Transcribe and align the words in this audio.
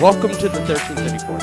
Welcome 0.00 0.30
to 0.30 0.48
the 0.48 0.60
1334, 0.60 1.38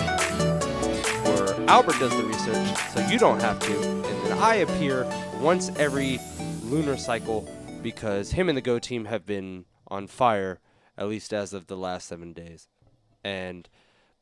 where 1.31 1.69
Albert 1.69 1.99
does 1.99 2.09
the 2.09 2.23
research 2.23 2.75
so 2.91 3.07
you 3.07 3.19
don't 3.19 3.39
have 3.39 3.59
to, 3.59 3.79
and 3.79 4.25
then 4.25 4.35
I 4.39 4.55
appear 4.55 5.05
once 5.39 5.69
every 5.77 6.19
lunar 6.63 6.97
cycle 6.97 7.47
because 7.83 8.31
him 8.31 8.49
and 8.49 8.57
the 8.57 8.63
Go 8.63 8.79
team 8.79 9.05
have 9.05 9.27
been 9.27 9.65
on 9.89 10.07
fire, 10.07 10.59
at 10.97 11.07
least 11.07 11.35
as 11.35 11.53
of 11.53 11.67
the 11.67 11.77
last 11.77 12.07
seven 12.07 12.33
days. 12.33 12.67
And 13.23 13.69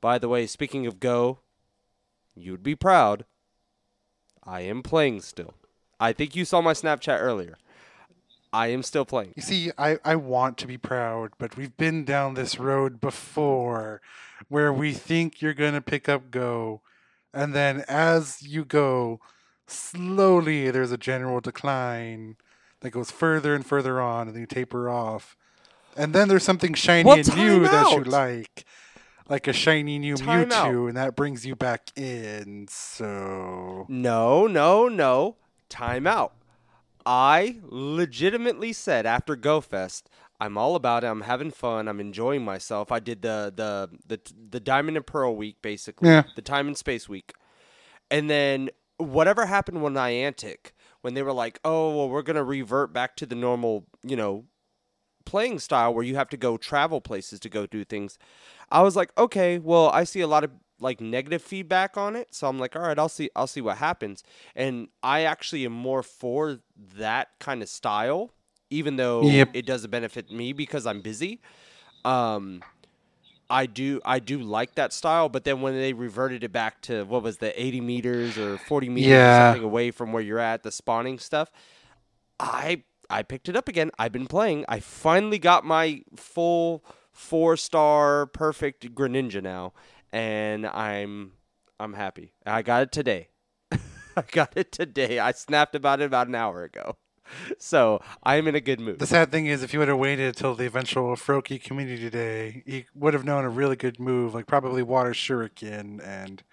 by 0.02 0.17
the 0.17 0.28
way, 0.28 0.47
speaking 0.47 0.86
of 0.86 1.00
Go, 1.00 1.39
you'd 2.36 2.61
be 2.61 2.75
proud. 2.75 3.23
I 4.44 4.59
am 4.63 4.83
playing 4.83 5.22
still. 5.22 5.53
I 5.97 6.11
think 6.11 6.36
you 6.36 6.44
saw 6.44 6.59
my 6.59 6.73
Snapchat 6.73 7.22
earlier. 7.22 7.58
I 8.56 8.67
am 8.67 8.83
still 8.83 9.06
playing. 9.06 9.33
You 9.36 9.41
see, 9.41 9.72
I, 9.78 9.97
I 10.06 10.16
want 10.16 10.58
to 10.59 10.67
be 10.67 10.78
proud, 10.78 11.31
but 11.38 11.58
we've 11.58 11.75
been 11.75 12.06
down 12.06 12.33
this 12.33 12.58
road 12.58 13.02
before 13.02 14.02
where 14.49 14.71
we 14.71 14.93
think 14.93 15.41
you're 15.41 15.53
going 15.53 15.73
to 15.73 15.81
pick 15.81 16.07
up 16.07 16.31
Go. 16.31 16.81
And 17.33 17.53
then 17.53 17.83
as 17.88 18.41
you 18.41 18.63
go, 18.63 19.19
slowly 19.67 20.71
there's 20.71 20.91
a 20.91 20.97
general 20.97 21.41
decline 21.41 22.38
that 22.79 22.91
goes 22.91 23.11
further 23.11 23.55
and 23.55 23.66
further 23.66 23.99
on, 24.01 24.27
and 24.27 24.35
then 24.35 24.41
you 24.41 24.47
taper 24.47 24.89
off. 24.89 25.35
And 25.97 26.13
then 26.13 26.27
there's 26.27 26.43
something 26.43 26.73
shiny 26.73 27.07
Well, 27.07 27.17
and 27.17 27.35
new 27.35 27.63
time 27.63 27.71
that 27.71 27.91
you 27.91 28.03
like, 28.03 28.66
like 29.27 29.47
a 29.47 29.53
shiny 29.53 29.97
new 29.97 30.16
Time 30.16 30.49
Mewtwo, 30.49 30.53
out. 30.83 30.88
and 30.88 30.97
that 30.97 31.16
brings 31.16 31.45
you 31.45 31.55
back 31.55 31.89
in. 31.97 32.67
So. 32.69 33.85
No, 33.89 34.47
no, 34.47 34.88
no. 34.88 35.38
Time 35.69 36.05
out. 36.05 36.33
I 37.05 37.59
legitimately 37.63 38.73
said 38.73 39.05
after 39.05 39.35
GoFest, 39.35 40.03
I'm 40.39 40.58
all 40.58 40.75
about 40.75 41.03
it. 41.03 41.08
I'm 41.08 41.22
having 41.22 41.52
fun. 41.52 41.88
I'm 41.88 42.00
enjoying 42.00 42.44
myself. 42.44 42.91
I 42.91 43.00
did 43.00 43.22
the 43.22 43.53
the 43.55 43.89
the 44.08 44.19
the 44.50 44.59
Diamond 44.59 44.97
and 44.97 45.05
Pearl 45.05 45.36
week 45.36 45.61
basically, 45.61 46.09
Yeah. 46.09 46.23
the 46.36 46.41
Time 46.41 46.67
and 46.67 46.78
Space 46.78 47.08
week, 47.08 47.33
and 48.11 48.30
then 48.30 48.69
whatever 48.97 49.45
happened 49.45 49.81
when 49.81 49.94
Niantic 49.94 50.72
when 51.02 51.13
they 51.13 51.22
were 51.23 51.33
like, 51.33 51.59
oh 51.63 51.95
well, 51.95 52.09
we're 52.09 52.22
gonna 52.22 52.44
revert 52.44 52.91
back 52.94 53.16
to 53.17 53.25
the 53.25 53.36
normal, 53.36 53.86
you 54.03 54.16
know, 54.16 54.45
playing 55.25 55.59
style 55.59 55.94
where 55.94 56.03
you 56.03 56.16
have 56.16 56.30
to 56.30 56.38
go 56.38 56.58
travel 56.58 57.02
places 57.02 57.39
to 57.41 57.50
go 57.50 57.66
do 57.66 57.83
things. 57.83 58.17
I 58.72 58.81
was 58.81 58.95
like, 58.95 59.11
okay, 59.17 59.58
well, 59.59 59.89
I 59.89 60.03
see 60.03 60.22
a 60.22 60.28
lot 60.28 60.44
of 60.44 60.52
like 60.80 61.00
negative 61.00 61.41
feedback 61.41 61.95
on 61.95 62.16
it, 62.17 62.33
so 62.36 62.47
I'm 62.47 62.59
like, 62.59 62.75
all 62.75 62.81
right, 62.81 63.00
I'll 63.00 63.07
see, 63.07 63.29
I'll 63.35 63.47
see 63.47 63.62
what 63.62 63.78
happens. 63.78 64.23
And 64.56 64.90
I 65.02 65.22
actually 65.22 65.63
am 65.66 65.72
more 65.72 66.03
for 66.03 66.59
that 66.97 67.29
kind 67.40 67.62
of 67.62 67.69
style, 67.69 68.31
even 68.75 68.97
though 68.97 69.22
Yep. 69.24 69.50
it 69.53 69.66
doesn't 69.66 69.90
benefit 69.91 70.31
me 70.31 70.53
because 70.53 70.86
I'm 70.86 71.02
busy. 71.02 71.41
Um, 72.03 72.62
I 73.50 73.68
do, 73.68 74.02
I 74.03 74.19
do 74.19 74.40
like 74.40 74.75
that 74.75 74.91
style, 74.91 75.30
but 75.30 75.44
then 75.44 75.62
when 75.62 75.75
they 75.75 75.94
reverted 75.94 76.44
it 76.44 76.52
back 76.52 76.81
to 76.84 77.03
what 77.03 77.22
was 77.24 77.38
the 77.38 77.59
80 77.62 77.81
meters 77.81 78.38
or 78.38 78.58
40 78.58 78.90
meters 78.90 79.24
or 79.24 79.31
something 79.31 79.64
away 79.64 79.91
from 79.91 80.12
where 80.14 80.24
you're 80.24 80.40
at, 80.40 80.64
the 80.64 80.72
spawning 80.72 81.19
stuff, 81.19 81.52
I 82.40 82.84
I 83.09 83.22
picked 83.22 83.47
it 83.47 83.56
up 83.56 83.68
again. 83.68 83.91
I've 84.00 84.12
been 84.12 84.25
playing. 84.28 84.66
I 84.68 84.80
finally 84.80 85.38
got 85.40 85.64
my 85.64 86.02
full 86.16 86.84
four 87.12 87.56
star 87.56 88.25
perfect 88.25 88.94
Greninja 88.96 89.41
now, 89.44 89.74
and 90.12 90.66
I'm 90.66 91.34
I'm 91.80 91.94
happy. 91.94 92.34
I 92.46 92.64
got 92.64 92.81
it 92.84 92.91
today. 92.91 93.30
I 94.18 94.24
got 94.31 94.53
it 94.56 94.72
today. 94.72 95.19
I 95.19 95.31
snapped 95.34 95.75
about 95.75 96.02
it 96.02 96.06
about 96.06 96.28
an 96.28 96.35
hour 96.35 96.64
ago. 96.64 96.97
So 97.58 98.02
I'm 98.24 98.47
in 98.47 98.56
a 98.56 98.62
good 98.62 98.80
mood. 98.80 99.00
The 99.00 99.08
sad 99.08 99.31
thing 99.31 99.47
is, 99.47 99.63
if 99.63 99.74
you 99.74 99.80
would 99.80 99.88
have 99.88 99.97
waited 99.97 100.28
until 100.28 100.56
the 100.56 100.66
eventual 100.66 101.16
Froakie 101.16 101.62
Community 101.62 102.09
Day, 102.09 102.63
you 102.66 102.84
would 102.94 103.13
have 103.13 103.25
known 103.25 103.44
a 103.46 103.50
really 103.50 103.75
good 103.75 104.00
move, 104.00 104.34
like 104.34 104.46
probably 104.47 104.84
Water 104.84 105.12
Shuriken 105.12 106.06
and. 106.06 106.44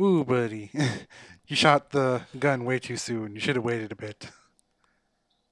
Ooh, 0.00 0.24
buddy. 0.24 0.70
you 1.46 1.54
shot 1.54 1.90
the 1.90 2.22
gun 2.38 2.64
way 2.64 2.78
too 2.78 2.96
soon. 2.96 3.34
You 3.34 3.40
should 3.40 3.56
have 3.56 3.64
waited 3.64 3.92
a 3.92 3.96
bit. 3.96 4.30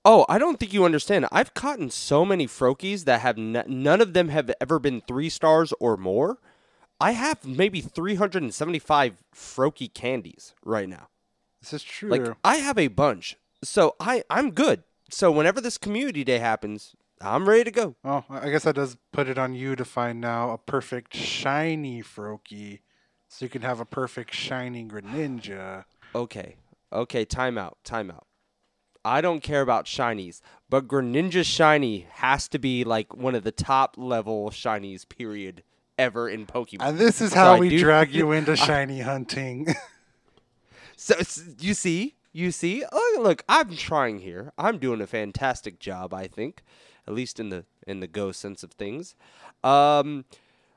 Oh, 0.05 0.27
I 0.29 0.39
don't 0.39 0.59
think 0.59 0.73
you 0.73 0.85
understand. 0.85 1.27
I've 1.31 1.55
caught 1.55 1.79
in 1.79 1.91
so 1.91 2.25
many 2.25 2.47
Froakies 2.49 3.05
that 3.05 3.21
have 3.21 3.39
n- 3.39 3.65
none 3.69 4.01
of 4.01 4.15
them 4.15 4.31
have 4.31 4.51
ever 4.61 4.81
been 4.81 5.01
three 5.01 5.29
stars 5.29 5.73
or 5.79 5.97
more. 5.97 6.39
I 7.01 7.13
have 7.13 7.45
maybe 7.45 7.81
375 7.81 9.23
Froakie 9.35 9.93
candies 9.93 10.55
right 10.65 10.89
now. 10.89 11.09
This 11.61 11.73
is 11.73 11.83
true. 11.85 12.09
Like 12.11 12.27
I 12.43 12.57
have 12.57 12.79
a 12.79 12.89
bunch, 12.89 13.37
so 13.63 13.95
I 14.01 14.25
I'm 14.31 14.51
good. 14.51 14.83
So 15.11 15.31
whenever 15.31 15.61
this 15.61 15.79
community 15.79 16.25
day 16.25 16.39
happens, 16.39 16.95
I'm 17.21 17.49
ready 17.49 17.65
to 17.65 17.71
go. 17.71 17.97
well, 18.03 18.25
I 18.31 18.51
guess 18.51 18.65
that 18.65 18.75
does 18.77 18.97
put 19.13 19.29
it 19.29 19.39
on 19.39 19.55
you 19.55 19.77
to 19.77 19.85
find 19.85 20.21
now 20.21 20.51
a 20.51 20.59
perfect 20.59 21.15
shiny 21.15 22.03
Froakie, 22.03 22.81
so 23.29 23.45
you 23.45 23.49
can 23.49 23.63
have 23.63 23.79
a 23.81 23.85
perfect 23.85 24.35
shiny 24.35 24.85
Greninja. 24.85 25.85
Okay, 26.15 26.57
okay, 26.93 27.25
timeout, 27.25 27.75
timeout. 27.85 28.25
I 29.05 29.21
don't 29.21 29.43
care 29.43 29.63
about 29.63 29.87
shinies, 29.87 30.41
but 30.71 30.87
Greninja 30.87 31.45
shiny 31.45 32.07
has 32.13 32.47
to 32.49 32.59
be 32.59 32.85
like 32.85 33.15
one 33.17 33.35
of 33.35 33.43
the 33.45 33.51
top 33.53 33.97
level 33.99 34.51
shinies. 34.51 35.09
Period. 35.09 35.63
Ever 35.99 36.27
in 36.29 36.47
Pokemon. 36.47 36.79
And 36.81 36.99
this 36.99 37.21
is 37.21 37.33
So 37.33 37.37
how 37.37 37.53
I 37.53 37.59
we 37.61 37.69
do- 37.69 37.79
drag 37.79 38.13
you 38.15 38.33
into 38.39 38.57
shiny 38.57 39.01
hunting. 39.01 39.69
So 40.97 41.15
you 41.59 41.75
see, 41.75 42.15
you 42.33 42.51
see. 42.51 42.85
Oh, 42.91 43.21
look, 43.23 43.45
I'm 43.49 43.77
trying 43.77 44.21
here. 44.21 44.53
I'm 44.59 44.79
doing 44.79 45.01
a 45.01 45.07
fantastic 45.07 45.79
job, 45.79 46.15
I 46.15 46.27
think, 46.27 46.63
at 47.07 47.15
least 47.15 47.39
in 47.39 47.51
the 47.51 47.65
in 47.87 48.01
the 48.01 48.07
Go 48.07 48.33
sense 48.33 48.63
of 48.63 48.73
things. 48.73 49.15
Um, 49.63 50.25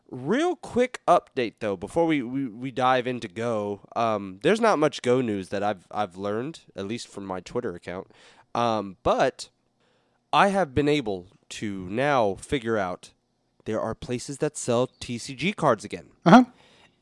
real 0.10 0.56
quick 0.56 1.02
update 1.08 1.56
though, 1.60 1.76
before 1.76 2.06
we, 2.06 2.22
we, 2.22 2.48
we 2.48 2.72
dive 2.72 3.08
into 3.08 3.28
Go. 3.28 3.82
Um, 3.96 4.40
there's 4.44 4.62
not 4.62 4.80
much 4.80 5.02
Go 5.02 5.22
news 5.22 5.50
that 5.50 5.64
I've 5.64 5.88
I've 5.92 6.18
learned, 6.18 6.62
at 6.76 6.88
least 6.88 7.08
from 7.08 7.26
my 7.26 7.40
Twitter 7.40 7.76
account. 7.76 8.12
Um, 8.54 8.98
but 9.04 9.50
I 10.32 10.50
have 10.50 10.74
been 10.74 10.90
able 10.90 11.28
to 11.50 11.88
now 11.90 12.36
figure 12.36 12.78
out 12.78 13.12
there 13.66 13.82
are 13.82 13.96
places 13.96 14.38
that 14.40 14.58
sell 14.58 14.88
TCG 14.88 15.56
cards 15.56 15.84
again 15.84 16.08
uh-huh. 16.26 16.46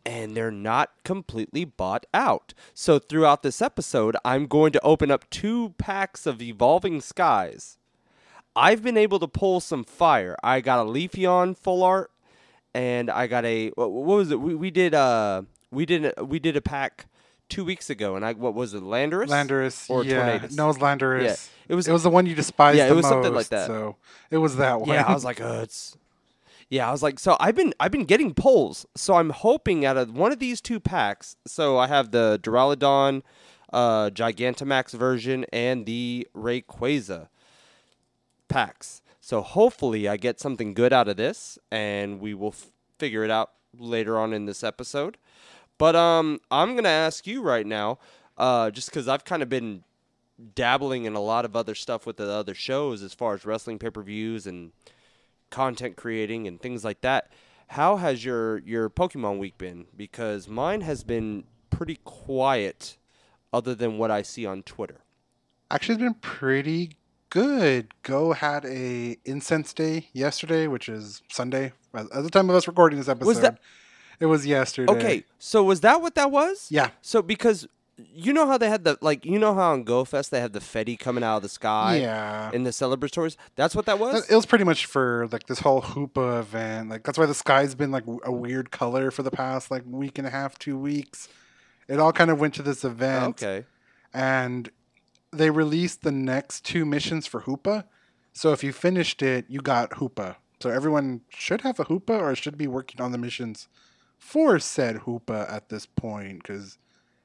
And 0.06 0.36
they're 0.36 0.52
not 0.52 0.92
completely 1.04 1.66
bought 1.66 2.06
out. 2.14 2.54
So 2.74 3.00
throughout 3.00 3.42
this 3.44 3.62
episode, 3.62 4.16
I'm 4.26 4.48
going 4.48 4.72
to 4.74 4.82
open 4.84 5.10
up 5.12 5.30
two 5.30 5.74
packs 5.78 6.26
of 6.26 6.42
Evolving 6.42 7.00
Skies. 7.02 7.78
I've 8.56 8.84
been 8.84 8.98
able 8.98 9.20
to 9.20 9.28
pull 9.28 9.60
some 9.62 9.84
fire. 9.84 10.36
I 10.44 10.62
got 10.62 10.86
a 10.86 10.90
Leafeon 10.90 11.58
full 11.58 11.84
art, 11.84 12.12
and 12.74 13.10
I 13.10 13.28
got 13.28 13.46
a 13.46 13.70
what, 13.70 13.90
was 13.92 14.30
it? 14.32 14.40
We, 14.40 14.54
we 14.56 14.70
did 14.72 14.94
uh 14.94 15.44
we 15.72 15.86
did 15.86 16.14
a, 16.18 16.24
we 16.24 16.38
did 16.40 16.56
a 16.56 16.62
pack 16.62 17.08
two 17.50 17.66
weeks 17.66 17.90
ago, 17.90 18.16
and 18.16 18.24
I 18.26 18.34
what 18.34 18.54
was 18.54 18.74
it? 18.76 18.84
Landorus. 18.84 19.28
Landorus. 19.30 19.90
or 19.90 20.04
yeah. 20.04 20.38
Tornadus? 20.40 20.56
No, 20.56 20.66
it 20.66 20.68
was 20.68 20.78
Landorus. 20.78 21.24
Yeah, 21.24 21.36
it 21.68 21.76
was- 21.76 21.88
It 21.88 21.92
was 21.94 22.04
the 22.04 22.10
one 22.12 22.26
you 22.28 22.36
despised 22.36 22.78
Yeah, 22.78 22.86
it 22.86 22.90
the 22.90 22.96
was 22.96 23.04
most. 23.04 23.12
something 23.12 23.34
like 23.34 23.48
that. 23.50 23.68
So 23.68 23.96
it 24.30 24.38
was 24.38 24.58
that 24.58 24.80
one. 24.82 24.90
Yeah, 24.90 25.04
I 25.08 25.14
was 25.14 25.24
like, 25.26 25.42
oh, 25.42 25.62
it's. 25.62 25.98
Yeah, 26.74 26.90
I 26.90 26.92
was 26.92 27.04
like, 27.04 27.20
so 27.20 27.38
I've 27.40 27.56
been 27.56 27.72
I've 27.80 27.92
been 27.92 28.06
getting 28.06 28.34
pulls, 28.34 28.88
so 28.96 29.14
I'm 29.14 29.30
hoping 29.30 29.86
out 29.86 29.96
of 29.96 30.18
one 30.18 30.32
of 30.32 30.40
these 30.40 30.60
two 30.60 30.80
packs. 30.80 31.36
So 31.46 31.78
I 31.78 31.86
have 31.86 32.10
the 32.10 32.40
Duraludon, 32.42 33.22
uh, 33.72 34.10
Gigantamax 34.10 34.98
version 34.98 35.46
and 35.54 35.86
the 35.86 36.28
Rayquaza 36.36 37.28
packs. 38.48 39.04
So 39.22 39.44
hopefully 39.44 40.08
I 40.08 40.18
get 40.18 40.40
something 40.40 40.74
good 40.74 40.92
out 40.92 41.08
of 41.08 41.16
this, 41.16 41.60
and 41.70 42.20
we 42.20 42.34
will 42.34 42.56
f- 42.58 42.72
figure 42.98 43.24
it 43.24 43.30
out 43.30 43.52
later 43.78 44.18
on 44.18 44.34
in 44.34 44.48
this 44.48 44.64
episode. 44.64 45.20
But 45.78 45.96
um, 45.96 46.42
I'm 46.50 46.74
gonna 46.74 46.90
ask 46.90 47.28
you 47.28 47.44
right 47.44 47.68
now, 47.68 48.00
uh, 48.36 48.72
just 48.72 48.90
because 48.90 49.08
I've 49.08 49.26
kind 49.26 49.44
of 49.44 49.48
been 49.48 49.84
dabbling 50.56 51.06
in 51.06 51.14
a 51.14 51.22
lot 51.22 51.46
of 51.46 51.56
other 51.56 51.76
stuff 51.76 52.08
with 52.08 52.18
the 52.18 52.32
other 52.32 52.56
shows 52.56 53.04
as 53.04 53.14
far 53.14 53.36
as 53.36 53.46
wrestling 53.46 53.78
pay 53.78 53.92
per 53.92 54.02
views 54.02 54.48
and 54.48 54.72
content 55.54 55.96
creating 55.96 56.48
and 56.48 56.60
things 56.60 56.84
like 56.84 57.02
that. 57.02 57.32
How 57.68 57.98
has 57.98 58.26
your 58.26 58.58
your 58.60 58.90
Pokemon 58.90 59.38
week 59.40 59.58
been? 59.58 59.86
Because 59.96 60.48
mine 60.48 60.82
has 60.82 61.04
been 61.04 61.46
pretty 61.70 62.00
quiet, 62.04 62.98
other 63.54 63.74
than 63.76 63.98
what 63.98 64.12
I 64.12 64.22
see 64.24 64.46
on 64.46 64.64
Twitter. 64.64 65.02
Actually, 65.72 65.96
it's 65.96 66.04
been 66.04 66.14
pretty 66.16 66.98
good. 67.30 67.88
Go 68.04 68.34
had 68.34 68.66
a 68.66 69.18
incense 69.26 69.74
day 69.74 70.10
yesterday, 70.14 70.68
which 70.68 70.90
is 70.90 71.22
Sunday. 71.32 71.72
At 71.94 72.10
the 72.10 72.30
time 72.30 72.50
of 72.50 72.56
us 72.56 72.68
recording 72.68 73.00
this 73.00 73.08
episode, 73.08 73.28
that- 73.42 73.60
it 74.20 74.26
was 74.28 74.46
yesterday. 74.46 74.92
Okay, 74.94 75.24
so 75.40 75.64
was 75.64 75.82
that 75.82 76.02
what 76.02 76.16
that 76.16 76.32
was? 76.32 76.68
Yeah. 76.70 76.92
So 77.02 77.22
because 77.22 77.68
you 77.98 78.34
know 78.34 78.48
how 78.48 78.58
they 78.58 78.70
had 78.70 78.84
the 78.86 78.98
like 79.02 79.24
you 79.26 79.38
know 79.38 79.54
how 79.54 79.72
on 79.74 79.84
Go 79.84 80.04
Fest 80.04 80.32
they 80.32 80.40
had 80.40 80.54
the 80.54 80.60
Fetty 80.60 80.98
coming 80.98 81.24
out 81.24 81.38
of 81.38 81.44
the 81.44 81.50
sky 81.50 81.98
Yeah. 81.98 82.50
in 82.52 82.64
the 82.64 82.72
celebratories? 82.72 83.36
That's 83.56 83.76
what 83.76 83.86
that 83.86 84.00
was? 84.00 84.30
It 84.30 84.36
was 84.36 84.46
pretty 84.46 84.64
much 84.64 84.86
for 84.88 85.28
like 85.32 85.46
this 85.48 85.60
whole 85.60 85.82
Hoopa 85.82 86.40
event. 86.40 86.90
Like 86.90 87.04
that's 87.04 87.18
why 87.18 87.26
the 87.28 87.34
sky's 87.36 87.76
been 87.76 87.92
like 87.92 88.04
a 88.24 88.32
weird 88.32 88.72
color 88.72 89.12
for 89.12 89.22
the 89.24 89.32
past 89.32 89.70
like 89.70 89.84
week 89.86 90.18
and 90.18 90.26
a 90.28 90.32
half, 90.32 90.58
two 90.58 90.78
weeks. 90.78 91.28
It 91.88 92.00
all 92.00 92.14
kind 92.14 92.32
of 92.32 92.40
went 92.40 92.54
to 92.56 92.64
this 92.64 92.84
event. 92.84 93.44
okay. 93.44 93.66
and 94.14 94.70
they 95.32 95.50
released 95.50 96.02
the 96.04 96.12
next 96.12 96.64
two 96.64 96.86
missions 96.86 97.26
for 97.28 97.42
Hoopa. 97.42 97.86
So 98.34 98.52
if 98.54 98.64
you 98.64 98.72
finished 98.72 99.22
it, 99.22 99.46
you 99.48 99.62
got 99.62 99.92
Hoopa. 99.92 100.36
So 100.62 100.70
everyone 100.70 101.22
should 101.30 101.62
have 101.62 101.80
a 101.80 101.86
Hoopa 101.86 102.20
or 102.20 102.36
should 102.36 102.58
be 102.58 102.68
working 102.68 103.02
on 103.02 103.12
the 103.12 103.18
missions 103.18 103.68
for 104.18 104.58
said 104.60 105.02
Hoopa 105.02 105.52
at 105.52 105.70
this 105.70 105.86
point. 105.86 106.42
Because 106.44 106.78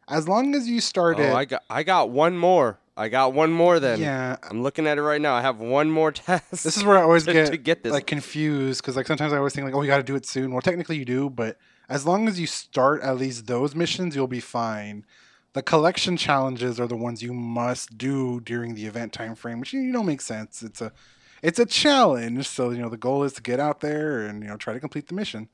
as 0.08 0.28
long 0.28 0.54
as 0.54 0.68
you 0.68 0.80
start 0.80 1.18
Oh, 1.18 1.34
I 1.34 1.44
got 1.44 1.62
I 1.70 1.82
got 1.82 2.10
one 2.10 2.36
more. 2.36 2.78
I 2.96 3.08
got 3.08 3.32
one 3.32 3.52
more 3.52 3.78
then. 3.78 4.00
yeah. 4.00 4.36
I'm 4.50 4.62
looking 4.62 4.86
at 4.88 4.98
it 4.98 5.02
right 5.02 5.20
now. 5.20 5.34
I 5.34 5.40
have 5.40 5.60
one 5.60 5.88
more 5.90 6.10
test. 6.26 6.50
This 6.50 6.76
is 6.76 6.82
where 6.82 6.98
I 6.98 7.02
always 7.02 7.24
to, 7.26 7.32
get, 7.32 7.50
to 7.52 7.56
get 7.56 7.82
this. 7.84 7.92
like 7.92 8.06
confused 8.08 8.82
because 8.82 8.96
like 8.96 9.06
sometimes 9.06 9.32
I 9.32 9.36
always 9.36 9.54
think 9.54 9.64
like, 9.66 9.74
oh, 9.74 9.82
you 9.82 9.86
got 9.88 9.98
to 9.98 10.02
do 10.02 10.16
it 10.16 10.26
soon. 10.26 10.52
Well, 10.52 10.60
technically 10.62 10.96
you 10.96 11.04
do, 11.04 11.30
but 11.30 11.58
as 11.88 12.04
long 12.06 12.26
as 12.26 12.40
you 12.40 12.46
start 12.48 13.00
at 13.02 13.16
least 13.16 13.46
those 13.46 13.74
missions, 13.76 14.16
you'll 14.16 14.26
be 14.26 14.40
fine. 14.40 15.06
The 15.52 15.62
collection 15.62 16.16
challenges 16.16 16.78
are 16.80 16.86
the 16.88 16.96
ones 16.96 17.22
you 17.22 17.32
must 17.32 17.96
do 17.96 18.40
during 18.40 18.74
the 18.74 18.86
event 18.86 19.12
time 19.12 19.34
frame, 19.34 19.60
which 19.60 19.72
you 19.72 19.80
know 19.80 20.02
makes 20.02 20.24
sense. 20.26 20.62
It's 20.62 20.80
a 20.80 20.92
it's 21.40 21.60
a 21.60 21.66
challenge, 21.66 22.48
so 22.48 22.70
you 22.70 22.78
know 22.82 22.88
the 22.88 22.96
goal 22.96 23.22
is 23.22 23.32
to 23.34 23.42
get 23.42 23.60
out 23.60 23.80
there 23.80 24.26
and 24.26 24.42
you 24.42 24.48
know 24.48 24.56
try 24.56 24.72
to 24.74 24.80
complete 24.80 25.06
the 25.06 25.14
mission. 25.14 25.48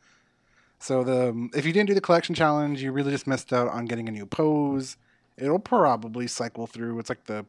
So 0.78 1.02
the 1.02 1.30
um, 1.30 1.50
if 1.54 1.64
you 1.64 1.72
didn't 1.72 1.88
do 1.88 1.94
the 1.94 2.00
collection 2.00 2.34
challenge, 2.34 2.82
you 2.82 2.92
really 2.92 3.10
just 3.10 3.26
missed 3.26 3.52
out 3.52 3.68
on 3.68 3.86
getting 3.86 4.08
a 4.08 4.12
new 4.12 4.26
pose. 4.26 4.96
It'll 5.36 5.58
probably 5.58 6.26
cycle 6.26 6.66
through. 6.66 6.98
It's 6.98 7.08
like 7.08 7.24
the 7.24 7.46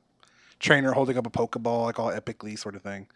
trainer 0.60 0.94
holding 0.94 1.18
up 1.18 1.28
a 1.28 1.30
Pokeball, 1.30 1.86
like 1.86 2.00
all 2.00 2.12
epically 2.12 2.58
sort 2.58 2.76
of 2.76 2.82
thing. 2.82 3.08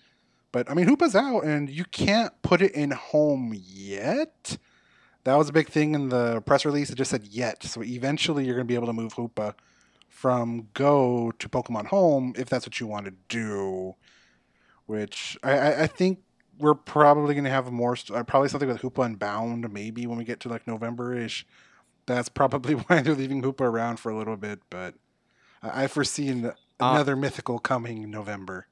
But 0.52 0.70
I 0.70 0.74
mean, 0.74 0.88
Hoopa's 0.88 1.16
out, 1.16 1.44
and 1.44 1.70
you 1.70 1.86
can't 1.86 2.34
put 2.42 2.62
it 2.62 2.74
in 2.74 2.92
home 2.92 3.54
yet. 3.56 4.58
That 5.24 5.36
was 5.36 5.50
a 5.50 5.54
big 5.54 5.68
thing 5.70 5.94
in 5.94 6.10
the 6.10 6.42
press 6.42 6.66
release. 6.66 6.90
It 6.90 6.96
just 6.96 7.12
said 7.12 7.28
yet. 7.28 7.64
So 7.64 7.84
eventually, 7.84 8.46
you're 8.46 8.56
going 8.56 8.66
to 8.66 8.72
be 8.72 8.76
able 8.76 8.88
to 8.88 8.94
move 8.94 9.14
Hoopa 9.16 9.54
from 10.08 10.68
Go 10.74 11.32
to 11.38 11.50
Pokemon 11.50 11.88
Home 11.88 12.34
if 12.36 12.50
that's 12.50 12.66
what 12.66 12.80
you 12.80 12.88
want 12.88 13.06
to 13.06 13.14
do. 13.28 13.96
Which 14.86 15.38
I, 15.44 15.52
I, 15.52 15.82
I 15.84 15.88
think 15.88 16.20
we're 16.60 16.76
probably 16.76 17.34
going 17.34 17.46
to 17.46 17.50
have 17.50 17.72
more, 17.72 17.96
st- 17.96 18.18
uh, 18.20 18.24
probably 18.24 18.50
something 18.50 18.70
with 18.70 18.82
Hoopa 18.82 19.06
Unbound, 19.06 19.72
maybe 19.72 20.06
when 20.06 20.18
we 20.18 20.24
get 20.24 20.40
to 20.42 20.50
like 20.50 20.68
November 20.68 21.14
ish. 21.18 21.46
That's 22.06 22.30
probably 22.30 22.74
why 22.88 23.02
they're 23.02 23.16
leaving 23.16 23.42
Hoopa 23.42 23.62
around 23.62 24.00
for 24.00 24.12
a 24.12 24.18
little 24.18 24.38
bit. 24.38 24.60
But 24.70 24.96
I, 25.64 25.84
I 25.84 25.88
foresee 25.88 26.28
an- 26.30 26.54
another 26.80 27.16
mythical 27.16 27.60
coming 27.60 28.04
in 28.04 28.12
November. 28.12 28.68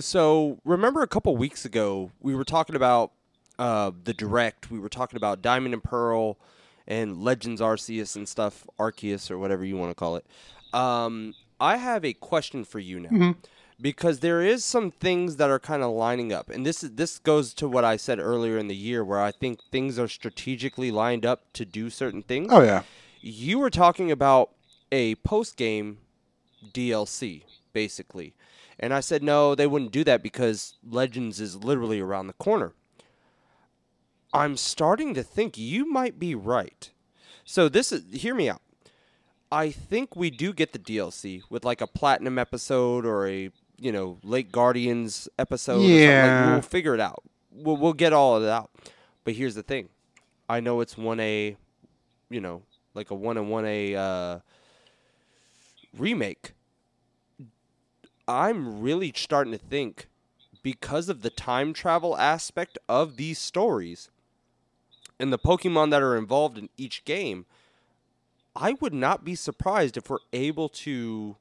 So 0.00 0.58
remember 0.64 1.02
a 1.02 1.06
couple 1.06 1.36
weeks 1.36 1.64
ago 1.64 2.10
we 2.20 2.34
were 2.34 2.44
talking 2.44 2.76
about 2.76 3.12
uh, 3.58 3.92
the 4.04 4.14
direct. 4.14 4.70
We 4.70 4.78
were 4.80 4.88
talking 4.88 5.16
about 5.16 5.42
Diamond 5.42 5.74
and 5.74 5.82
Pearl 5.84 6.38
and 6.86 7.22
Legends 7.22 7.60
Arceus 7.60 8.16
and 8.16 8.28
stuff, 8.28 8.66
Arceus 8.78 9.30
or 9.30 9.38
whatever 9.38 9.64
you 9.64 9.76
want 9.76 9.90
to 9.90 9.94
call 9.94 10.16
it. 10.16 10.26
Um, 10.74 11.34
I 11.60 11.76
have 11.76 12.04
a 12.04 12.12
question 12.14 12.64
for 12.64 12.78
you 12.80 12.98
now. 13.00 13.10
Mhm. 13.10 13.36
Because 13.82 14.20
there 14.20 14.40
is 14.40 14.64
some 14.64 14.92
things 14.92 15.36
that 15.36 15.50
are 15.50 15.58
kind 15.58 15.82
of 15.82 15.90
lining 15.90 16.32
up, 16.32 16.48
and 16.48 16.64
this 16.64 16.84
is 16.84 16.92
this 16.92 17.18
goes 17.18 17.52
to 17.54 17.68
what 17.68 17.84
I 17.84 17.96
said 17.96 18.20
earlier 18.20 18.56
in 18.56 18.68
the 18.68 18.76
year, 18.76 19.04
where 19.04 19.20
I 19.20 19.32
think 19.32 19.58
things 19.70 19.98
are 19.98 20.08
strategically 20.08 20.92
lined 20.92 21.26
up 21.26 21.52
to 21.54 21.64
do 21.64 21.90
certain 21.90 22.22
things. 22.22 22.48
Oh 22.50 22.62
yeah. 22.62 22.84
you 23.20 23.58
were 23.58 23.70
talking 23.70 24.12
about 24.12 24.50
a 24.92 25.16
post 25.16 25.56
game 25.56 25.98
DLC, 26.72 27.42
basically. 27.72 28.34
And 28.78 28.92
I 28.92 29.00
said, 29.00 29.22
no, 29.22 29.54
they 29.54 29.66
wouldn't 29.66 29.92
do 29.92 30.04
that 30.04 30.22
because 30.22 30.74
Legends 30.88 31.40
is 31.40 31.56
literally 31.56 32.00
around 32.00 32.26
the 32.26 32.32
corner. 32.34 32.72
I'm 34.32 34.56
starting 34.56 35.14
to 35.14 35.22
think 35.22 35.58
you 35.58 35.90
might 35.90 36.18
be 36.18 36.34
right. 36.34 36.90
So, 37.44 37.68
this 37.68 37.92
is, 37.92 38.04
hear 38.12 38.34
me 38.34 38.48
out. 38.48 38.62
I 39.50 39.70
think 39.70 40.16
we 40.16 40.30
do 40.30 40.52
get 40.54 40.72
the 40.72 40.78
DLC 40.78 41.42
with 41.50 41.64
like 41.64 41.80
a 41.82 41.86
platinum 41.86 42.38
episode 42.38 43.04
or 43.04 43.28
a, 43.28 43.50
you 43.82 43.92
know, 43.92 44.18
late 44.22 44.52
Guardians 44.52 45.28
episode. 45.38 45.82
Yeah. 45.82 46.44
Like, 46.44 46.52
we'll 46.52 46.62
figure 46.62 46.94
it 46.94 47.00
out. 47.00 47.22
We'll, 47.50 47.76
we'll 47.76 47.92
get 47.92 48.12
all 48.12 48.36
of 48.36 48.44
it 48.44 48.48
out. 48.48 48.70
But 49.24 49.34
here's 49.34 49.54
the 49.54 49.62
thing 49.62 49.88
I 50.48 50.60
know 50.60 50.80
it's 50.80 50.94
1A, 50.94 51.56
you 52.30 52.40
know, 52.40 52.62
like 52.94 53.10
a 53.10 53.14
1 53.14 53.36
and 53.36 53.48
1A 53.48 53.94
uh, 53.96 54.40
remake. 55.96 56.52
I'm 58.28 58.80
really 58.80 59.12
starting 59.16 59.52
to 59.52 59.58
think 59.58 60.08
because 60.62 61.08
of 61.08 61.22
the 61.22 61.30
time 61.30 61.72
travel 61.72 62.16
aspect 62.16 62.78
of 62.88 63.16
these 63.16 63.38
stories 63.38 64.10
and 65.18 65.32
the 65.32 65.38
Pokemon 65.38 65.90
that 65.90 66.02
are 66.02 66.16
involved 66.16 66.56
in 66.56 66.68
each 66.76 67.04
game, 67.04 67.46
I 68.54 68.74
would 68.80 68.94
not 68.94 69.24
be 69.24 69.34
surprised 69.34 69.96
if 69.96 70.08
we're 70.08 70.18
able 70.32 70.68
to. 70.68 71.36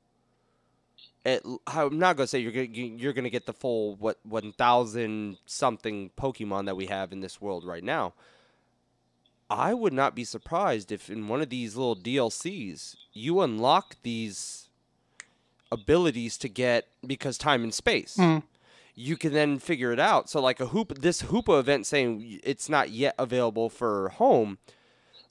At, 1.24 1.44
I'm 1.68 2.00
not 2.00 2.18
gonna 2.18 2.28
say 2.28 2.40
you're 2.40 2.52
gonna 2.52 2.68
you're 2.68 3.14
gonna 3.14 3.30
get 3.30 3.46
the 3.46 3.54
full 3.54 3.96
what 3.96 4.18
1,000 4.24 5.38
something 5.46 6.10
Pokemon 6.18 6.66
that 6.66 6.76
we 6.76 6.88
have 6.88 7.12
in 7.12 7.22
this 7.22 7.40
world 7.40 7.64
right 7.64 7.84
now. 7.84 8.14
I 9.50 9.74
would 9.74 9.94
not 9.94 10.16
be 10.16 10.24
surprised 10.24 10.92
if 10.92 11.10
in 11.10 11.28
one 11.28 11.42
of 11.42 11.50
these 11.50 11.76
little 11.76 11.96
DLCs 11.96 12.96
you 13.14 13.42
unlock 13.42 13.98
these 14.02 14.70
abilities 15.72 16.38
to 16.40 16.50
get 16.50 16.88
because 17.06 17.38
time 17.38 17.64
and 17.64 17.74
space. 17.74 18.18
Mhm. 18.18 18.44
You 18.96 19.16
can 19.16 19.34
then 19.34 19.60
figure 19.60 19.92
it 19.92 20.00
out. 20.00 20.30
So 20.30 20.42
like 20.42 20.60
a 20.60 20.68
hoop 20.68 21.00
this 21.00 21.24
Hoopa 21.24 21.60
event 21.60 21.86
saying 21.86 22.40
it's 22.44 22.68
not 22.68 22.90
yet 22.90 23.14
available 23.20 23.70
for 23.70 24.10
home. 24.10 24.58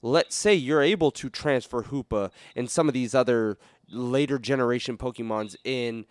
Let's 0.01 0.35
say 0.35 0.55
you're 0.55 0.81
able 0.81 1.11
to 1.11 1.29
transfer 1.29 1.83
Hoopa 1.83 2.31
and 2.55 2.69
some 2.71 2.87
of 2.87 2.93
these 2.93 3.13
other 3.13 3.57
later 3.91 4.39
generation 4.39 4.97
Pokemons 4.97 5.55
in 5.63 6.05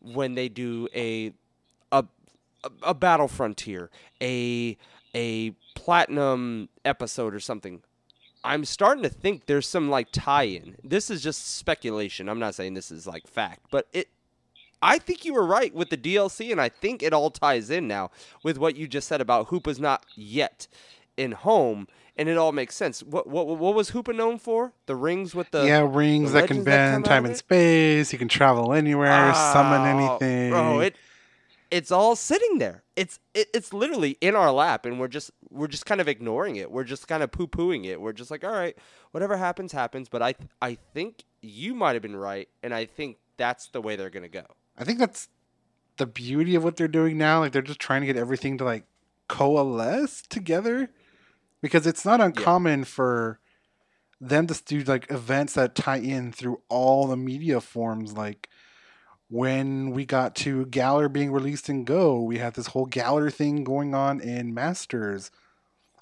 when 0.00 0.34
they 0.34 0.48
do 0.48 0.88
a 0.94 1.32
a 1.92 2.04
a, 2.82 2.94
battle 2.94 3.28
frontier, 3.28 3.90
a 4.20 4.76
a 5.14 5.50
platinum 5.74 6.68
episode 6.84 7.34
or 7.34 7.40
something. 7.40 7.82
I'm 8.44 8.64
starting 8.64 9.02
to 9.02 9.08
think 9.08 9.46
there's 9.46 9.66
some 9.66 9.90
like 9.90 10.08
tie-in. 10.12 10.76
This 10.84 11.10
is 11.10 11.22
just 11.22 11.56
speculation. 11.56 12.28
I'm 12.28 12.38
not 12.38 12.54
saying 12.54 12.74
this 12.74 12.90
is 12.90 13.06
like 13.06 13.26
fact, 13.26 13.66
but 13.70 13.88
it 13.92 14.08
I 14.80 14.98
think 14.98 15.24
you 15.24 15.34
were 15.34 15.46
right 15.46 15.74
with 15.74 15.90
the 15.90 15.96
DLC 15.96 16.52
and 16.52 16.60
I 16.60 16.68
think 16.68 17.02
it 17.02 17.12
all 17.12 17.30
ties 17.30 17.68
in 17.68 17.88
now 17.88 18.10
with 18.44 18.58
what 18.58 18.76
you 18.76 18.86
just 18.86 19.08
said 19.08 19.20
about 19.20 19.48
Hoopa's 19.48 19.80
not 19.80 20.06
yet 20.14 20.68
in 21.16 21.32
home 21.32 21.88
and 22.18 22.28
it 22.28 22.36
all 22.36 22.52
makes 22.52 22.74
sense. 22.74 23.02
What 23.02 23.28
what 23.28 23.46
what 23.46 23.74
was 23.74 23.92
Hoopa 23.92 24.14
known 24.14 24.38
for? 24.38 24.72
The 24.86 24.96
rings 24.96 25.34
with 25.34 25.50
the 25.52 25.64
yeah, 25.64 25.86
rings 25.88 26.32
the 26.32 26.40
that 26.40 26.48
can 26.48 26.58
legends 26.58 26.64
that 26.66 26.92
bend 26.92 27.04
time 27.04 27.24
and 27.24 27.36
space. 27.36 28.12
You 28.12 28.18
can 28.18 28.28
travel 28.28 28.74
anywhere, 28.74 29.32
summon 29.34 29.86
anything. 29.86 30.50
Bro, 30.50 30.80
it 30.80 30.96
it's 31.70 31.90
all 31.90 32.16
sitting 32.16 32.58
there. 32.58 32.82
It's 32.96 33.20
it, 33.34 33.48
it's 33.54 33.72
literally 33.72 34.16
in 34.20 34.34
our 34.34 34.50
lap, 34.50 34.84
and 34.84 34.98
we're 34.98 35.08
just 35.08 35.30
we're 35.50 35.68
just 35.68 35.86
kind 35.86 36.00
of 36.00 36.08
ignoring 36.08 36.56
it. 36.56 36.70
We're 36.70 36.84
just 36.84 37.08
kind 37.08 37.22
of 37.22 37.30
poo 37.30 37.46
pooing 37.46 37.84
it. 37.84 38.00
We're 38.00 38.12
just 38.12 38.30
like, 38.30 38.44
all 38.44 38.52
right, 38.52 38.76
whatever 39.12 39.36
happens, 39.36 39.72
happens. 39.72 40.08
But 40.08 40.22
I 40.22 40.34
I 40.60 40.76
think 40.94 41.24
you 41.40 41.74
might 41.74 41.94
have 41.94 42.02
been 42.02 42.16
right, 42.16 42.48
and 42.62 42.74
I 42.74 42.86
think 42.86 43.18
that's 43.36 43.68
the 43.68 43.80
way 43.80 43.96
they're 43.96 44.10
gonna 44.10 44.28
go. 44.28 44.44
I 44.76 44.84
think 44.84 44.98
that's 44.98 45.28
the 45.96 46.06
beauty 46.06 46.54
of 46.54 46.64
what 46.64 46.76
they're 46.76 46.88
doing 46.88 47.18
now. 47.18 47.40
Like 47.40 47.52
they're 47.52 47.62
just 47.62 47.80
trying 47.80 48.00
to 48.00 48.06
get 48.06 48.16
everything 48.16 48.58
to 48.58 48.64
like 48.64 48.84
coalesce 49.28 50.22
together, 50.28 50.90
because 51.60 51.86
it's 51.86 52.04
not 52.04 52.20
uncommon 52.20 52.84
for 52.84 53.40
them 54.20 54.46
to 54.46 54.62
do 54.64 54.80
like 54.80 55.10
events 55.10 55.54
that 55.54 55.74
tie 55.74 55.98
in 55.98 56.32
through 56.32 56.60
all 56.68 57.06
the 57.06 57.16
media 57.16 57.60
forms. 57.60 58.12
Like 58.12 58.48
when 59.28 59.90
we 59.90 60.04
got 60.04 60.34
to 60.36 60.66
Galar 60.66 61.08
being 61.08 61.32
released 61.32 61.68
in 61.68 61.84
Go, 61.84 62.20
we 62.20 62.38
had 62.38 62.54
this 62.54 62.68
whole 62.68 62.86
Galar 62.86 63.30
thing 63.30 63.64
going 63.64 63.94
on 63.94 64.20
in 64.20 64.54
Masters. 64.54 65.30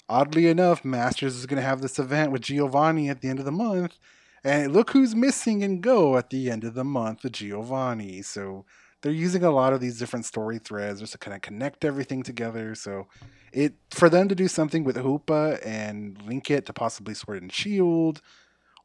Oddly 0.09 0.47
enough, 0.47 0.85
Masters 0.85 1.35
is 1.35 1.45
going 1.45 1.61
to 1.61 1.67
have 1.67 1.81
this 1.81 1.99
event 1.99 2.31
with 2.31 2.41
Giovanni 2.41 3.09
at 3.09 3.21
the 3.21 3.29
end 3.29 3.39
of 3.39 3.45
the 3.45 3.51
month. 3.51 3.99
And 4.43 4.71
look 4.71 4.91
who's 4.91 5.15
missing 5.15 5.61
in 5.61 5.81
Go 5.81 6.17
at 6.17 6.29
the 6.29 6.49
end 6.49 6.63
of 6.63 6.73
the 6.73 6.85
month 6.85 7.23
with 7.23 7.33
Giovanni. 7.33 8.21
So 8.21 8.65
they're 9.01 9.11
using 9.11 9.43
a 9.43 9.51
lot 9.51 9.73
of 9.73 9.79
these 9.79 9.99
different 9.99 10.25
story 10.25 10.59
threads 10.59 10.99
just 10.99 11.11
to 11.13 11.17
kind 11.17 11.35
of 11.35 11.41
connect 11.41 11.85
everything 11.85 12.23
together. 12.23 12.75
So 12.75 13.07
it 13.53 13.73
for 13.91 14.09
them 14.09 14.27
to 14.29 14.35
do 14.35 14.47
something 14.47 14.83
with 14.83 14.97
Hoopa 14.97 15.65
and 15.65 16.21
link 16.23 16.49
it 16.49 16.65
to 16.65 16.73
possibly 16.73 17.13
Sword 17.13 17.41
and 17.41 17.51
Shield, 17.51 18.21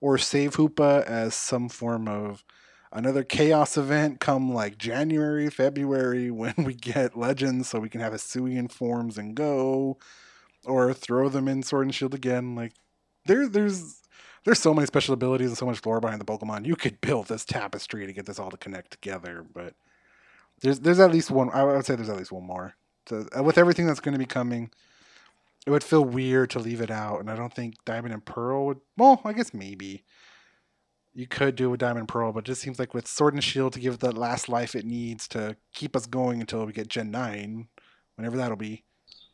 or 0.01 0.19
save 0.19 0.57
Hoopa 0.57 1.05
as 1.05 1.35
some 1.35 1.69
form 1.69 2.09
of 2.09 2.45
another 2.93 3.25
chaos 3.25 3.79
event 3.79 4.21
come 4.21 4.53
like 4.53 4.77
January, 4.77 5.49
February 5.49 6.31
when 6.31 6.55
we 6.59 6.75
get 6.75 7.17
legends 7.17 7.69
so 7.69 7.79
we 7.79 7.89
can 7.89 8.01
have 8.01 8.13
a 8.13 8.17
Hisuian 8.17 8.71
forms 8.71 9.17
and 9.17 9.35
go 9.35 9.99
or 10.65 10.93
throw 10.93 11.29
them 11.29 11.49
in 11.49 11.63
Sword 11.63 11.87
and 11.87 11.95
Shield 11.95 12.15
again. 12.15 12.55
Like 12.55 12.73
there 13.27 13.49
there's 13.49 14.03
there's 14.45 14.61
so 14.61 14.75
many 14.75 14.87
special 14.87 15.15
abilities 15.15 15.49
and 15.49 15.59
so 15.59 15.67
much 15.67 15.85
lore 15.87 16.01
behind 16.01 16.21
the 16.21 16.25
Pokemon. 16.25 16.67
You 16.67 16.77
could 16.77 17.01
build 17.01 17.29
this 17.29 17.45
tapestry 17.45 18.07
to 18.07 18.13
get 18.13 18.27
this 18.27 18.39
all 18.39 18.51
to 18.51 18.57
connect 18.57 18.91
together, 18.91 19.45
but 19.55 19.75
there's 20.63 20.81
there's 20.81 21.01
at 21.01 21.13
least 21.13 21.31
one 21.31 21.51
I 21.51 21.65
would 21.65 21.85
say 21.85 21.97
there's 21.97 22.09
at 22.09 22.17
least 22.17 22.33
one 22.33 22.47
more. 22.47 22.75
So, 23.09 23.27
uh, 23.37 23.43
with 23.43 23.59
everything 23.59 23.87
that's 23.87 24.01
going 24.01 24.13
to 24.13 24.19
be 24.19 24.27
coming, 24.27 24.71
it 25.67 25.71
would 25.71 25.85
feel 25.85 26.05
weird 26.05 26.51
to 26.51 26.59
leave 26.59 26.81
it 26.81 26.91
out, 26.91 27.21
and 27.21 27.31
I 27.31 27.37
don't 27.37 27.53
think 27.53 27.77
Diamond 27.85 28.15
and 28.15 28.25
Pearl 28.25 28.67
would. 28.67 28.81
Well, 28.97 29.21
I 29.25 29.33
guess 29.33 29.53
maybe 29.53 30.05
you 31.15 31.27
could 31.27 31.57
do 31.57 31.67
it 31.67 31.71
with 31.73 31.81
Diamond 31.81 32.01
and 32.01 32.09
Pearl, 32.09 32.33
but 32.33 32.41
it 32.41 32.47
just 32.47 32.63
seems 32.63 32.79
like 32.79 32.95
with 32.95 33.07
Sword 33.07 33.35
and 33.35 33.45
Shield 33.45 33.75
to 33.75 33.81
give 33.81 33.99
the 33.99 34.13
last 34.13 34.49
life 34.49 34.75
it 34.75 34.87
needs 34.87 35.29
to 35.29 35.57
keep 35.75 35.95
us 35.95 36.07
going 36.07 36.41
until 36.41 36.65
we 36.65 36.73
get 36.73 36.89
Gen 36.89 37.11
nine, 37.11 37.69
whenever 38.17 38.37
that'll 38.37 38.57
be. 38.57 38.85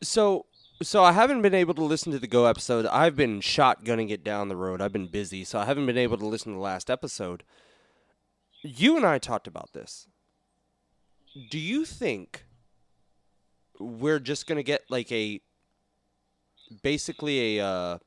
So 0.01 0.45
so 0.81 1.03
I 1.03 1.11
haven't 1.11 1.41
been 1.41 1.53
able 1.53 1.73
to 1.73 1.83
listen 1.83 2.11
to 2.13 2.19
the 2.19 2.27
Go 2.27 2.45
episode. 2.45 2.85
I've 2.85 3.15
been 3.15 3.41
shotgunning 3.41 4.11
it 4.11 4.23
down 4.23 4.47
the 4.47 4.55
road. 4.55 4.81
I've 4.81 4.93
been 4.93 5.07
busy, 5.07 5.43
so 5.43 5.59
I 5.59 5.65
haven't 5.65 5.85
been 5.85 5.97
able 5.97 6.17
to 6.17 6.25
listen 6.25 6.53
to 6.53 6.57
the 6.57 6.63
last 6.63 6.89
episode. 6.89 7.43
You 8.61 8.97
and 8.97 9.05
I 9.05 9.17
talked 9.19 9.47
about 9.47 9.73
this. 9.73 10.07
Do 11.47 11.59
you 11.59 11.85
think 11.85 12.45
we're 13.79 14.19
just 14.19 14.47
gonna 14.47 14.63
get 14.63 14.81
like 14.89 15.11
a 15.11 15.41
basically 16.83 17.57
a 17.57 17.65
uh, 17.65 17.97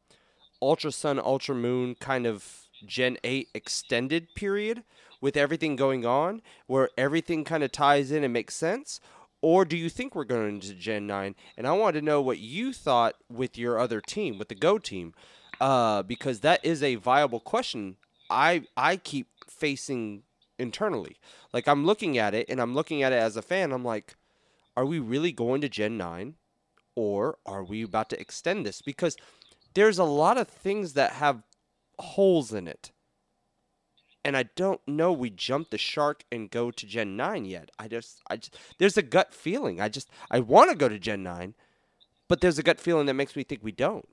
Ultra 0.61 0.93
Sun 0.93 1.19
Ultra 1.19 1.55
Moon 1.55 1.95
kind 1.95 2.27
of 2.27 2.69
Gen 2.87 3.17
8 3.25 3.49
extended 3.55 4.35
period 4.35 4.83
with 5.21 5.37
everything 5.37 5.77
going 5.77 6.05
on 6.05 6.43
where 6.67 6.91
everything 6.99 7.45
kind 7.45 7.63
of 7.63 7.73
ties 7.73 8.11
in 8.11 8.25
and 8.25 8.33
makes 8.33 8.55
sense? 8.55 9.01
Or 9.41 9.65
do 9.65 9.77
you 9.77 9.89
think 9.89 10.15
we're 10.15 10.25
going 10.25 10.57
into 10.57 10.75
Gen 10.75 11.07
9? 11.07 11.35
And 11.57 11.67
I 11.67 11.73
wanted 11.73 12.01
to 12.01 12.05
know 12.05 12.21
what 12.21 12.39
you 12.39 12.73
thought 12.73 13.17
with 13.29 13.59
your 13.59 13.79
other 13.79 14.01
team, 14.01 14.39
with 14.39 14.49
the 14.49 14.55
Go 14.55 14.79
team, 14.79 15.15
uh, 15.61 16.03
because 16.03 16.41
that 16.41 16.65
is 16.65 16.83
a 16.83 16.97
viable 16.97 17.41
question 17.41 17.97
I, 18.31 18.65
I 18.77 18.97
keep 18.97 19.29
facing 19.47 20.23
internally. 20.63 21.17
Like, 21.53 21.67
I'm 21.67 21.85
looking 21.85 22.17
at 22.17 22.35
it 22.35 22.47
and 22.49 22.61
I'm 22.61 22.75
looking 22.75 23.03
at 23.03 23.13
it 23.13 23.17
as 23.17 23.37
a 23.37 23.43
fan. 23.43 23.73
I'm 23.73 23.85
like, 23.85 24.15
are 24.77 24.87
we 24.87 24.99
really 24.99 25.33
going 25.33 25.61
to 25.61 25.69
Gen 25.69 25.99
9? 25.99 26.35
Or 26.95 27.39
are 27.45 27.65
we 27.65 27.83
about 27.83 28.11
to 28.11 28.21
extend 28.21 28.65
this? 28.65 28.81
Because 28.83 29.17
there's 29.75 29.99
a 29.99 30.05
lot 30.05 30.39
of 30.39 30.49
things 30.49 30.93
that 30.95 31.13
have 31.13 31.43
holes 31.99 32.53
in 32.53 32.67
it. 32.69 32.91
And 34.25 34.37
I 34.37 34.45
don't 34.55 34.81
know 34.87 35.13
we 35.13 35.31
jumped 35.31 35.73
the 35.73 35.79
shark 35.79 36.25
and 36.31 36.51
go 36.51 36.71
to 36.71 36.87
Gen 36.87 37.17
9 37.17 37.45
yet. 37.45 37.71
I 37.79 37.89
just 37.89 38.21
I 38.31 38.37
just 38.37 38.57
there's 38.79 38.97
a 38.97 39.03
gut 39.03 39.35
feeling. 39.35 39.81
I 39.81 39.89
just 39.89 40.09
I 40.31 40.41
want 40.41 40.71
to 40.71 40.77
go 40.77 40.89
to 40.89 40.99
Gen 40.99 41.23
9, 41.25 41.55
but 42.29 42.41
there's 42.41 42.59
a 42.59 42.63
gut 42.63 42.81
feeling 42.81 43.07
that 43.07 43.15
makes 43.15 43.35
me 43.35 43.43
think 43.43 43.65
we 43.65 43.73
don't. 43.73 44.09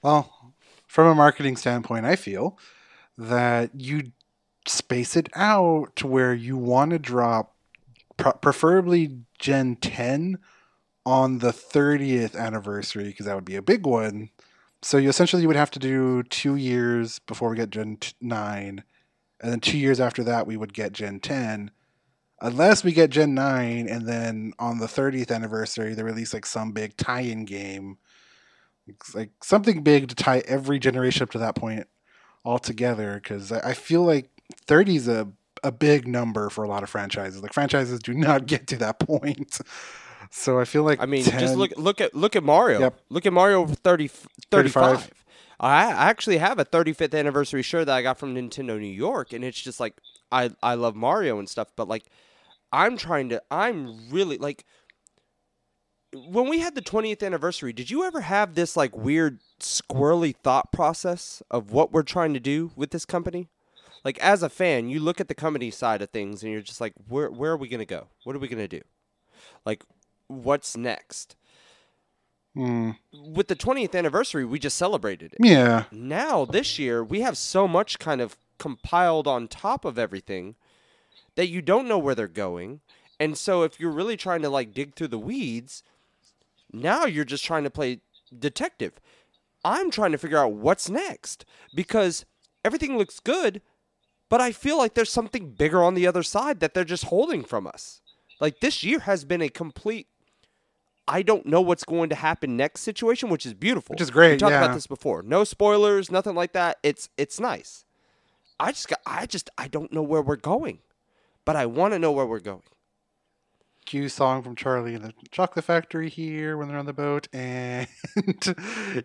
Well, 0.00 0.54
from 0.86 1.08
a 1.08 1.14
marketing 1.14 1.56
standpoint, 1.56 2.06
I 2.06 2.14
feel 2.14 2.56
that 3.18 3.70
you 3.80 4.12
space 4.66 5.16
it 5.16 5.28
out 5.34 5.94
to 5.96 6.06
where 6.06 6.34
you 6.34 6.56
want 6.56 6.90
to 6.90 6.98
drop 6.98 7.54
preferably 8.16 9.20
Gen 9.38 9.76
10 9.76 10.38
on 11.04 11.38
the 11.38 11.52
30th 11.52 12.34
anniversary 12.34 13.04
because 13.04 13.26
that 13.26 13.34
would 13.34 13.44
be 13.44 13.56
a 13.56 13.62
big 13.62 13.86
one. 13.86 14.30
So 14.82 14.98
you 14.98 15.08
essentially 15.08 15.46
would 15.46 15.56
have 15.56 15.70
to 15.72 15.78
do 15.78 16.22
two 16.24 16.56
years 16.56 17.18
before 17.20 17.50
we 17.50 17.56
get 17.56 17.70
Gen 17.70 17.98
9, 18.20 18.84
and 19.40 19.52
then 19.52 19.60
two 19.60 19.78
years 19.78 20.00
after 20.00 20.24
that 20.24 20.46
we 20.46 20.56
would 20.56 20.74
get 20.74 20.92
Gen 20.92 21.20
10. 21.20 21.70
Unless 22.40 22.84
we 22.84 22.92
get 22.92 23.10
Gen 23.10 23.34
9, 23.34 23.88
and 23.88 24.06
then 24.06 24.52
on 24.58 24.78
the 24.78 24.86
30th 24.86 25.30
anniversary 25.30 25.94
they 25.94 26.02
release 26.02 26.34
like 26.34 26.46
some 26.46 26.72
big 26.72 26.96
tie-in 26.96 27.44
game, 27.44 27.98
it's 28.86 29.14
like 29.14 29.30
something 29.42 29.82
big 29.82 30.08
to 30.08 30.14
tie 30.14 30.42
every 30.46 30.78
generation 30.78 31.22
up 31.22 31.30
to 31.30 31.38
that 31.38 31.54
point 31.54 31.86
all 32.44 32.58
together. 32.58 33.20
Because 33.22 33.50
I 33.52 33.72
feel 33.72 34.02
like 34.02 34.30
30 34.66 34.96
is 34.96 35.08
a 35.08 35.28
a 35.62 35.72
big 35.72 36.06
number 36.06 36.48
for 36.48 36.64
a 36.64 36.68
lot 36.68 36.82
of 36.82 36.90
franchises. 36.90 37.42
Like 37.42 37.52
franchises 37.52 37.98
do 37.98 38.14
not 38.14 38.46
get 38.46 38.66
to 38.68 38.76
that 38.78 38.98
point. 38.98 39.60
So 40.30 40.58
I 40.58 40.64
feel 40.64 40.82
like 40.82 41.00
I 41.00 41.06
mean, 41.06 41.24
10, 41.24 41.38
just 41.38 41.54
look 41.54 41.70
look 41.76 42.00
at 42.00 42.12
look 42.12 42.34
at 42.34 42.42
Mario. 42.42 42.80
Yep. 42.80 43.00
Look 43.10 43.26
at 43.26 43.32
Mario 43.32 43.64
30, 43.64 44.08
35. 44.50 44.72
35. 44.72 45.24
I 45.60 45.84
I 45.84 46.10
actually 46.10 46.38
have 46.38 46.58
a 46.58 46.64
35th 46.64 47.16
anniversary 47.16 47.62
shirt 47.62 47.86
that 47.86 47.96
I 47.96 48.02
got 48.02 48.18
from 48.18 48.34
Nintendo 48.34 48.78
New 48.78 48.86
York, 48.86 49.32
and 49.32 49.44
it's 49.44 49.60
just 49.60 49.78
like 49.78 49.94
I 50.32 50.50
I 50.62 50.74
love 50.74 50.96
Mario 50.96 51.38
and 51.38 51.48
stuff, 51.48 51.68
but 51.76 51.86
like 51.86 52.06
I'm 52.72 52.96
trying 52.96 53.28
to 53.28 53.42
I'm 53.50 54.10
really 54.10 54.36
like 54.36 54.64
when 56.12 56.48
we 56.48 56.60
had 56.60 56.74
the 56.74 56.82
20th 56.82 57.22
anniversary, 57.22 57.72
did 57.72 57.90
you 57.90 58.04
ever 58.04 58.22
have 58.22 58.54
this 58.54 58.76
like 58.76 58.96
weird 58.96 59.40
squirrely 59.60 60.34
thought 60.34 60.72
process 60.72 61.42
of 61.50 61.72
what 61.72 61.92
we're 61.92 62.02
trying 62.02 62.34
to 62.34 62.40
do 62.40 62.72
with 62.76 62.90
this 62.90 63.04
company? 63.04 63.48
Like 64.06 64.18
as 64.20 64.44
a 64.44 64.48
fan, 64.48 64.88
you 64.88 65.00
look 65.00 65.20
at 65.20 65.26
the 65.26 65.34
company 65.34 65.68
side 65.72 66.00
of 66.00 66.10
things 66.10 66.44
and 66.44 66.52
you're 66.52 66.62
just 66.62 66.80
like, 66.80 66.92
where 67.08 67.28
where 67.28 67.50
are 67.50 67.56
we 67.56 67.66
gonna 67.66 67.84
go? 67.84 68.06
What 68.22 68.36
are 68.36 68.38
we 68.38 68.46
gonna 68.46 68.68
do? 68.68 68.82
Like, 69.64 69.82
what's 70.28 70.76
next? 70.76 71.34
mm, 72.56 72.96
With 73.12 73.48
the 73.48 73.56
20th 73.56 73.96
anniversary, 73.96 74.44
we 74.44 74.60
just 74.60 74.76
celebrated 74.76 75.32
it. 75.32 75.44
yeah, 75.44 75.84
Now 75.90 76.44
this 76.44 76.78
year, 76.78 77.02
we 77.02 77.22
have 77.22 77.36
so 77.36 77.66
much 77.66 77.98
kind 77.98 78.20
of 78.20 78.36
compiled 78.58 79.26
on 79.26 79.48
top 79.48 79.84
of 79.84 79.98
everything 79.98 80.54
that 81.34 81.48
you 81.48 81.60
don't 81.60 81.88
know 81.88 81.98
where 81.98 82.14
they're 82.14 82.28
going. 82.28 82.82
And 83.18 83.36
so 83.36 83.64
if 83.64 83.80
you're 83.80 83.90
really 83.90 84.16
trying 84.16 84.42
to 84.42 84.48
like 84.48 84.72
dig 84.72 84.94
through 84.94 85.08
the 85.08 85.18
weeds, 85.18 85.82
now 86.72 87.06
you're 87.06 87.24
just 87.24 87.44
trying 87.44 87.64
to 87.64 87.70
play 87.70 88.02
detective. 88.38 88.92
I'm 89.64 89.90
trying 89.90 90.12
to 90.12 90.18
figure 90.18 90.38
out 90.38 90.52
what's 90.52 90.88
next 90.88 91.44
because 91.74 92.24
everything 92.64 92.96
looks 92.96 93.18
good, 93.18 93.62
but 94.28 94.40
I 94.40 94.52
feel 94.52 94.78
like 94.78 94.94
there's 94.94 95.10
something 95.12 95.50
bigger 95.52 95.82
on 95.82 95.94
the 95.94 96.06
other 96.06 96.22
side 96.22 96.60
that 96.60 96.74
they're 96.74 96.84
just 96.84 97.04
holding 97.04 97.44
from 97.44 97.66
us. 97.66 98.00
Like 98.40 98.60
this 98.60 98.82
year 98.84 99.00
has 99.00 99.24
been 99.24 99.42
a 99.42 99.48
complete 99.48 100.08
I 101.08 101.22
don't 101.22 101.46
know 101.46 101.60
what's 101.60 101.84
going 101.84 102.08
to 102.08 102.16
happen 102.16 102.56
next 102.56 102.80
situation, 102.80 103.28
which 103.28 103.46
is 103.46 103.54
beautiful. 103.54 103.94
Which 103.94 104.00
is 104.00 104.10
great, 104.10 104.32
We 104.32 104.38
talked 104.38 104.50
yeah. 104.52 104.64
about 104.64 104.74
this 104.74 104.88
before. 104.88 105.22
No 105.22 105.44
spoilers, 105.44 106.10
nothing 106.10 106.34
like 106.34 106.52
that. 106.52 106.78
It's 106.82 107.08
it's 107.16 107.38
nice. 107.38 107.84
I 108.58 108.72
just 108.72 108.88
got 108.88 109.00
I 109.06 109.26
just 109.26 109.50
I 109.56 109.68
don't 109.68 109.92
know 109.92 110.02
where 110.02 110.22
we're 110.22 110.36
going. 110.36 110.80
But 111.44 111.54
I 111.56 111.66
want 111.66 111.94
to 111.94 111.98
know 112.00 112.10
where 112.10 112.26
we're 112.26 112.40
going. 112.40 112.62
cue 113.86 114.08
song 114.08 114.42
from 114.42 114.56
Charlie 114.56 114.94
and 114.94 115.04
the 115.04 115.14
Chocolate 115.30 115.64
Factory 115.64 116.08
here 116.10 116.56
when 116.56 116.66
they're 116.68 116.78
on 116.78 116.86
the 116.86 116.92
boat, 116.92 117.28
and 117.32 117.86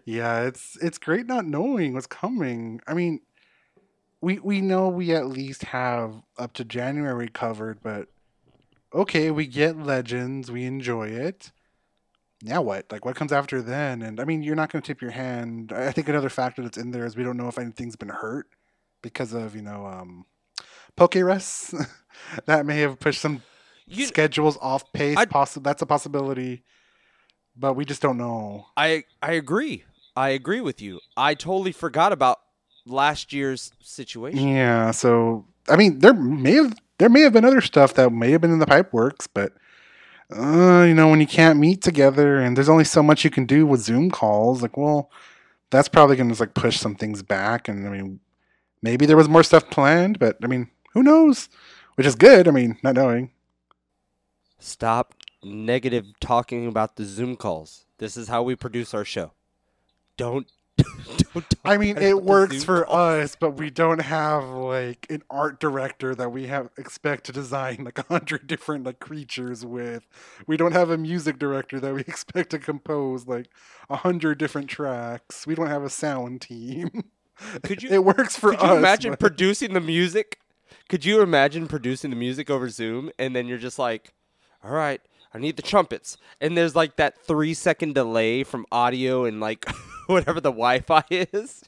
yeah, 0.06 0.42
it's 0.44 0.78
it's 0.82 0.98
great 0.98 1.28
not 1.28 1.46
knowing 1.46 1.94
what's 1.94 2.08
coming. 2.08 2.82
I 2.88 2.96
mean, 2.96 3.20
we 4.22 4.40
we 4.40 4.62
know 4.62 4.88
we 4.88 5.14
at 5.14 5.28
least 5.28 5.64
have 5.66 6.22
up 6.38 6.54
to 6.54 6.64
January 6.64 7.28
covered, 7.28 7.80
but 7.82 8.08
okay, 8.94 9.32
we 9.32 9.48
get 9.48 9.78
Legends, 9.78 10.52
we 10.52 10.66
enjoy 10.66 11.08
it. 11.08 11.52
Now 12.44 12.62
what? 12.62 12.92
Like, 12.92 13.06
what 13.06 13.16
comes 13.16 13.32
after 13.32 13.62
then? 13.62 14.02
And 14.02 14.20
I 14.20 14.26
mean, 14.26 14.42
you're 14.44 14.56
not 14.56 14.72
going 14.72 14.82
to 14.82 14.88
tip 14.88 15.02
your 15.02 15.12
hand. 15.12 15.72
I 15.72 15.92
think 15.92 16.10
another 16.10 16.30
factor 16.30 16.62
that's 16.64 16.78
in 16.78 16.92
there 16.92 17.06
is 17.06 17.16
we 17.16 17.24
don't 17.24 17.38
know 17.38 17.48
if 17.48 17.60
anything's 17.60 17.96
been 17.96 18.10
hurt 18.10 18.48
because 19.02 19.34
of 19.34 19.56
you 19.56 19.62
know 19.62 19.86
um, 19.86 20.26
Pokerus. 20.98 21.74
that 22.46 22.66
may 22.66 22.80
have 22.80 23.00
pushed 23.00 23.22
some 23.22 23.44
You, 23.88 24.06
schedules 24.06 24.58
off 24.62 24.92
pace. 24.94 25.18
I- 25.18 25.26
Possi- 25.26 25.64
that's 25.64 25.82
a 25.82 25.86
possibility, 25.86 26.64
but 27.56 27.74
we 27.74 27.86
just 27.86 28.02
don't 28.02 28.18
know. 28.18 28.68
I 28.78 29.04
I 29.22 29.34
agree. 29.34 29.84
I 30.16 30.30
agree 30.30 30.62
with 30.62 30.82
you. 30.82 31.00
I 31.16 31.36
totally 31.36 31.72
forgot 31.72 32.12
about 32.12 32.40
last 32.86 33.34
year's 33.34 33.72
situation. 33.82 34.48
Yeah, 34.48 34.92
so 34.92 35.46
I 35.70 35.76
mean, 35.76 36.00
there 36.00 36.14
may 36.14 36.54
have 36.54 36.76
there 36.98 37.10
may 37.10 37.22
have 37.22 37.34
been 37.34 37.46
other 37.46 37.62
stuff 37.62 37.94
that 37.96 38.12
may 38.12 38.32
have 38.32 38.42
been 38.42 38.52
in 38.52 38.60
the 38.60 38.68
pipe 38.68 38.94
works, 38.94 39.28
but 39.28 39.54
uh, 40.36 40.86
you 40.88 40.94
know, 40.94 41.10
when 41.10 41.20
you 41.20 41.28
can't 41.28 41.60
meet 41.60 41.82
together 41.82 42.40
and 42.40 42.56
there's 42.56 42.70
only 42.70 42.84
so 42.84 43.04
much 43.04 43.24
you 43.24 43.30
can 43.30 43.46
do 43.46 43.66
with 43.66 43.82
Zoom 43.82 44.10
calls, 44.10 44.62
like, 44.62 44.78
well, 44.78 45.12
that's 45.72 45.90
probably 45.90 46.16
going 46.16 46.34
to 46.34 46.40
like 46.40 46.54
push 46.54 46.78
some 46.78 46.96
things 46.96 47.22
back. 47.22 47.68
And 47.68 47.88
I 47.88 47.92
mean, 47.92 48.20
maybe 48.82 49.06
there 49.06 49.18
was 49.18 49.30
more 49.30 49.44
stuff 49.44 49.70
planned, 49.70 50.20
but 50.20 50.38
I 50.44 50.48
mean, 50.48 50.70
who 50.94 51.04
knows? 51.04 51.50
Which 51.96 52.08
is 52.08 52.16
good. 52.16 52.48
I 52.48 52.52
mean, 52.52 52.78
not 52.84 52.96
knowing. 52.96 53.32
Stop 54.60 55.16
negative 55.44 56.06
talking 56.20 56.68
about 56.68 56.96
the 56.96 57.06
Zoom 57.06 57.36
calls. 57.36 57.86
This 57.98 58.16
is 58.16 58.28
how 58.28 58.44
we 58.44 58.56
produce 58.56 58.94
our 58.94 59.06
show. 59.06 59.32
Don't 60.18 60.48
I 61.64 61.78
mean, 61.78 61.98
it 61.98 62.24
works 62.24 62.64
for 62.64 62.90
us, 62.92 63.36
but 63.40 63.52
we 63.52 63.70
don't 63.70 64.02
have 64.02 64.44
like 64.50 65.06
an 65.10 65.24
art 65.30 65.60
director 65.60 66.16
that 66.16 66.32
we 66.32 66.48
have 66.48 66.70
expect 66.78 67.26
to 67.26 67.32
design 67.32 67.84
like 67.84 68.00
a 68.00 68.04
hundred 68.04 68.48
different 68.48 68.86
like 68.86 69.00
creatures 69.00 69.66
with. 69.66 70.08
We 70.48 70.58
don't 70.58 70.72
have 70.74 70.90
a 70.90 70.98
music 70.98 71.38
director 71.40 71.80
that 71.80 71.94
we 71.94 72.02
expect 72.08 72.50
to 72.52 72.60
compose 72.60 73.28
like 73.28 73.48
a 73.90 73.98
hundred 73.98 74.38
different 74.38 74.70
tracks. 74.70 75.46
We 75.46 75.56
don't 75.56 75.68
have 75.68 75.84
a 75.84 75.90
sound 75.90 76.42
team. 76.42 76.90
Could 77.64 77.84
you- 77.84 77.90
It 77.90 78.04
works 78.04 78.36
for 78.38 78.52
Could 78.52 78.60
us. 78.60 78.70
you 78.72 78.76
imagine 78.78 79.12
but- 79.12 79.20
producing 79.20 79.74
the 79.74 79.82
music? 79.82 80.40
Could 80.90 81.06
you 81.06 81.22
imagine 81.22 81.68
producing 81.68 82.10
the 82.10 82.16
music 82.18 82.50
over 82.50 82.68
Zoom 82.70 83.12
and 83.18 83.36
then 83.36 83.48
you're 83.48 83.58
just 83.58 83.80
like, 83.80 84.14
all 84.64 84.72
right, 84.72 85.02
I 85.34 85.40
need 85.40 85.56
the 85.56 85.62
trumpets. 85.62 86.18
And 86.40 86.58
there's 86.58 86.76
like 86.76 86.98
that 86.98 87.18
three 87.18 87.54
second 87.54 87.96
delay 87.96 88.44
from 88.44 88.66
audio 88.72 89.26
and 89.26 89.40
like 89.40 89.66
whatever 90.08 90.42
the 90.42 90.52
Wi 90.52 90.80
Fi 90.80 91.04
is. 91.10 91.64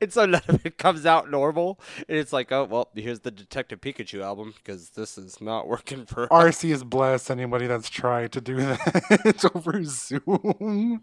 And 0.00 0.12
so 0.12 0.26
none 0.26 0.42
of 0.48 0.64
it 0.66 0.78
comes 0.78 1.06
out 1.06 1.30
normal. 1.30 1.78
And 2.08 2.18
it's 2.18 2.32
like, 2.32 2.50
oh, 2.52 2.64
well, 2.64 2.88
here's 2.94 3.20
the 3.20 3.30
Detective 3.30 3.80
Pikachu 3.80 4.22
album 4.22 4.54
because 4.56 4.90
this 4.90 5.16
is 5.16 5.40
not 5.40 5.68
working 5.68 6.04
for. 6.06 6.26
RC 6.28 6.72
is 6.72 6.84
blessed 6.84 7.30
anybody 7.30 7.66
that's 7.66 7.88
tried 7.88 8.32
to 8.32 8.40
do 8.40 8.56
that 8.56 9.50
over 9.54 9.84
Zoom. 9.84 11.02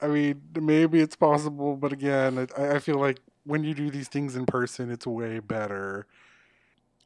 I 0.00 0.06
mean, 0.06 0.42
maybe 0.60 1.00
it's 1.00 1.16
possible, 1.16 1.76
but 1.76 1.92
again, 1.92 2.48
I, 2.56 2.74
I 2.74 2.78
feel 2.78 2.98
like 2.98 3.18
when 3.44 3.64
you 3.64 3.74
do 3.74 3.90
these 3.90 4.08
things 4.08 4.36
in 4.36 4.46
person, 4.46 4.90
it's 4.90 5.06
way 5.06 5.38
better. 5.40 6.06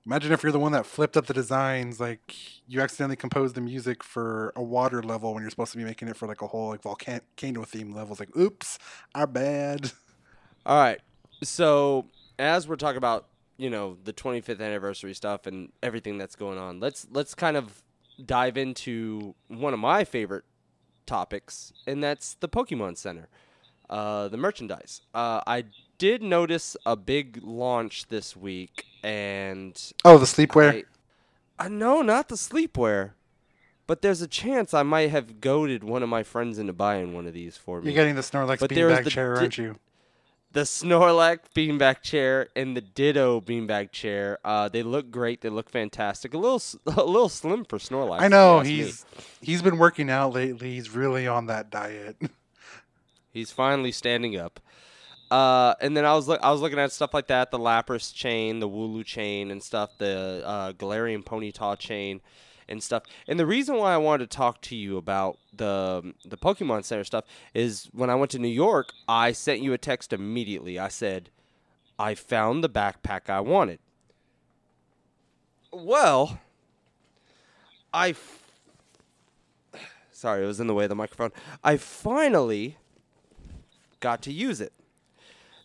Imagine 0.06 0.32
if 0.32 0.42
you're 0.42 0.52
the 0.52 0.58
one 0.58 0.72
that 0.72 0.84
flipped 0.84 1.16
up 1.16 1.26
the 1.26 1.32
designs, 1.32 1.98
like 1.98 2.34
you 2.66 2.80
accidentally 2.82 3.16
composed 3.16 3.54
the 3.54 3.62
music 3.62 4.02
for 4.02 4.52
a 4.54 4.62
water 4.62 5.02
level 5.02 5.32
when 5.32 5.42
you're 5.42 5.50
supposed 5.50 5.72
to 5.72 5.78
be 5.78 5.84
making 5.84 6.08
it 6.08 6.16
for 6.16 6.28
like 6.28 6.42
a 6.42 6.46
whole 6.46 6.68
like 6.68 6.82
volcano 6.82 7.64
theme 7.64 7.94
level. 7.94 8.12
It's 8.12 8.20
like, 8.20 8.36
oops, 8.36 8.78
our 9.14 9.26
bad. 9.26 9.92
All 10.66 10.78
right. 10.78 11.00
So 11.42 12.06
as 12.38 12.68
we're 12.68 12.76
talking 12.76 12.98
about, 12.98 13.28
you 13.56 13.70
know, 13.70 13.96
the 14.04 14.12
25th 14.12 14.60
anniversary 14.60 15.14
stuff 15.14 15.46
and 15.46 15.72
everything 15.82 16.18
that's 16.18 16.36
going 16.36 16.58
on, 16.58 16.80
let's 16.80 17.06
let's 17.10 17.34
kind 17.34 17.56
of 17.56 17.82
dive 18.24 18.56
into 18.58 19.34
one 19.48 19.72
of 19.72 19.80
my 19.80 20.04
favorite 20.04 20.44
topics, 21.06 21.72
and 21.86 22.02
that's 22.02 22.34
the 22.34 22.48
Pokemon 22.48 22.96
Center, 22.96 23.28
uh, 23.88 24.28
the 24.28 24.36
merchandise. 24.36 25.02
Uh, 25.14 25.40
I 25.46 25.64
did 25.98 26.22
notice 26.22 26.76
a 26.86 26.96
big 26.96 27.40
launch 27.42 28.06
this 28.08 28.36
week, 28.36 28.86
and 29.02 29.80
Oh, 30.04 30.18
the 30.18 30.26
sleepwear. 30.26 30.84
I, 31.58 31.66
uh, 31.66 31.68
no, 31.68 32.02
not 32.02 32.28
the 32.28 32.36
sleepwear. 32.36 33.12
But 33.86 34.00
there's 34.00 34.22
a 34.22 34.26
chance 34.26 34.72
I 34.72 34.82
might 34.82 35.10
have 35.10 35.40
goaded 35.42 35.84
one 35.84 36.02
of 36.02 36.08
my 36.08 36.22
friends 36.22 36.58
into 36.58 36.72
buying 36.72 37.12
one 37.12 37.26
of 37.26 37.34
these 37.34 37.58
for 37.58 37.80
me. 37.80 37.86
You're 37.92 37.94
getting 37.94 38.14
the 38.14 38.22
Snorlax 38.22 38.60
But 38.60 38.70
beanbag 38.70 39.04
the 39.04 39.10
chair, 39.10 39.34
di- 39.34 39.40
aren't 39.40 39.58
you? 39.58 39.76
the 40.52 40.60
Snorlax 40.62 41.40
beanbag 41.54 42.00
chair 42.00 42.48
and 42.56 42.74
the 42.74 42.80
Ditto 42.80 43.42
beanbag 43.42 43.92
chair. 43.92 44.38
Uh, 44.42 44.70
they 44.70 44.82
look 44.82 45.10
great. 45.10 45.42
They 45.42 45.50
look 45.50 45.68
fantastic. 45.68 46.32
A 46.32 46.38
little, 46.38 46.62
a 46.86 47.04
little 47.04 47.28
slim 47.28 47.66
for 47.66 47.76
Snorlax. 47.78 48.20
I 48.22 48.28
know 48.28 48.60
ask 48.60 48.68
me. 48.68 48.76
he's 48.76 49.04
he's 49.42 49.60
been 49.60 49.76
working 49.76 50.08
out 50.08 50.32
lately. 50.32 50.70
He's 50.70 50.88
really 50.90 51.26
on 51.26 51.46
that 51.46 51.68
diet. 51.70 52.16
He's 53.30 53.50
finally 53.50 53.90
standing 53.90 54.36
up. 54.38 54.60
Uh, 55.34 55.74
and 55.80 55.96
then 55.96 56.04
I 56.04 56.14
was 56.14 56.28
look, 56.28 56.40
I 56.44 56.52
was 56.52 56.60
looking 56.60 56.78
at 56.78 56.92
stuff 56.92 57.12
like 57.12 57.26
that, 57.26 57.50
the 57.50 57.58
Lapras 57.58 58.14
chain, 58.14 58.60
the 58.60 58.68
Wooloo 58.68 59.04
chain, 59.04 59.50
and 59.50 59.60
stuff, 59.60 59.90
the 59.98 60.44
uh, 60.46 60.72
Galarian 60.74 61.24
Ponyta 61.24 61.76
chain, 61.76 62.20
and 62.68 62.80
stuff. 62.80 63.02
And 63.26 63.40
the 63.40 63.44
reason 63.44 63.76
why 63.76 63.92
I 63.92 63.96
wanted 63.96 64.30
to 64.30 64.36
talk 64.36 64.60
to 64.60 64.76
you 64.76 64.96
about 64.96 65.38
the 65.52 66.14
the 66.24 66.36
Pokemon 66.36 66.84
Center 66.84 67.02
stuff 67.02 67.24
is 67.52 67.88
when 67.92 68.10
I 68.10 68.14
went 68.14 68.30
to 68.30 68.38
New 68.38 68.46
York, 68.46 68.92
I 69.08 69.32
sent 69.32 69.60
you 69.60 69.72
a 69.72 69.78
text 69.78 70.12
immediately. 70.12 70.78
I 70.78 70.86
said, 70.86 71.30
"I 71.98 72.14
found 72.14 72.62
the 72.62 72.70
backpack 72.70 73.28
I 73.28 73.40
wanted." 73.40 73.80
Well, 75.72 76.38
I. 77.92 78.10
F- 78.10 78.52
Sorry, 80.12 80.44
it 80.44 80.46
was 80.46 80.60
in 80.60 80.68
the 80.68 80.74
way 80.74 80.84
of 80.84 80.90
the 80.90 80.94
microphone. 80.94 81.32
I 81.64 81.76
finally 81.76 82.76
got 83.98 84.22
to 84.22 84.32
use 84.32 84.60
it. 84.60 84.72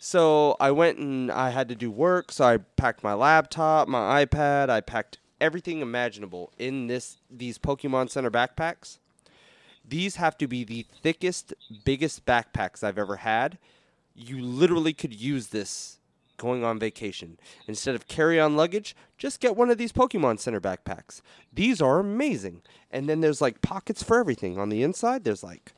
So 0.01 0.55
I 0.61 0.71
went 0.71 0.97
and 0.97 1.29
I 1.29 1.49
had 1.49 1.67
to 1.67 1.75
do 1.75 1.91
work, 1.91 2.31
so 2.31 2.45
I 2.45 2.57
packed 2.57 3.03
my 3.03 3.13
laptop, 3.13 3.89
my 3.89 4.25
iPad, 4.25 4.69
I 4.69 4.79
packed 4.79 5.17
everything 5.41 5.81
imaginable 5.81 6.53
in 6.57 6.87
this 6.87 7.17
these 7.29 7.57
Pokemon 7.57 8.09
Center 8.09 8.31
backpacks. 8.31 8.99
These 9.87 10.15
have 10.15 10.37
to 10.37 10.47
be 10.47 10.63
the 10.63 10.85
thickest, 11.01 11.53
biggest 11.83 12.25
backpacks 12.25 12.81
I've 12.81 12.97
ever 12.97 13.17
had. 13.17 13.57
You 14.15 14.41
literally 14.41 14.93
could 14.93 15.13
use 15.13 15.47
this 15.47 15.99
going 16.37 16.63
on 16.63 16.79
vacation. 16.79 17.37
Instead 17.67 17.95
of 17.95 18.07
carry-on 18.07 18.55
luggage, 18.55 18.95
just 19.17 19.41
get 19.41 19.57
one 19.57 19.69
of 19.69 19.77
these 19.77 19.91
Pokemon 19.91 20.39
Center 20.39 20.61
backpacks. 20.61 21.21
These 21.51 21.81
are 21.81 21.99
amazing. 21.99 22.61
And 22.89 23.09
then 23.09 23.19
there's 23.19 23.41
like 23.41 23.61
pockets 23.61 24.01
for 24.01 24.17
everything 24.17 24.57
on 24.57 24.69
the 24.69 24.81
inside. 24.81 25.25
There's 25.25 25.43
like 25.43 25.73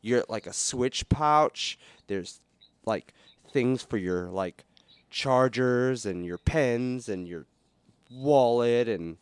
you're 0.00 0.24
like 0.28 0.46
a 0.46 0.54
switch 0.54 1.08
pouch. 1.10 1.78
There's 2.06 2.40
like 2.86 3.12
things 3.52 3.82
for 3.82 3.96
your 3.96 4.28
like 4.28 4.64
chargers 5.10 6.06
and 6.06 6.24
your 6.24 6.38
pens 6.38 7.08
and 7.08 7.28
your 7.28 7.46
wallet 8.10 8.88
and 8.88 9.18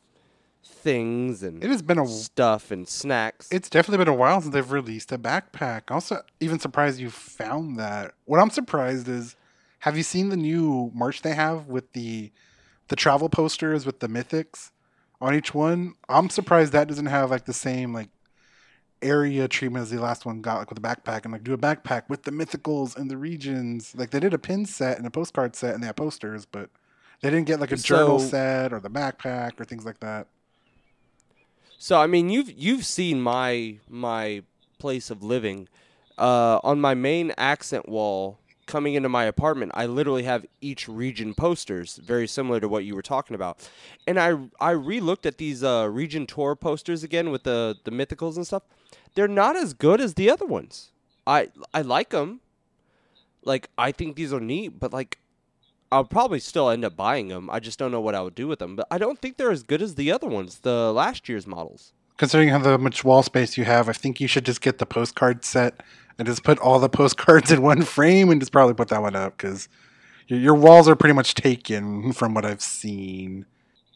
things 0.65 1.43
and 1.43 1.63
It 1.63 1.71
has 1.71 1.83
been 1.83 1.99
a 1.99 2.07
stuff 2.07 2.71
and 2.71 2.89
snacks. 2.89 3.49
It's 3.51 3.69
definitely 3.69 4.05
been 4.05 4.13
a 4.13 4.17
while 4.17 4.41
since 4.41 4.55
they've 4.55 4.73
released 4.73 5.13
a 5.13 5.19
backpack. 5.19 5.91
Also, 5.91 6.23
even 6.39 6.59
surprised 6.59 7.01
you 7.01 7.11
found 7.11 7.79
that. 7.79 8.15
What 8.25 8.41
I'm 8.41 8.51
surprised 8.51 9.09
is, 9.09 9.37
have 9.81 9.97
you 9.97 10.03
seen 10.03 10.29
the 10.29 10.37
new 10.37 10.91
merch 10.95 11.23
they 11.23 11.35
have 11.35 11.67
with 11.67 11.93
the 11.93 12.31
the 12.89 12.97
travel 12.97 13.29
posters 13.29 13.87
with 13.87 14.01
the 14.01 14.09
mythics 14.09 14.71
on 15.21 15.35
each 15.35 15.55
one? 15.55 15.95
I'm 16.09 16.31
surprised 16.31 16.73
that 16.73 16.89
doesn't 16.89 17.07
have 17.07 17.31
like 17.31 17.45
the 17.45 17.53
same 17.53 17.93
like 17.93 18.09
area 19.03 19.49
treatment 19.49 19.83
as 19.83 19.91
the 19.91 20.01
last 20.01 20.27
one 20.27 20.41
got, 20.41 20.59
like 20.59 20.71
with 20.71 20.81
the 20.81 20.87
backpack, 20.87 21.25
and 21.25 21.33
like 21.33 21.45
do 21.45 21.53
a 21.53 21.59
backpack 21.59 22.03
with 22.09 22.23
the 22.23 22.31
mythicals 22.31 22.97
and 22.97 23.11
the 23.11 23.17
regions. 23.17 23.95
Like 23.97 24.11
they 24.11 24.21
did 24.21 24.35
a 24.35 24.39
pin 24.39 24.67
set 24.67 24.99
and 24.99 25.07
a 25.07 25.11
postcard 25.11 25.57
set, 25.57 25.75
and 25.75 25.83
they 25.83 25.87
have 25.87 25.97
posters, 25.97 26.47
but 26.47 26.71
they 27.21 27.31
didn't 27.31 27.47
get 27.47 27.61
like 27.61 27.73
a 27.73 27.77
journal 27.77 28.19
set 28.19 28.73
or 28.73 28.81
the 28.81 28.91
backpack 28.91 29.61
or 29.61 29.65
things 29.65 29.85
like 29.85 30.01
that. 30.01 30.27
So 31.79 32.01
I 32.01 32.07
mean, 32.07 32.29
you've 32.29 32.51
you've 32.51 32.85
seen 32.85 33.21
my 33.21 33.79
my 33.89 34.43
place 34.79 35.11
of 35.11 35.23
living. 35.23 35.69
Uh, 36.19 36.61
on 36.63 36.79
my 36.79 36.93
main 36.93 37.33
accent 37.39 37.89
wall, 37.89 38.39
coming 38.71 38.95
into 38.95 39.09
my 39.09 39.25
apartment, 39.25 39.73
I 39.75 39.87
literally 39.87 40.23
have 40.23 40.47
each 40.61 40.89
region 40.89 41.35
posters, 41.35 41.97
very 41.97 42.29
similar 42.29 42.61
to 42.61 42.69
what 42.69 42.85
you 42.85 42.95
were 42.95 43.03
talking 43.03 43.35
about. 43.35 43.69
And 44.07 44.19
I 44.19 44.39
I 44.61 44.71
re-looked 44.71 45.27
at 45.27 45.39
these 45.39 45.65
uh, 45.65 45.89
region 45.91 46.27
tour 46.27 46.55
posters 46.55 47.03
again 47.03 47.31
with 47.31 47.43
the 47.43 47.77
the 47.85 47.91
mythicals 47.91 48.37
and 48.37 48.47
stuff. 48.47 48.63
They're 49.15 49.29
not 49.29 49.57
as 49.57 49.75
good 49.75 50.01
as 50.01 50.15
the 50.15 50.31
other 50.31 50.47
ones. 50.47 50.93
I 51.27 51.49
I 51.75 51.83
like 51.83 52.11
them. 52.11 52.41
Like 53.45 53.69
I 53.77 53.91
think 53.91 54.17
these 54.17 54.33
are 54.33 54.41
neat, 54.41 54.79
but 54.79 54.93
like 54.93 55.19
I'll 55.91 56.05
probably 56.05 56.39
still 56.39 56.71
end 56.71 56.85
up 56.85 56.97
buying 56.97 57.29
them. 57.29 57.51
I 57.51 57.59
just 57.59 57.79
don't 57.79 57.91
know 57.91 58.01
what 58.01 58.15
I 58.15 58.21
would 58.21 58.37
do 58.37 58.47
with 58.47 58.61
them. 58.61 58.77
But 58.77 58.87
I 58.91 58.99
don't 58.99 59.21
think 59.21 59.37
they're 59.37 59.51
as 59.51 59.65
good 59.65 59.83
as 59.83 59.97
the 59.97 60.13
other 60.13 60.29
ones, 60.29 60.61
the 60.61 60.93
last 60.93 61.29
year's 61.29 61.47
models. 61.47 61.93
Considering 62.17 62.51
how 62.51 62.77
much 62.77 63.03
wall 63.03 63.23
space 63.23 63.57
you 63.57 63.65
have, 63.65 63.89
I 63.89 63.93
think 63.93 64.21
you 64.21 64.29
should 64.29 64.45
just 64.45 64.61
get 64.61 64.79
the 64.79 64.87
postcard 64.87 65.45
set 65.45 65.83
and 66.19 66.27
just 66.27 66.43
put 66.43 66.59
all 66.59 66.79
the 66.79 66.89
postcards 66.89 67.51
in 67.51 67.63
one 67.63 67.83
frame 67.83 68.31
and 68.31 68.41
just 68.41 68.53
probably 68.53 68.75
put 68.75 68.89
that 68.89 69.03
one 69.03 69.17
up 69.17 69.37
because 69.37 69.69
your, 70.27 70.39
your 70.39 70.55
walls 70.55 70.89
are 70.89 70.97
pretty 70.97 71.15
much 71.15 71.35
taken 71.35 72.13
from 72.13 72.35
what 72.35 72.45
I've 72.45 72.63
seen. 72.63 73.47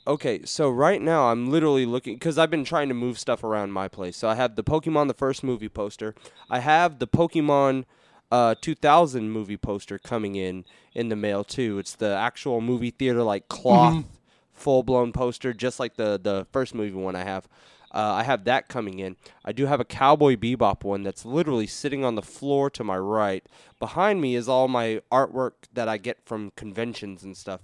Okay, 0.07 0.45
so 0.45 0.69
right 0.69 1.01
now 1.01 1.31
I'm 1.31 1.51
literally 1.51 1.87
looking 1.87 2.17
because 2.17 2.37
I've 2.37 2.51
been 2.51 2.65
trying 2.65 2.89
to 2.89 2.95
move 2.95 3.19
stuff 3.19 3.43
around 3.43 3.73
my 3.73 3.89
place. 3.89 4.17
So 4.17 4.29
I 4.29 4.35
have 4.35 4.55
the 4.55 4.65
Pokemon 4.65 5.09
the 5.09 5.15
first 5.15 5.43
movie 5.43 5.71
poster. 5.71 6.15
I 6.51 6.59
have 6.61 6.99
the 6.99 7.07
Pokemon 7.07 7.85
uh, 8.31 8.55
2000 8.61 9.31
movie 9.31 9.57
poster 9.57 9.99
coming 9.99 10.35
in 10.35 10.65
in 10.93 11.09
the 11.09 11.17
mail 11.17 11.43
too. 11.43 11.79
It's 11.79 11.95
the 11.95 12.15
actual 12.15 12.61
movie 12.61 12.91
theater 12.91 13.23
like 13.23 13.49
cloth 13.49 14.05
full 14.53 14.83
blown 14.83 15.13
poster, 15.13 15.53
just 15.53 15.81
like 15.81 15.97
the 15.97 16.19
the 16.23 16.47
first 16.53 16.75
movie 16.75 16.95
one 16.95 17.17
I 17.17 17.25
have. 17.25 17.49
Uh, 17.95 18.15
I 18.15 18.25
have 18.25 18.45
that 18.45 18.69
coming 18.69 18.99
in. 18.99 19.17
I 19.45 19.53
do 19.53 19.67
have 19.67 19.79
a 19.79 19.85
Cowboy 19.85 20.35
Bebop 20.35 20.83
one 20.83 21.05
that's 21.05 21.25
literally 21.25 21.69
sitting 21.69 22.05
on 22.05 22.17
the 22.17 22.23
floor 22.23 22.69
to 22.71 22.83
my 22.83 22.99
right. 22.99 23.47
Behind 23.79 24.21
me 24.21 24.35
is 24.35 24.49
all 24.49 24.67
my 24.67 25.01
artwork 25.13 25.53
that 25.73 25.89
I 25.89 25.97
get 25.97 26.19
from 26.25 26.51
conventions 26.57 27.23
and 27.23 27.37
stuff 27.37 27.61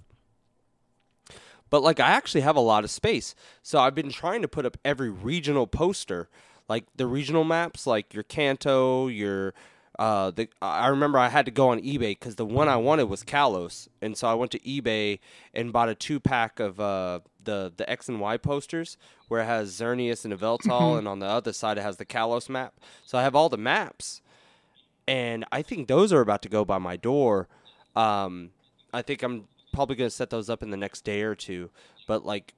but 1.71 1.81
like 1.81 1.99
I 1.99 2.09
actually 2.11 2.41
have 2.41 2.55
a 2.55 2.61
lot 2.61 2.83
of 2.83 2.91
space. 2.91 3.33
So 3.63 3.79
I've 3.79 3.95
been 3.95 4.11
trying 4.11 4.43
to 4.43 4.47
put 4.47 4.67
up 4.67 4.77
every 4.85 5.09
regional 5.09 5.65
poster, 5.65 6.29
like 6.69 6.83
the 6.95 7.07
regional 7.07 7.43
maps, 7.43 7.87
like 7.87 8.13
your 8.13 8.23
Kanto, 8.23 9.07
your 9.07 9.55
uh 10.01 10.31
the 10.31 10.47
I 10.61 10.87
remember 10.87 11.17
I 11.19 11.29
had 11.29 11.45
to 11.45 11.51
go 11.51 11.69
on 11.69 11.79
eBay 11.79 12.19
cuz 12.19 12.35
the 12.35 12.45
one 12.45 12.67
I 12.67 12.77
wanted 12.77 13.05
was 13.05 13.23
Kalos, 13.23 13.87
and 14.01 14.17
so 14.17 14.27
I 14.27 14.33
went 14.33 14.51
to 14.51 14.59
eBay 14.59 15.19
and 15.53 15.71
bought 15.71 15.89
a 15.89 15.95
two 15.95 16.19
pack 16.19 16.59
of 16.59 16.79
uh 16.79 17.19
the 17.43 17.71
the 17.75 17.87
X 17.89 18.09
and 18.09 18.19
Y 18.19 18.37
posters 18.37 18.97
where 19.27 19.41
it 19.41 19.45
has 19.45 19.79
Xerneas 19.79 20.25
and 20.25 20.33
Yveltal 20.33 20.97
and 20.97 21.07
on 21.07 21.19
the 21.19 21.27
other 21.27 21.53
side 21.53 21.77
it 21.77 21.81
has 21.81 21.97
the 21.97 22.05
Kalos 22.05 22.49
map. 22.49 22.73
So 23.05 23.17
I 23.17 23.23
have 23.23 23.35
all 23.35 23.49
the 23.49 23.57
maps. 23.57 24.21
And 25.07 25.45
I 25.51 25.61
think 25.61 25.87
those 25.87 26.13
are 26.13 26.21
about 26.21 26.41
to 26.43 26.49
go 26.49 26.65
by 26.65 26.79
my 26.79 26.97
door. 26.97 27.47
Um 27.95 28.51
I 28.93 29.01
think 29.01 29.23
I'm 29.23 29.47
probably 29.71 29.95
going 29.95 30.09
to 30.09 30.15
set 30.15 30.29
those 30.29 30.49
up 30.49 30.63
in 30.63 30.69
the 30.69 30.77
next 30.77 31.01
day 31.03 31.21
or 31.21 31.35
two. 31.35 31.69
But 32.07 32.25
like, 32.25 32.53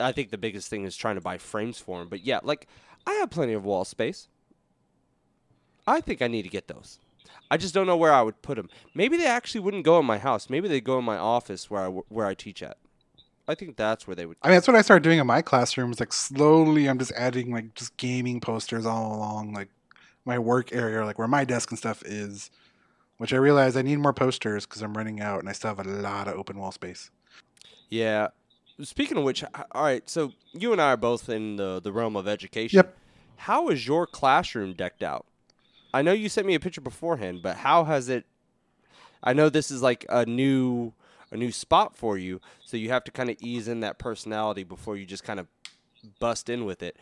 I 0.00 0.12
think 0.12 0.30
the 0.30 0.38
biggest 0.38 0.68
thing 0.68 0.84
is 0.84 0.96
trying 0.96 1.16
to 1.16 1.20
buy 1.20 1.38
frames 1.38 1.78
for 1.78 1.98
them. 1.98 2.08
But 2.08 2.24
yeah, 2.24 2.40
like, 2.42 2.66
I 3.06 3.12
have 3.14 3.30
plenty 3.30 3.52
of 3.52 3.64
wall 3.64 3.84
space. 3.84 4.28
I 5.86 6.00
think 6.00 6.22
I 6.22 6.28
need 6.28 6.42
to 6.42 6.48
get 6.48 6.68
those. 6.68 6.98
I 7.50 7.56
just 7.56 7.74
don't 7.74 7.86
know 7.86 7.96
where 7.96 8.12
I 8.12 8.22
would 8.22 8.42
put 8.42 8.56
them. 8.56 8.68
Maybe 8.94 9.16
they 9.16 9.26
actually 9.26 9.60
wouldn't 9.60 9.84
go 9.84 9.98
in 9.98 10.06
my 10.06 10.18
house. 10.18 10.50
Maybe 10.50 10.68
they 10.68 10.80
go 10.80 10.98
in 10.98 11.04
my 11.04 11.16
office 11.16 11.70
where 11.70 11.82
I 11.82 11.88
where 11.88 12.26
I 12.26 12.34
teach 12.34 12.62
at. 12.62 12.78
I 13.48 13.54
think 13.54 13.76
that's 13.76 14.06
where 14.06 14.16
they 14.16 14.26
would. 14.26 14.36
I 14.42 14.48
mean, 14.48 14.56
that's 14.56 14.66
what 14.66 14.76
I 14.76 14.82
started 14.82 15.04
doing 15.04 15.20
in 15.20 15.26
my 15.26 15.42
classrooms. 15.42 16.00
Like 16.00 16.12
slowly, 16.12 16.88
I'm 16.88 16.98
just 16.98 17.12
adding 17.12 17.52
like 17.52 17.74
just 17.74 17.96
gaming 17.96 18.40
posters 18.40 18.84
all 18.84 19.14
along 19.14 19.52
like 19.52 19.68
my 20.24 20.38
work 20.38 20.72
area, 20.72 21.04
like 21.04 21.18
where 21.18 21.28
my 21.28 21.44
desk 21.44 21.70
and 21.70 21.78
stuff 21.78 22.02
is. 22.04 22.50
Which 23.18 23.32
I 23.32 23.36
realize 23.36 23.78
I 23.78 23.82
need 23.82 23.96
more 23.96 24.12
posters 24.12 24.66
because 24.66 24.82
I'm 24.82 24.94
running 24.94 25.22
out, 25.22 25.40
and 25.40 25.48
I 25.48 25.52
still 25.52 25.74
have 25.74 25.86
a 25.86 25.88
lot 25.88 26.28
of 26.28 26.34
open 26.34 26.58
wall 26.58 26.70
space. 26.70 27.10
Yeah. 27.88 28.28
Speaking 28.82 29.16
of 29.16 29.24
which, 29.24 29.42
all 29.72 29.82
right. 29.82 30.06
So 30.10 30.32
you 30.52 30.72
and 30.72 30.82
I 30.82 30.92
are 30.92 30.96
both 30.98 31.30
in 31.30 31.56
the 31.56 31.80
the 31.80 31.92
realm 31.92 32.16
of 32.16 32.28
education. 32.28 32.76
Yep. 32.76 32.94
How 33.36 33.68
is 33.68 33.86
your 33.86 34.06
classroom 34.06 34.74
decked 34.74 35.02
out? 35.02 35.24
I 35.96 36.02
know 36.02 36.12
you 36.12 36.28
sent 36.28 36.46
me 36.46 36.54
a 36.54 36.60
picture 36.60 36.82
beforehand, 36.82 37.40
but 37.42 37.56
how 37.56 37.84
has 37.84 38.10
it? 38.10 38.26
I 39.22 39.32
know 39.32 39.48
this 39.48 39.70
is 39.70 39.80
like 39.80 40.04
a 40.10 40.26
new 40.26 40.92
a 41.30 41.38
new 41.38 41.50
spot 41.50 41.96
for 41.96 42.18
you. 42.18 42.38
So 42.66 42.76
you 42.76 42.90
have 42.90 43.02
to 43.04 43.10
kind 43.10 43.30
of 43.30 43.36
ease 43.40 43.66
in 43.66 43.80
that 43.80 43.98
personality 43.98 44.62
before 44.62 44.98
you 44.98 45.06
just 45.06 45.24
kind 45.24 45.40
of 45.40 45.46
bust 46.20 46.50
in 46.50 46.66
with 46.66 46.82
it. 46.82 46.98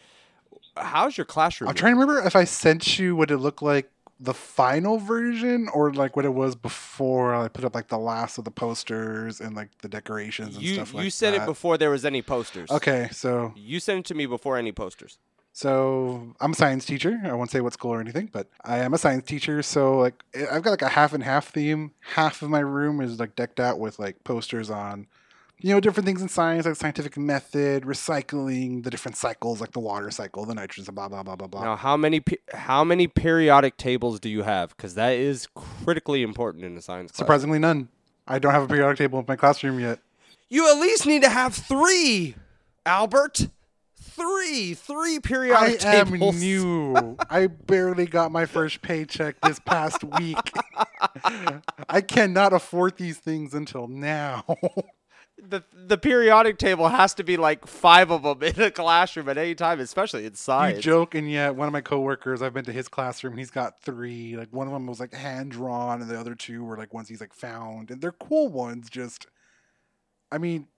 How's 0.77 1.19
your 1.19 1.25
classroom? 1.25 1.71
I'm 1.71 1.75
trying 1.75 1.95
to 1.97 2.01
remember 2.01 2.25
if 2.25 2.37
I 2.37 2.45
sent 2.45 2.97
you 2.97 3.17
what 3.17 3.33
it 3.33 3.39
looked 3.39 3.63
like 3.63 3.91
the 4.21 4.33
final 4.33 4.99
version 4.99 5.69
or 5.75 5.93
like 5.93 6.15
what 6.15 6.25
it 6.25 6.33
was 6.33 6.55
before 6.55 7.35
I 7.35 7.49
put 7.49 7.65
up 7.65 7.75
like 7.75 7.89
the 7.89 7.99
last 7.99 8.39
of 8.39 8.45
the 8.45 8.53
posters 8.53 9.41
and 9.41 9.57
like 9.57 9.71
the 9.83 9.89
decorations 9.89 10.55
and 10.55 10.65
you 10.65 10.75
stuff 10.75 10.95
like 10.95 11.01
that. 11.01 11.05
you 11.05 11.11
said 11.11 11.35
that. 11.35 11.43
it 11.43 11.47
before 11.47 11.77
there 11.79 11.91
was 11.91 12.05
any 12.05 12.23
posters. 12.23 12.71
Okay, 12.71 13.09
so 13.11 13.53
You 13.57 13.81
sent 13.81 13.99
it 13.99 14.05
to 14.07 14.15
me 14.15 14.27
before 14.27 14.57
any 14.57 14.71
posters. 14.71 15.19
So 15.57 16.35
I'm 16.41 16.51
a 16.51 16.55
science 16.57 16.85
teacher. 16.85 17.21
I 17.25 17.33
won't 17.33 17.49
say 17.49 17.61
what 17.61 17.73
school 17.73 17.93
or 17.93 18.01
anything, 18.01 18.29
but 18.33 18.49
I 18.65 18.79
am 18.79 18.93
a 18.93 18.99
science 18.99 19.25
teacher. 19.25 19.63
So 19.63 19.97
like 19.97 20.25
I've 20.51 20.65
got 20.65 20.71
like 20.71 20.83
a 20.83 20.89
half 20.89 21.13
and 21.13 21.23
half 21.23 21.53
theme. 21.53 21.93
Half 22.01 22.43
of 22.43 22.51
my 22.51 22.59
room 22.59 23.01
is 23.01 23.21
like 23.21 23.37
decked 23.37 23.61
out 23.61 23.79
with 23.79 24.01
like 24.01 24.25
posters 24.25 24.69
on, 24.69 25.07
you 25.61 25.73
know, 25.73 25.79
different 25.79 26.07
things 26.07 26.21
in 26.21 26.29
science, 26.29 26.67
like 26.67 26.75
scientific 26.75 27.17
method, 27.17 27.85
recycling, 27.85 28.83
the 28.83 28.91
different 28.91 29.17
cycles, 29.17 29.61
like 29.61 29.71
the 29.71 29.79
water 29.79 30.11
cycle, 30.11 30.45
the 30.45 30.57
nitrogen, 30.57 30.93
blah 30.93 31.09
blah 31.09 31.23
blah 31.23 31.37
blah 31.37 31.47
blah. 31.47 31.63
Now, 31.63 31.77
how 31.77 31.97
many 31.97 32.19
pe- 32.19 32.39
how 32.53 32.83
many 32.83 33.07
periodic 33.07 33.77
tables 33.77 34.19
do 34.19 34.29
you 34.29 34.43
have? 34.43 34.77
Because 34.77 34.97
that 34.97 35.13
is 35.13 35.47
critically 35.55 36.25
important 36.25 36.65
in 36.65 36.77
a 36.77 36.83
science 36.83 37.13
class. 37.13 37.19
Surprisingly, 37.19 37.61
none. 37.61 37.91
I 38.27 38.41
don't 38.41 38.53
have 38.53 38.65
a 38.65 38.67
periodic 38.67 38.99
table 38.99 39.21
in 39.21 39.25
my 39.29 39.37
classroom 39.37 39.79
yet. 39.79 40.01
You 40.49 40.69
at 40.69 40.81
least 40.81 41.07
need 41.07 41.23
to 41.23 41.29
have 41.29 41.55
three, 41.55 42.35
Albert. 42.85 43.47
Three, 44.05 44.75
three 44.75 45.19
periodic 45.21 45.85
I 45.85 45.97
am 45.97 46.11
new. 46.13 47.17
I 47.31 47.47
barely 47.49 48.07
got 48.07 48.31
my 48.31 48.47
first 48.47 48.83
paycheck 48.83 49.41
this 49.41 49.59
past 49.59 50.05
week. 50.05 50.39
I 51.89 52.01
cannot 52.01 52.53
afford 52.53 52.97
these 52.97 53.19
things 53.19 53.55
until 53.55 53.89
now. 53.89 54.45
The 55.37 55.63
the 55.75 55.99
periodic 55.99 56.59
table 56.59 56.89
has 56.89 57.13
to 57.15 57.25
be 57.25 57.37
like 57.37 57.67
five 57.67 58.11
of 58.11 58.23
them 58.23 58.43
in 58.43 58.61
a 58.63 58.71
classroom 58.71 59.29
at 59.29 59.37
any 59.37 59.55
time, 59.55 59.81
especially 59.81 60.21
in 60.25 60.33
You 60.33 60.37
science. 60.37 60.79
joke, 60.81 61.15
and 61.15 61.31
yet 61.31 61.55
one 61.55 61.67
of 61.67 61.73
my 61.73 61.81
coworkers, 61.81 62.41
I've 62.41 62.55
been 62.55 62.65
to 62.67 62.73
his 62.73 62.89
classroom. 62.89 63.37
He's 63.37 63.51
got 63.51 63.83
three. 63.83 64.37
Like 64.37 64.53
one 64.53 64.67
of 64.69 64.73
them 64.73 64.87
was 64.87 65.01
like 65.01 65.13
hand 65.13 65.51
drawn, 65.51 66.01
and 66.01 66.09
the 66.11 66.19
other 66.19 66.35
two 66.35 66.63
were 66.65 66.77
like 66.79 66.95
ones 66.95 67.09
he's 67.09 67.21
like 67.21 67.35
found, 67.35 67.91
and 67.91 68.01
they're 68.01 68.13
cool 68.13 68.49
ones. 68.49 68.89
Just, 68.89 69.27
I 70.31 70.39
mean, 70.39 70.69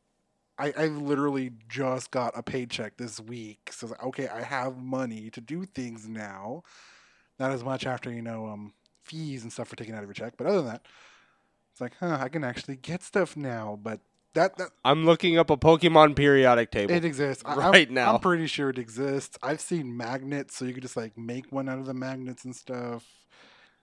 I 0.58 0.72
I 0.76 0.86
literally 0.86 1.52
just 1.68 2.10
got 2.10 2.32
a 2.36 2.42
paycheck 2.42 2.96
this 2.96 3.20
week, 3.20 3.70
so 3.72 3.86
it's 3.86 3.90
like, 3.92 4.02
okay, 4.04 4.28
I 4.28 4.42
have 4.42 4.78
money 4.78 5.30
to 5.30 5.40
do 5.40 5.64
things 5.64 6.08
now. 6.08 6.62
Not 7.38 7.50
as 7.52 7.62
much 7.62 7.86
after 7.86 8.10
you 8.10 8.22
know 8.22 8.46
um 8.46 8.72
fees 9.04 9.42
and 9.42 9.52
stuff 9.52 9.68
for 9.68 9.76
taking 9.76 9.94
out 9.94 10.02
of 10.02 10.08
your 10.08 10.14
check, 10.14 10.34
but 10.36 10.46
other 10.46 10.58
than 10.58 10.66
that, 10.66 10.86
it's 11.72 11.80
like, 11.80 11.92
huh, 12.00 12.18
I 12.20 12.28
can 12.28 12.42
actually 12.42 12.76
get 12.76 13.02
stuff 13.02 13.36
now. 13.36 13.78
But 13.82 14.00
that 14.34 14.56
that 14.58 14.70
I'm 14.84 15.04
looking 15.04 15.38
up 15.38 15.50
a 15.50 15.56
Pokemon 15.56 16.16
periodic 16.16 16.70
table. 16.70 16.92
it 16.94 17.04
exists 17.04 17.42
I- 17.46 17.54
right 17.56 17.88
I'm, 17.88 17.94
now. 17.94 18.14
I'm 18.14 18.20
pretty 18.20 18.46
sure 18.46 18.70
it 18.70 18.78
exists. 18.78 19.36
I've 19.42 19.60
seen 19.60 19.96
magnets, 19.96 20.56
so 20.56 20.64
you 20.64 20.72
could 20.72 20.82
just 20.82 20.96
like 20.96 21.16
make 21.18 21.52
one 21.52 21.68
out 21.68 21.78
of 21.78 21.86
the 21.86 21.94
magnets 21.94 22.44
and 22.44 22.54
stuff. 22.56 23.04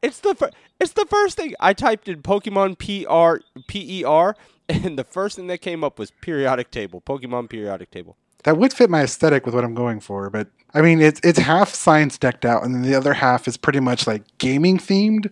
It's 0.02 0.20
the 0.20 0.36
fir- 0.36 0.52
it's 0.80 0.94
the 0.94 1.06
first 1.06 1.38
thing 1.38 1.54
I 1.60 1.74
typed 1.74 2.10
in 2.10 2.22
Pokemon 2.22 2.78
P 2.78 3.06
R 3.06 3.40
P 3.68 4.00
E 4.00 4.04
R, 4.04 4.36
and 4.69 4.97
the 4.97 5.04
first 5.04 5.36
thing 5.36 5.47
that 5.47 5.60
came 5.60 5.84
up 5.84 5.99
was 5.99 6.12
periodic 6.21 6.71
table. 6.71 7.02
Pokemon 7.02 7.49
periodic 7.49 7.91
table. 7.91 8.17
That 8.43 8.58
would 8.58 8.73
fit 8.73 8.89
my 8.89 9.04
aesthetic 9.04 9.45
with 9.45 9.56
what 9.56 9.63
I'm 9.63 9.73
going 9.73 9.99
for, 9.99 10.30
but 10.30 10.49
I 10.73 10.82
mean, 10.82 11.02
it's 11.02 11.21
it's 11.23 11.39
half 11.39 11.73
science 11.73 12.17
decked 12.17 12.45
out, 12.45 12.63
and 12.63 12.73
then 12.73 12.82
the 12.82 12.95
other 12.95 13.13
half 13.13 13.47
is 13.47 13.58
pretty 13.58 13.80
much 13.80 14.06
like 14.08 14.23
gaming 14.38 14.78
themed. 14.78 15.32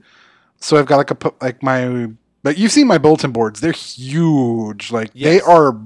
So 0.60 0.78
I've 0.78 0.86
got 0.86 0.98
like 0.98 1.12
a 1.12 1.34
like 1.41 1.63
my, 1.63 2.12
but 2.44 2.58
you've 2.58 2.72
seen 2.72 2.88
my 2.88 2.98
bulletin 2.98 3.32
boards. 3.32 3.60
They're 3.60 3.72
huge. 3.72 4.91
Like 4.91 5.13
they 5.13 5.41
are 5.41 5.78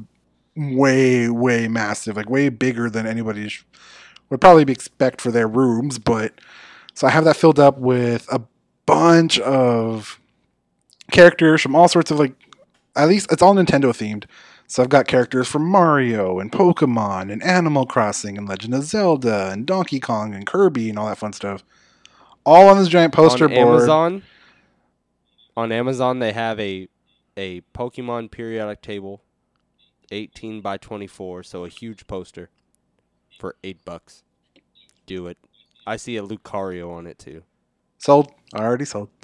way 0.55 1.29
way 1.29 1.67
massive, 1.67 2.17
like 2.17 2.29
way 2.29 2.49
bigger 2.49 2.89
than 2.89 3.07
anybody 3.07 3.51
would 4.29 4.41
probably 4.41 4.71
expect 4.71 5.21
for 5.21 5.31
their 5.31 5.47
rooms. 5.47 5.97
But 5.97 6.33
so 6.93 7.07
I 7.07 7.09
have 7.09 7.23
that 7.23 7.37
filled 7.37 7.59
up 7.59 7.77
with 7.77 8.27
a 8.31 8.41
bunch 8.85 9.39
of 9.39 10.19
characters 11.11 11.61
from 11.61 11.75
all 11.75 11.87
sorts 11.87 12.11
of 12.11 12.19
like 12.19 12.33
at 12.95 13.07
least 13.07 13.31
it's 13.31 13.41
all 13.41 13.55
Nintendo 13.55 13.91
themed. 13.91 14.25
So 14.67 14.81
I've 14.81 14.89
got 14.89 15.07
characters 15.07 15.47
from 15.47 15.65
Mario 15.65 16.39
and 16.39 16.51
Pokemon 16.51 17.31
and 17.31 17.43
Animal 17.43 17.85
Crossing 17.85 18.37
and 18.37 18.47
Legend 18.47 18.73
of 18.73 18.83
Zelda 18.83 19.51
and 19.51 19.65
Donkey 19.65 19.99
Kong 19.99 20.33
and 20.33 20.45
Kirby 20.45 20.89
and 20.89 20.97
all 20.97 21.07
that 21.07 21.19
fun 21.19 21.33
stuff. 21.33 21.63
All 22.45 22.67
on 22.67 22.77
this 22.77 22.87
giant 22.87 23.13
poster 23.13 23.45
on 23.45 23.51
board. 23.51 23.67
Amazon, 23.67 24.23
on 25.55 25.71
Amazon 25.71 26.19
they 26.19 26.33
have 26.33 26.59
a 26.59 26.87
a 27.37 27.61
Pokemon 27.73 28.31
periodic 28.31 28.81
table, 28.81 29.21
18 30.11 30.61
by 30.61 30.77
24, 30.77 31.43
so 31.43 31.65
a 31.65 31.69
huge 31.69 32.07
poster 32.07 32.49
for 33.37 33.55
8 33.63 33.83
bucks. 33.83 34.23
Do 35.05 35.27
it. 35.27 35.37
I 35.85 35.97
see 35.97 36.17
a 36.17 36.23
Lucario 36.23 36.91
on 36.91 37.05
it 37.05 37.19
too. 37.19 37.43
Sold. 37.97 38.31
I 38.53 38.63
already 38.63 38.85
sold. 38.85 39.09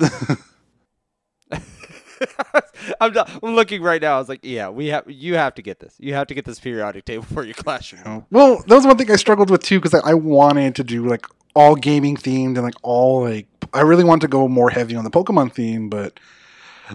I'm, 3.02 3.14
not, 3.14 3.30
I'm 3.44 3.56
looking 3.56 3.82
right 3.82 4.02
now. 4.02 4.16
I 4.16 4.20
was 4.20 4.30
like, 4.30 4.42
yeah, 4.44 4.70
we 4.70 4.88
have. 4.88 5.10
You 5.10 5.36
have 5.36 5.56
to 5.56 5.62
get 5.62 5.80
this. 5.80 5.96
You 6.00 6.14
have 6.14 6.28
to 6.28 6.34
get 6.34 6.46
this 6.46 6.60
periodic 6.60 7.06
table 7.06 7.24
for 7.24 7.44
your 7.44 7.54
classroom. 7.54 8.26
Well, 8.32 8.64
that 8.68 8.76
was 8.76 8.86
one 8.86 8.98
thing 8.98 9.12
I 9.12 9.16
struggled 9.16 9.50
with 9.50 9.64
too 9.64 9.80
because 9.80 9.94
I, 9.94 10.12
I 10.12 10.14
wanted 10.14 10.76
to 10.76 10.84
do 10.84 11.08
like 11.08 11.26
all 11.56 11.76
gaming 11.76 12.16
themed 12.16 12.56
and 12.56 12.64
like 12.64 12.76
all 12.82 13.24
like 13.24 13.48
I 13.74 13.82
really 13.82 14.04
wanted 14.04 14.22
to 14.22 14.28
go 14.28 14.48
more 14.48 14.70
heavy 14.70 14.96
on 14.96 15.04
the 15.04 15.12
Pokemon 15.12 15.54
theme, 15.54 15.90
but 15.90 16.20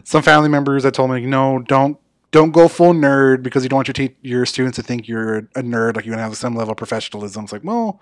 some 0.05 0.23
family 0.23 0.49
members 0.49 0.85
I 0.85 0.91
told 0.91 1.11
me 1.11 1.25
no, 1.27 1.61
don't 1.61 1.99
don't 2.31 2.51
go 2.51 2.69
full 2.69 2.93
nerd 2.93 3.43
because 3.43 3.63
you 3.63 3.69
don't 3.69 3.79
want 3.79 3.89
your 3.89 3.95
te- 3.95 4.17
your 4.23 4.45
students 4.47 4.77
to 4.77 4.83
think 4.83 5.09
you're 5.09 5.39
a 5.39 5.63
nerd, 5.63 5.97
like 5.97 6.05
you're 6.05 6.15
gonna 6.15 6.27
have 6.27 6.37
some 6.37 6.55
level 6.55 6.73
of 6.73 6.77
professionalism. 6.77 7.45
It's 7.45 7.53
like, 7.53 7.65
well, 7.65 8.01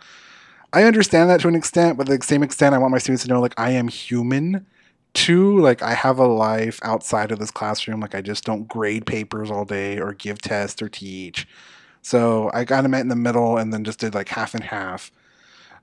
I 0.72 0.84
understand 0.84 1.30
that 1.30 1.40
to 1.40 1.48
an 1.48 1.54
extent, 1.54 1.96
but 1.98 2.06
to 2.06 2.18
the 2.18 2.24
same 2.24 2.42
extent, 2.42 2.74
I 2.74 2.78
want 2.78 2.92
my 2.92 2.98
students 2.98 3.22
to 3.24 3.28
know 3.28 3.40
like 3.40 3.54
I 3.56 3.70
am 3.70 3.88
human. 3.88 4.66
Too, 5.14 5.58
like 5.60 5.82
I 5.82 5.94
have 5.94 6.18
a 6.18 6.26
life 6.26 6.80
outside 6.82 7.30
of 7.32 7.38
this 7.38 7.50
classroom. 7.52 8.00
Like 8.00 8.14
I 8.16 8.20
just 8.20 8.44
don't 8.44 8.68
grade 8.68 9.06
papers 9.06 9.50
all 9.50 9.64
day 9.64 9.98
or 10.00 10.12
give 10.14 10.40
tests 10.42 10.82
or 10.82 10.88
teach. 10.88 11.46
So 12.02 12.50
I 12.52 12.64
kind 12.64 12.84
of 12.86 12.90
met 12.90 13.00
in 13.02 13.08
the 13.08 13.16
middle 13.16 13.56
and 13.58 13.72
then 13.72 13.84
just 13.84 14.00
did 14.00 14.14
like 14.14 14.28
half 14.28 14.54
and 14.54 14.64
half. 14.64 15.12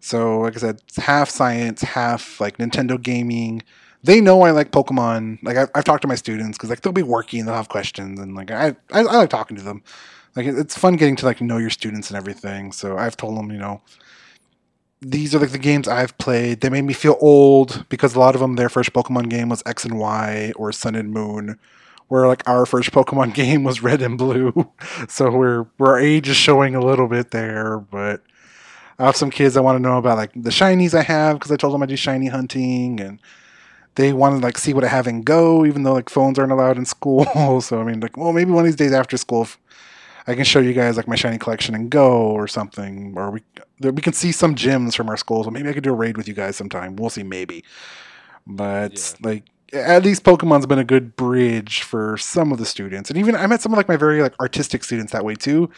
So 0.02 0.42
like 0.42 0.56
I 0.58 0.60
said, 0.60 0.82
half 0.98 1.30
science, 1.30 1.82
half 1.82 2.42
like 2.42 2.58
Nintendo 2.58 3.02
gaming. 3.02 3.64
They 4.04 4.22
know 4.22 4.42
I 4.44 4.52
like 4.52 4.72
Pokemon. 4.72 5.40
Like 5.44 5.58
I've, 5.58 5.70
I've 5.76 5.84
talked 5.86 6.02
to 6.04 6.08
my 6.10 6.16
students 6.16 6.58
because 6.58 6.70
like 6.70 6.82
they'll 6.82 6.94
be 6.94 7.04
working, 7.04 7.46
they'll 7.46 7.56
have 7.56 7.70
questions, 7.70 8.20
and 8.20 8.36
like 8.36 8.52
I, 8.52 8.70
I 8.92 9.02
I 9.02 9.18
like 9.18 9.30
talking 9.30 9.58
to 9.58 9.64
them. 9.64 9.84
Like 10.36 10.46
it's 10.48 10.78
fun 10.78 10.96
getting 10.98 11.16
to 11.18 11.26
like 11.26 11.42
know 11.42 11.58
your 11.58 11.70
students 11.70 12.10
and 12.10 12.18
everything. 12.18 12.72
So 12.72 12.98
I've 12.98 13.18
told 13.18 13.38
them, 13.38 13.52
you 13.52 13.60
know, 13.60 13.82
these 15.02 15.34
are 15.34 15.40
like 15.40 15.52
the 15.52 15.58
games 15.58 15.88
I've 15.88 16.18
played. 16.18 16.62
They 16.62 16.70
made 16.70 16.84
me 16.84 16.94
feel 16.94 17.18
old 17.20 17.86
because 17.90 18.16
a 18.16 18.20
lot 18.20 18.36
of 18.36 18.42
them 18.42 18.56
their 18.56 18.70
first 18.70 18.94
Pokemon 18.94 19.30
game 19.30 19.50
was 19.50 19.64
X 19.66 19.84
and 19.84 19.98
Y 19.98 20.54
or 20.56 20.72
Sun 20.72 20.96
and 20.96 21.12
Moon, 21.12 21.58
where 22.08 22.28
like 22.28 22.48
our 22.48 22.66
first 22.66 22.92
Pokemon 22.94 23.34
game 23.34 23.64
was 23.64 23.82
Red 23.82 24.02
and 24.02 24.18
Blue. 24.18 24.72
So 25.10 25.32
we're 25.32 25.66
we're 25.78 25.92
our 25.92 26.00
age 26.00 26.30
is 26.30 26.38
showing 26.38 26.76
a 26.76 26.80
little 26.82 27.08
bit 27.08 27.32
there, 27.32 27.80
but 27.80 28.22
I 29.00 29.06
have 29.06 29.16
some 29.16 29.32
kids 29.32 29.58
I 29.58 29.62
want 29.62 29.78
to 29.78 29.82
know 29.82 29.98
about 29.98 30.18
like 30.18 30.32
the 30.36 30.52
shinies 30.52 30.94
I 30.94 31.02
have 31.02 31.38
because 31.38 31.52
I 31.52 31.56
told 31.58 31.74
them 31.74 31.82
I 31.82 31.88
do 31.88 31.96
shiny 31.96 32.28
hunting 32.28 33.00
and 33.02 33.20
they 33.96 34.14
want 34.14 34.40
to 34.40 34.46
like 34.46 34.58
see 34.58 34.74
what 34.74 34.84
I 34.84 34.88
have 34.90 35.08
in 35.08 35.24
Go, 35.24 35.66
even 35.66 35.84
though 35.84 35.94
like 35.94 36.10
phones 36.10 36.38
aren't 36.38 36.52
allowed 36.52 36.78
in 36.78 36.86
school. 36.96 37.62
so 37.62 37.82
I 37.82 37.84
mean, 37.84 38.00
like, 38.00 38.16
well, 38.16 38.34
maybe 38.34 38.52
one 38.52 38.66
of 38.66 38.68
these 38.68 38.76
days 38.76 38.94
after 38.94 39.18
school, 39.18 39.44
if 39.44 39.58
I 40.28 40.36
can 40.36 40.44
show 40.44 40.60
you 40.60 40.74
guys 40.74 40.98
like 40.98 41.08
my 41.08 41.16
shiny 41.16 41.38
collection 41.38 41.76
and 41.76 41.90
Go 41.90 42.32
or 42.32 42.48
something, 42.48 43.14
or 43.16 43.32
we 43.32 43.42
we 43.82 44.02
can 44.02 44.14
see 44.14 44.32
some 44.32 44.56
gems 44.56 44.96
from 44.96 45.10
our 45.10 45.18
school. 45.18 45.44
So 45.44 45.50
maybe 45.50 45.70
I 45.70 45.74
could 45.74 45.84
do 45.84 45.92
a 45.92 45.96
raid 45.96 46.18
with 46.18 46.28
you 46.28 46.34
guys 46.34 46.56
sometime. 46.56 46.96
We'll 46.96 47.10
see, 47.10 47.24
maybe. 47.24 47.64
But 48.46 49.16
like, 49.22 49.46
at 49.74 50.04
least 50.04 50.24
Pokemon's 50.24 50.66
been 50.66 50.80
a 50.80 50.84
good 50.84 51.16
bridge 51.16 51.82
for 51.82 52.18
some 52.18 52.52
of 52.52 52.60
the 52.60 52.66
students, 52.66 53.10
and 53.10 53.18
even 53.18 53.36
I 53.36 53.48
met 53.48 53.62
some 53.62 53.74
of 53.74 53.78
like 53.78 53.88
my 53.88 53.98
very 53.98 54.22
like 54.22 54.40
artistic 54.40 54.84
students 54.84 55.12
that 55.14 55.26
way 55.26 55.36
too. 55.36 55.70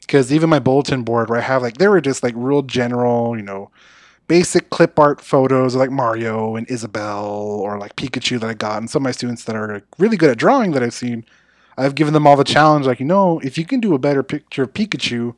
Because 0.00 0.32
even 0.32 0.50
my 0.50 0.58
bulletin 0.58 1.04
board 1.04 1.28
where 1.28 1.38
I 1.38 1.42
have 1.42 1.62
like 1.62 1.78
they 1.78 1.86
were 1.88 2.00
just 2.00 2.22
like 2.22 2.34
real 2.36 2.62
general, 2.62 3.36
you 3.36 3.42
know, 3.42 3.70
basic 4.26 4.70
clip 4.70 4.98
art 4.98 5.20
photos 5.20 5.74
of 5.74 5.80
like 5.80 5.90
Mario 5.90 6.56
and 6.56 6.68
Isabelle 6.70 7.26
or 7.26 7.78
like 7.78 7.96
Pikachu 7.96 8.40
that 8.40 8.48
I 8.50 8.54
got, 8.54 8.78
and 8.78 8.88
some 8.88 9.02
of 9.02 9.04
my 9.04 9.12
students 9.12 9.44
that 9.44 9.56
are 9.56 9.74
like, 9.74 9.84
really 9.98 10.16
good 10.16 10.30
at 10.30 10.38
drawing 10.38 10.72
that 10.72 10.82
I've 10.82 10.94
seen, 10.94 11.24
I've 11.80 11.94
given 11.94 12.14
them 12.14 12.26
all 12.26 12.36
the 12.36 12.44
challenge. 12.44 12.86
Like, 12.86 13.00
you 13.00 13.06
know, 13.06 13.40
if 13.40 13.56
you 13.58 13.64
can 13.64 13.80
do 13.80 13.94
a 13.94 13.98
better 13.98 14.22
picture 14.22 14.64
of 14.64 14.74
Pikachu, 14.74 15.34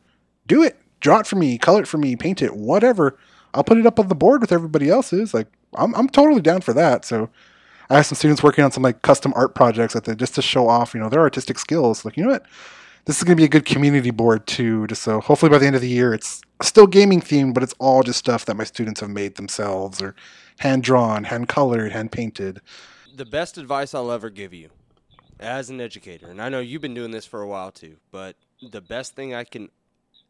do 0.46 0.62
it. 0.62 0.76
Draw 1.00 1.20
it 1.20 1.26
for 1.26 1.36
me, 1.36 1.58
color 1.58 1.82
it 1.82 1.88
for 1.88 1.98
me, 1.98 2.16
paint 2.16 2.42
it, 2.42 2.56
whatever. 2.56 3.16
I'll 3.54 3.64
put 3.64 3.78
it 3.78 3.86
up 3.86 3.98
on 3.98 4.08
the 4.08 4.14
board 4.14 4.40
with 4.40 4.52
everybody 4.52 4.88
else's. 4.88 5.32
Like, 5.34 5.48
I'm 5.74 5.94
I'm 5.94 6.08
totally 6.08 6.42
down 6.42 6.60
for 6.60 6.74
that. 6.74 7.04
So. 7.04 7.30
I 7.90 7.96
have 7.96 8.06
some 8.06 8.16
students 8.16 8.42
working 8.42 8.64
on 8.64 8.72
some 8.72 8.82
like 8.82 9.02
custom 9.02 9.34
art 9.36 9.54
projects 9.54 9.92
that 9.92 10.04
they 10.04 10.14
just 10.14 10.34
to 10.36 10.42
show 10.42 10.66
off, 10.66 10.94
you 10.94 11.00
know, 11.00 11.10
their 11.10 11.20
artistic 11.20 11.58
skills. 11.58 12.06
Like, 12.06 12.16
you 12.16 12.22
know 12.22 12.30
what? 12.30 12.46
This 13.04 13.18
is 13.18 13.24
going 13.24 13.36
to 13.36 13.40
be 13.40 13.44
a 13.44 13.48
good 13.48 13.66
community 13.66 14.10
board 14.10 14.46
too. 14.46 14.86
Just 14.86 15.02
so 15.02 15.20
hopefully 15.20 15.50
by 15.50 15.58
the 15.58 15.66
end 15.66 15.76
of 15.76 15.82
the 15.82 15.90
year, 15.90 16.14
it's 16.14 16.40
still 16.62 16.86
gaming 16.86 17.20
themed, 17.20 17.52
but 17.52 17.62
it's 17.62 17.74
all 17.78 18.02
just 18.02 18.18
stuff 18.18 18.46
that 18.46 18.56
my 18.56 18.64
students 18.64 19.00
have 19.00 19.10
made 19.10 19.34
themselves 19.34 20.00
or 20.00 20.14
hand 20.60 20.84
drawn, 20.84 21.24
hand 21.24 21.48
colored, 21.48 21.92
hand 21.92 22.12
painted. 22.12 22.62
The 23.14 23.26
best 23.26 23.58
advice 23.58 23.92
I'll 23.92 24.10
ever 24.10 24.30
give 24.30 24.54
you: 24.54 24.70
as 25.42 25.70
an 25.70 25.80
educator, 25.80 26.28
and 26.28 26.40
I 26.40 26.48
know 26.48 26.60
you've 26.60 26.82
been 26.82 26.94
doing 26.94 27.10
this 27.10 27.26
for 27.26 27.42
a 27.42 27.46
while 27.46 27.70
too, 27.70 27.96
but 28.10 28.36
the 28.62 28.80
best 28.80 29.14
thing 29.14 29.34
I 29.34 29.44
can 29.44 29.70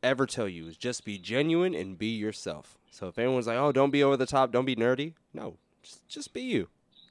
ever 0.03 0.27
tell 0.27 0.49
you 0.49 0.67
is 0.67 0.77
just 0.77 1.05
be 1.05 1.19
genuine 1.19 1.75
and 1.75 1.97
be 1.99 2.09
yourself. 2.09 2.79
So 2.91 3.07
if 3.09 3.19
anyone's 3.19 3.47
like, 3.47 3.57
"Oh, 3.59 3.73
don't 3.73 3.91
be 3.91 4.03
over 4.03 4.17
the 4.17 4.27
top, 4.27 4.51
don't 4.51 4.65
be 4.65 4.77
nerdy," 4.77 5.15
no, 5.33 5.57
just, 5.83 6.09
just 6.09 6.33
be 6.33 6.43
you, 6.43 6.69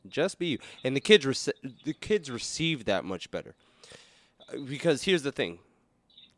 just 0.08 0.40
be 0.40 0.48
you, 0.48 0.60
and 0.84 0.96
the 0.96 1.00
kids 1.00 1.26
rece- 1.26 1.84
the 1.84 1.94
kids 1.94 2.30
receive 2.30 2.86
that 2.86 3.06
much 3.06 3.32
better. 3.32 3.56
Because 4.68 5.04
here's 5.04 5.24
the 5.24 5.32
thing, 5.32 5.60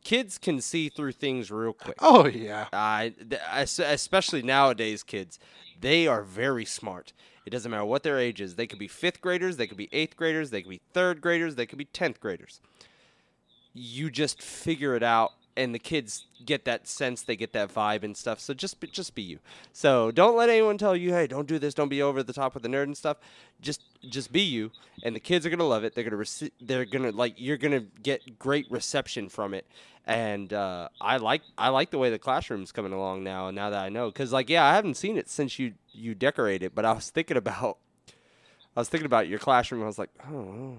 kids 0.04 0.38
can 0.38 0.60
see 0.60 0.88
through 0.88 1.12
things 1.12 1.50
real 1.50 1.72
quick. 1.72 1.96
Oh 2.00 2.26
yeah. 2.26 2.68
I, 2.72 3.14
especially 3.50 4.42
nowadays, 4.42 5.02
kids, 5.02 5.40
they 5.80 6.06
are 6.06 6.22
very 6.22 6.64
smart. 6.64 7.12
It 7.44 7.50
doesn't 7.50 7.70
matter 7.70 7.84
what 7.84 8.02
their 8.02 8.18
age 8.18 8.40
is. 8.40 8.54
They 8.54 8.66
could 8.66 8.78
be 8.78 8.88
fifth 8.88 9.20
graders, 9.20 9.56
they 9.56 9.66
could 9.66 9.76
be 9.76 9.88
eighth 9.92 10.16
graders, 10.16 10.50
they 10.50 10.62
could 10.62 10.70
be 10.70 10.80
third 10.92 11.20
graders, 11.20 11.56
they 11.56 11.66
could 11.66 11.78
be 11.78 11.84
tenth 11.84 12.20
graders. 12.20 12.60
You 13.74 14.10
just 14.10 14.40
figure 14.40 14.94
it 14.94 15.02
out, 15.02 15.32
and 15.56 15.74
the 15.74 15.78
kids 15.78 16.26
get 16.44 16.64
that 16.64 16.86
sense, 16.86 17.22
they 17.22 17.36
get 17.36 17.52
that 17.52 17.72
vibe 17.72 18.02
and 18.02 18.16
stuff. 18.16 18.40
So 18.40 18.54
just 18.54 18.80
be, 18.80 18.88
just 18.88 19.14
be 19.14 19.22
you. 19.22 19.38
So 19.72 20.10
don't 20.10 20.36
let 20.36 20.48
anyone 20.48 20.78
tell 20.78 20.96
you, 20.96 21.12
hey, 21.12 21.26
don't 21.26 21.48
do 21.48 21.58
this, 21.58 21.74
don't 21.74 21.88
be 21.88 22.02
over 22.02 22.22
the 22.22 22.32
top 22.32 22.54
with 22.54 22.62
the 22.62 22.68
nerd 22.68 22.84
and 22.84 22.96
stuff. 22.96 23.18
Just 23.60 23.82
just 24.08 24.32
be 24.32 24.42
you, 24.42 24.70
and 25.02 25.16
the 25.16 25.20
kids 25.20 25.46
are 25.46 25.50
gonna 25.50 25.64
love 25.64 25.84
it. 25.84 25.94
They're 25.94 26.04
gonna 26.04 26.22
rece- 26.22 26.50
they're 26.60 26.84
gonna 26.84 27.12
like 27.12 27.34
you're 27.36 27.56
gonna 27.56 27.84
get 28.02 28.38
great 28.38 28.70
reception 28.70 29.28
from 29.28 29.54
it 29.54 29.66
and 30.06 30.52
uh, 30.52 30.88
I 31.00 31.16
like 31.16 31.42
I 31.56 31.68
like 31.70 31.90
the 31.90 31.98
way 31.98 32.10
the 32.10 32.18
classroom's 32.18 32.72
coming 32.72 32.92
along 32.92 33.24
now. 33.24 33.50
Now 33.50 33.70
that 33.70 33.82
I 33.82 33.88
know, 33.88 34.10
because 34.10 34.32
like 34.32 34.50
yeah, 34.50 34.64
I 34.64 34.74
haven't 34.74 34.96
seen 34.96 35.16
it 35.16 35.28
since 35.28 35.58
you 35.58 35.74
you 35.92 36.14
decorated, 36.14 36.72
but 36.74 36.84
I 36.84 36.92
was 36.92 37.10
thinking 37.10 37.36
about 37.36 37.78
I 38.76 38.80
was 38.80 38.88
thinking 38.88 39.06
about 39.06 39.28
your 39.28 39.38
classroom. 39.38 39.82
I 39.82 39.86
was 39.86 39.98
like, 39.98 40.10
oh, 40.28 40.78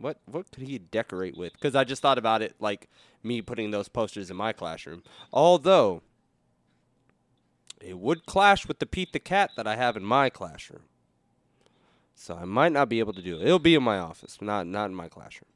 what 0.00 0.18
what 0.26 0.50
could 0.50 0.64
he 0.64 0.78
decorate 0.78 1.36
with? 1.36 1.52
Because 1.54 1.74
I 1.74 1.84
just 1.84 2.02
thought 2.02 2.18
about 2.18 2.42
it 2.42 2.54
like 2.60 2.88
me 3.22 3.42
putting 3.42 3.70
those 3.70 3.88
posters 3.88 4.30
in 4.30 4.36
my 4.36 4.52
classroom. 4.52 5.02
Although 5.32 6.02
it 7.80 7.98
would 7.98 8.26
clash 8.26 8.66
with 8.66 8.78
the 8.78 8.86
Pete 8.86 9.12
the 9.12 9.18
Cat 9.18 9.50
that 9.56 9.66
I 9.66 9.76
have 9.76 9.96
in 9.96 10.04
my 10.04 10.30
classroom. 10.30 10.82
So 12.14 12.36
I 12.36 12.44
might 12.44 12.72
not 12.72 12.88
be 12.88 13.00
able 13.00 13.12
to 13.12 13.22
do 13.22 13.36
it. 13.36 13.46
It'll 13.46 13.58
be 13.58 13.74
in 13.74 13.82
my 13.82 13.98
office, 13.98 14.38
not 14.40 14.66
not 14.66 14.86
in 14.86 14.94
my 14.94 15.08
classroom. 15.08 15.48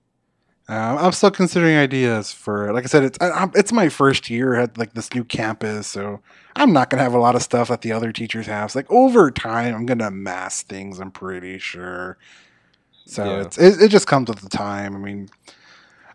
Um, 0.70 0.98
I'm 0.98 1.12
still 1.12 1.30
considering 1.30 1.76
ideas 1.76 2.30
for. 2.30 2.72
Like 2.74 2.84
I 2.84 2.88
said, 2.88 3.04
it's 3.04 3.18
I, 3.20 3.48
it's 3.54 3.72
my 3.72 3.88
first 3.88 4.28
year 4.28 4.54
at 4.54 4.76
like 4.76 4.92
this 4.92 5.14
new 5.14 5.24
campus, 5.24 5.86
so 5.86 6.20
I'm 6.56 6.74
not 6.74 6.90
gonna 6.90 7.02
have 7.02 7.14
a 7.14 7.18
lot 7.18 7.34
of 7.34 7.42
stuff 7.42 7.68
that 7.68 7.80
the 7.80 7.92
other 7.92 8.12
teachers 8.12 8.46
have. 8.46 8.66
It's 8.66 8.74
like 8.74 8.90
over 8.90 9.30
time, 9.30 9.74
I'm 9.74 9.86
gonna 9.86 10.08
amass 10.08 10.62
things. 10.62 11.00
I'm 11.00 11.10
pretty 11.10 11.58
sure. 11.58 12.18
So 13.08 13.38
Yeah. 13.38 13.40
it's 13.40 13.58
it, 13.58 13.82
it 13.82 13.88
just 13.90 14.06
comes 14.06 14.28
with 14.28 14.40
the 14.40 14.50
time. 14.50 14.94
I 14.94 14.98
mean, 14.98 15.30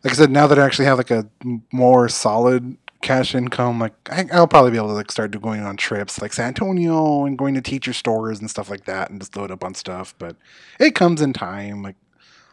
like 0.03 0.13
I 0.13 0.15
said, 0.17 0.31
now 0.31 0.47
that 0.47 0.59
I 0.59 0.65
actually 0.65 0.85
have 0.85 0.97
like 0.97 1.11
a 1.11 1.29
more 1.71 2.09
solid 2.09 2.77
cash 3.01 3.35
income, 3.35 3.79
like 3.79 3.93
I, 4.11 4.25
I'll 4.33 4.47
probably 4.47 4.71
be 4.71 4.77
able 4.77 4.89
to 4.89 4.93
like 4.93 5.11
start 5.11 5.39
going 5.41 5.61
on 5.63 5.77
trips 5.77 6.21
like 6.21 6.33
San 6.33 6.49
Antonio 6.49 7.25
and 7.25 7.37
going 7.37 7.55
to 7.55 7.61
teacher 7.61 7.93
stores 7.93 8.39
and 8.39 8.49
stuff 8.49 8.69
like 8.69 8.85
that, 8.85 9.11
and 9.11 9.21
just 9.21 9.37
load 9.37 9.51
up 9.51 9.63
on 9.63 9.75
stuff. 9.75 10.15
But 10.19 10.37
it 10.79 10.95
comes 10.95 11.21
in 11.21 11.33
time. 11.33 11.83
Like 11.83 11.95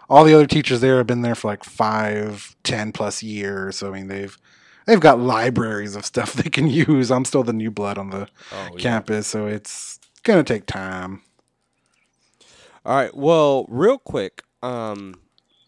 all 0.08 0.24
the 0.24 0.34
other 0.34 0.46
teachers 0.46 0.80
there 0.80 0.98
have 0.98 1.06
been 1.06 1.22
there 1.22 1.34
for 1.34 1.48
like 1.48 1.64
five, 1.64 2.56
ten 2.64 2.92
plus 2.92 3.22
years. 3.22 3.76
So 3.78 3.88
I 3.88 3.92
mean, 3.92 4.08
they've 4.08 4.36
they've 4.86 5.00
got 5.00 5.20
libraries 5.20 5.96
of 5.96 6.04
stuff 6.06 6.32
they 6.34 6.50
can 6.50 6.68
use. 6.68 7.10
I'm 7.10 7.24
still 7.24 7.42
the 7.44 7.52
new 7.52 7.70
blood 7.70 7.98
on 7.98 8.10
the 8.10 8.28
Oh, 8.52 8.76
campus, 8.78 9.26
so 9.28 9.46
it's 9.46 10.00
gonna 10.24 10.44
take 10.44 10.66
time. 10.66 11.22
All 12.84 12.96
right. 12.96 13.14
Well, 13.14 13.66
real 13.68 13.98
quick, 13.98 14.42
um, 14.62 15.14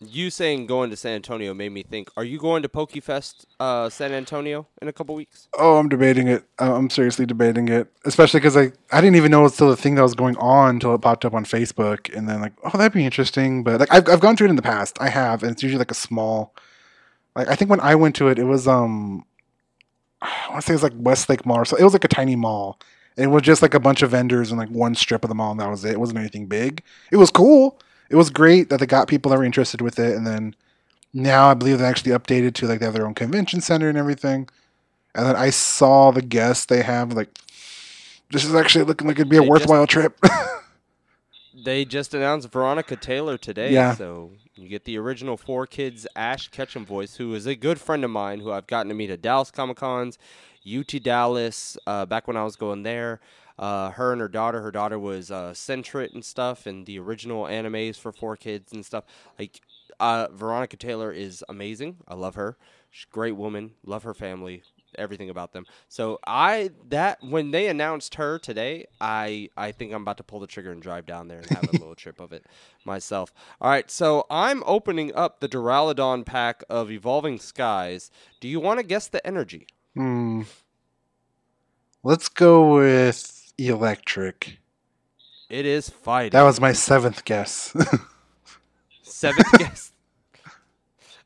you 0.00 0.30
saying 0.30 0.66
going 0.66 0.90
to 0.90 0.96
San 0.96 1.12
Antonio 1.12 1.52
made 1.52 1.70
me 1.70 1.82
think. 1.82 2.10
Are 2.16 2.24
you 2.24 2.38
going 2.38 2.62
to 2.62 2.68
PokeFest 2.68 3.44
uh, 3.60 3.90
San 3.90 4.12
Antonio 4.12 4.66
in 4.80 4.88
a 4.88 4.92
couple 4.92 5.14
weeks? 5.14 5.48
Oh, 5.58 5.76
I'm 5.76 5.88
debating 5.88 6.26
it. 6.26 6.44
I'm 6.58 6.90
seriously 6.90 7.26
debating 7.26 7.68
it, 7.68 7.88
especially 8.04 8.40
because 8.40 8.56
I 8.56 8.72
I 8.90 9.00
didn't 9.00 9.16
even 9.16 9.30
know 9.30 9.40
it 9.40 9.44
was 9.44 9.54
still 9.54 9.70
a 9.70 9.76
thing 9.76 9.94
that 9.96 10.02
was 10.02 10.14
going 10.14 10.36
on 10.38 10.70
until 10.70 10.94
it 10.94 11.02
popped 11.02 11.24
up 11.24 11.34
on 11.34 11.44
Facebook, 11.44 12.14
and 12.16 12.28
then 12.28 12.40
like, 12.40 12.54
oh, 12.64 12.76
that'd 12.76 12.92
be 12.92 13.04
interesting. 13.04 13.62
But 13.62 13.80
like, 13.80 13.92
I've 13.92 14.08
I've 14.08 14.20
gone 14.20 14.36
to 14.36 14.44
it 14.44 14.50
in 14.50 14.56
the 14.56 14.62
past. 14.62 14.96
I 15.00 15.10
have, 15.10 15.42
and 15.42 15.52
it's 15.52 15.62
usually 15.62 15.78
like 15.78 15.90
a 15.90 15.94
small. 15.94 16.54
Like 17.36 17.48
I 17.48 17.56
think 17.56 17.70
when 17.70 17.80
I 17.80 17.94
went 17.94 18.16
to 18.16 18.28
it, 18.28 18.38
it 18.38 18.44
was 18.44 18.66
um, 18.66 19.24
I 20.22 20.48
want 20.50 20.62
to 20.62 20.66
say 20.66 20.72
it 20.72 20.76
was 20.76 20.82
like 20.82 20.94
Westlake 20.96 21.44
Mall. 21.44 21.64
So 21.64 21.76
it 21.76 21.84
was 21.84 21.92
like 21.92 22.04
a 22.04 22.08
tiny 22.08 22.36
mall. 22.36 22.78
It 23.16 23.26
was 23.26 23.42
just 23.42 23.62
like 23.62 23.74
a 23.74 23.80
bunch 23.80 24.02
of 24.02 24.10
vendors 24.10 24.50
and 24.50 24.58
like 24.58 24.70
one 24.70 24.94
strip 24.94 25.24
of 25.24 25.28
the 25.28 25.34
mall, 25.34 25.50
and 25.52 25.60
that 25.60 25.68
was 25.68 25.84
it. 25.84 25.92
It 25.92 26.00
wasn't 26.00 26.18
anything 26.20 26.46
big. 26.46 26.82
It 27.10 27.16
was 27.16 27.30
cool. 27.30 27.78
It 28.10 28.16
was 28.16 28.30
great 28.30 28.68
that 28.70 28.80
they 28.80 28.86
got 28.86 29.08
people 29.08 29.30
that 29.30 29.38
were 29.38 29.44
interested 29.44 29.80
with 29.80 29.98
it, 29.98 30.16
and 30.16 30.26
then 30.26 30.54
now 31.12 31.48
I 31.50 31.54
believe 31.54 31.78
they 31.78 31.84
actually 31.84 32.12
updated 32.12 32.54
to 32.54 32.66
like 32.66 32.78
they 32.80 32.86
have 32.86 32.94
their 32.94 33.06
own 33.06 33.14
convention 33.14 33.60
center 33.60 33.88
and 33.88 33.98
everything. 33.98 34.48
And 35.14 35.26
then 35.26 35.36
I 35.36 35.50
saw 35.50 36.10
the 36.10 36.22
guests 36.22 36.64
they 36.66 36.82
have. 36.82 37.12
Like, 37.12 37.28
this 38.30 38.44
is 38.44 38.54
actually 38.54 38.84
looking 38.84 39.06
like 39.06 39.16
it'd 39.18 39.28
be 39.28 39.36
a 39.36 39.40
They 39.40 39.46
just- 39.46 39.50
worthwhile 39.50 39.86
trip. 39.86 40.18
They 41.64 41.84
just 41.84 42.14
announced 42.14 42.50
Veronica 42.50 42.96
Taylor 42.96 43.36
today. 43.36 43.72
Yeah. 43.72 43.94
So 43.94 44.30
you 44.56 44.68
get 44.68 44.84
the 44.84 44.98
original 44.98 45.36
Four 45.36 45.66
Kids 45.66 46.06
Ash 46.16 46.48
Ketchum 46.48 46.84
voice, 46.86 47.16
who 47.16 47.34
is 47.34 47.46
a 47.46 47.54
good 47.54 47.78
friend 47.78 48.04
of 48.04 48.10
mine 48.10 48.40
who 48.40 48.50
I've 48.50 48.66
gotten 48.66 48.88
to 48.88 48.94
meet 48.94 49.10
at 49.10 49.22
Dallas 49.22 49.50
Comic 49.50 49.76
Cons, 49.76 50.18
UT 50.66 51.02
Dallas, 51.02 51.76
uh, 51.86 52.06
back 52.06 52.26
when 52.26 52.36
I 52.36 52.44
was 52.44 52.56
going 52.56 52.82
there. 52.82 53.20
Uh, 53.58 53.90
her 53.90 54.12
and 54.12 54.20
her 54.20 54.28
daughter. 54.28 54.62
Her 54.62 54.70
daughter 54.70 54.98
was 54.98 55.30
uh, 55.30 55.52
Centrit 55.54 56.14
and 56.14 56.24
stuff, 56.24 56.66
and 56.66 56.86
the 56.86 56.98
original 56.98 57.44
animes 57.44 57.96
for 57.96 58.10
Four 58.10 58.36
Kids 58.36 58.72
and 58.72 58.84
stuff. 58.84 59.04
Like 59.38 59.60
uh, 60.00 60.28
Veronica 60.32 60.76
Taylor 60.76 61.12
is 61.12 61.44
amazing. 61.48 61.98
I 62.08 62.14
love 62.14 62.34
her. 62.34 62.56
She's 62.90 63.06
a 63.10 63.14
great 63.14 63.36
woman. 63.36 63.72
Love 63.84 64.02
her 64.02 64.14
family. 64.14 64.62
Everything 64.98 65.30
about 65.30 65.52
them. 65.52 65.64
So 65.88 66.18
I 66.26 66.70
that 66.90 67.22
when 67.22 67.50
they 67.50 67.68
announced 67.68 68.16
her 68.16 68.38
today, 68.38 68.86
I 69.00 69.48
I 69.56 69.72
think 69.72 69.92
I'm 69.92 70.02
about 70.02 70.18
to 70.18 70.22
pull 70.22 70.40
the 70.40 70.46
trigger 70.46 70.70
and 70.70 70.82
drive 70.82 71.06
down 71.06 71.28
there 71.28 71.38
and 71.38 71.48
have 71.50 71.68
a 71.68 71.72
little 71.72 71.94
trip 71.96 72.20
of 72.20 72.32
it 72.32 72.44
myself. 72.84 73.32
All 73.60 73.70
right, 73.70 73.90
so 73.90 74.26
I'm 74.28 74.62
opening 74.66 75.14
up 75.14 75.40
the 75.40 75.48
Duraludon 75.48 76.26
pack 76.26 76.62
of 76.68 76.90
Evolving 76.90 77.38
Skies. 77.38 78.10
Do 78.40 78.48
you 78.48 78.60
want 78.60 78.80
to 78.80 78.84
guess 78.84 79.08
the 79.08 79.26
energy? 79.26 79.66
Hmm. 79.94 80.42
Let's 82.02 82.28
go 82.28 82.74
with 82.74 83.52
electric. 83.58 84.58
It 85.48 85.66
is 85.66 85.88
fighting. 85.90 86.30
That 86.32 86.42
was 86.42 86.60
my 86.60 86.72
seventh 86.72 87.24
guess. 87.24 87.76
Seventh 89.02 89.52
guess. 89.58 89.92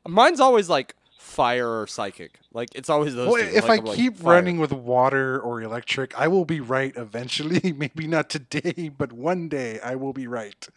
Mine's 0.05 0.39
always 0.39 0.69
like 0.69 0.95
fire 1.17 1.81
or 1.81 1.87
psychic. 1.87 2.39
Like 2.53 2.69
it's 2.75 2.89
always 2.89 3.15
those. 3.15 3.31
well, 3.31 3.41
two. 3.41 3.55
if 3.55 3.63
Like, 3.63 3.71
I 3.71 3.75
I'm 3.81 3.85
like, 3.85 3.95
keep 3.95 4.17
fire. 4.17 4.33
running 4.33 4.59
with 4.59 4.71
water 4.71 5.39
or 5.39 5.61
electric, 5.61 6.17
I 6.19 6.27
will 6.27 6.45
be 6.45 6.59
right 6.59 6.93
eventually. 6.95 7.73
Maybe 7.77 8.07
not 8.07 8.29
today, 8.29 8.89
but 8.89 9.13
one 9.13 9.47
day 9.49 9.79
I 9.79 9.95
will 9.95 10.13
be 10.13 10.27
right. 10.27 10.67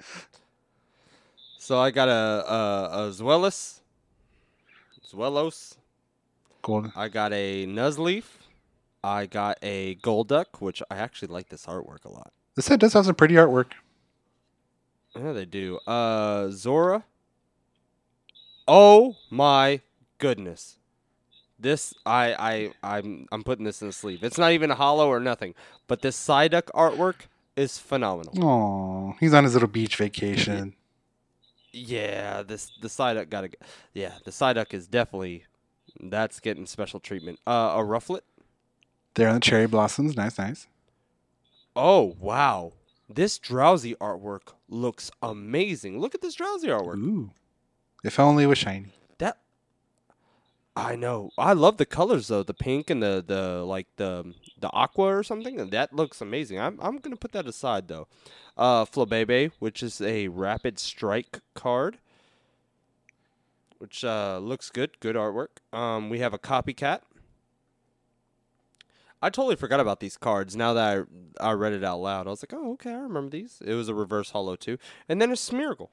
So 1.58 1.78
I 1.78 1.90
got 1.90 2.08
a 2.08 2.12
a, 2.12 3.06
a 3.06 3.10
Zweilous, 3.10 3.80
Zwelos. 5.06 5.76
Goldeen. 6.62 6.92
I 6.96 7.08
got 7.08 7.32
a 7.32 7.66
Nuzleaf. 7.66 8.24
I 9.02 9.26
got 9.26 9.58
a 9.62 9.96
Golduck, 9.96 10.60
which 10.60 10.82
I 10.90 10.96
actually 10.96 11.28
like 11.28 11.48
this 11.48 11.66
artwork 11.66 12.04
a 12.04 12.10
lot. 12.10 12.32
This 12.54 12.66
set 12.66 12.80
does 12.80 12.92
have 12.92 13.06
some 13.06 13.14
pretty 13.14 13.34
artwork. 13.34 13.72
Yeah, 15.16 15.32
they 15.32 15.44
do. 15.46 15.78
Uh, 15.86 16.50
Zora. 16.50 17.04
Oh 18.68 19.16
my 19.30 19.80
goodness! 20.18 20.76
This 21.58 21.94
I 22.06 22.72
I 22.82 22.96
I'm 22.98 23.26
I'm 23.32 23.42
putting 23.42 23.64
this 23.64 23.80
in 23.82 23.88
the 23.88 23.92
sleeve. 23.92 24.22
It's 24.22 24.38
not 24.38 24.52
even 24.52 24.70
a 24.70 24.74
holo 24.76 25.08
or 25.08 25.18
nothing, 25.18 25.54
but 25.88 26.02
this 26.02 26.16
Psyduck 26.16 26.64
artwork 26.74 27.22
is 27.56 27.78
phenomenal. 27.78 28.32
Oh, 28.44 29.16
he's 29.18 29.34
on 29.34 29.44
his 29.44 29.54
little 29.54 29.68
beach 29.68 29.96
vacation. 29.96 30.74
Yeah, 31.72 32.42
this 32.42 32.72
the 32.82 32.88
Psyduck 32.88 33.30
got 33.30 33.42
to. 33.42 33.50
Yeah, 33.94 34.14
the 34.24 34.32
Psyduck 34.32 34.74
is 34.74 34.88
definitely 34.88 35.44
that's 36.08 36.40
getting 36.40 36.66
special 36.66 37.00
treatment. 37.00 37.40
Uh, 37.46 37.74
a 37.76 37.82
Rufflet. 37.82 38.20
There 39.14 39.28
on 39.28 39.34
the 39.34 39.40
cherry 39.40 39.66
blossoms. 39.66 40.16
Nice, 40.16 40.38
nice. 40.38 40.66
Oh 41.76 42.16
wow, 42.18 42.72
this 43.08 43.38
Drowzee 43.38 43.96
artwork 43.96 44.54
looks 44.68 45.10
amazing. 45.22 45.98
Look 46.00 46.14
at 46.14 46.20
this 46.20 46.36
Drowzee 46.36 46.68
artwork. 46.68 46.96
Ooh. 46.96 47.30
If 48.04 48.18
only 48.18 48.44
it 48.44 48.46
was 48.46 48.58
shiny. 48.58 48.92
That 49.18 49.38
I 50.76 50.96
know. 50.96 51.30
I 51.36 51.52
love 51.52 51.76
the 51.76 51.86
colors 51.86 52.28
though. 52.28 52.42
The 52.42 52.54
pink 52.54 52.88
and 52.90 53.02
the 53.02 53.22
the 53.26 53.64
like 53.64 53.88
the 53.96 54.34
the 54.58 54.70
aqua 54.72 55.16
or 55.16 55.22
something. 55.22 55.70
That 55.70 55.92
looks 55.92 56.20
amazing. 56.20 56.58
I'm 56.60 56.78
I'm 56.80 56.98
gonna 56.98 57.16
put 57.16 57.32
that 57.32 57.46
aside 57.46 57.88
though. 57.88 58.08
Uh, 58.56 58.84
Flabebe, 58.84 59.52
which 59.58 59.82
is 59.82 60.00
a 60.00 60.28
rapid 60.28 60.78
strike 60.78 61.40
card, 61.54 61.98
which 63.80 64.04
uh, 64.04 64.38
looks 64.42 64.70
good. 64.70 65.00
Good 65.00 65.16
artwork. 65.16 65.58
Um, 65.72 66.10
we 66.10 66.20
have 66.20 66.32
a 66.34 66.38
copycat. 66.38 67.00
I 69.22 69.28
totally 69.28 69.56
forgot 69.56 69.80
about 69.80 70.00
these 70.00 70.16
cards. 70.16 70.54
Now 70.56 70.72
that 70.74 71.06
I 71.40 71.48
I 71.50 71.52
read 71.52 71.72
it 71.72 71.84
out 71.84 71.98
loud, 72.00 72.26
I 72.26 72.30
was 72.30 72.42
like, 72.42 72.52
oh 72.54 72.72
okay, 72.74 72.90
I 72.92 72.98
remember 72.98 73.30
these. 73.30 73.60
It 73.64 73.74
was 73.74 73.88
a 73.88 73.94
reverse 73.94 74.30
holo 74.30 74.56
too, 74.56 74.78
and 75.08 75.20
then 75.20 75.30
a 75.30 75.34
Smeargle. 75.34 75.88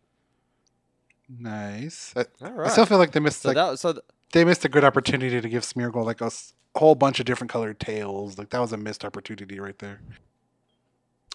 Nice. 1.29 2.13
I, 2.15 2.25
All 2.45 2.61
I 2.61 2.69
still 2.69 2.85
feel 2.85 2.97
like 2.97 3.11
they 3.11 3.19
missed 3.19 3.41
so 3.41 3.49
like 3.49 3.55
that 3.55 3.79
so 3.79 3.93
th- 3.93 4.03
they 4.31 4.45
missed 4.45 4.63
a 4.63 4.69
good 4.69 4.83
opportunity 4.85 5.41
to 5.41 5.49
give 5.49 5.63
Smeargle 5.63 6.05
like 6.05 6.21
a 6.21 6.25
s- 6.25 6.53
whole 6.75 6.95
bunch 6.95 7.19
of 7.19 7.25
different 7.25 7.51
colored 7.51 7.79
tails. 7.79 8.37
Like 8.37 8.49
that 8.51 8.59
was 8.59 8.71
a 8.71 8.77
missed 8.77 9.03
opportunity 9.03 9.59
right 9.59 9.77
there. 9.79 9.99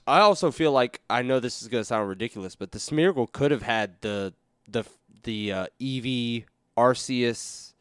I 0.07 0.21
also 0.21 0.51
feel 0.51 0.73
like 0.73 1.01
I 1.11 1.21
know 1.23 1.41
this 1.41 1.61
is 1.61 1.69
gonna 1.69 1.85
sound 1.85 2.09
ridiculous, 2.09 2.57
but 2.57 2.73
the 2.73 2.79
Smeargle 2.79 3.31
could 3.31 3.51
have 3.51 3.63
had 3.63 4.01
the 4.01 4.33
the 4.67 4.85
the 5.23 5.53
uh, 5.53 5.67
Eevee 5.81 6.45
Arceus 6.77 7.73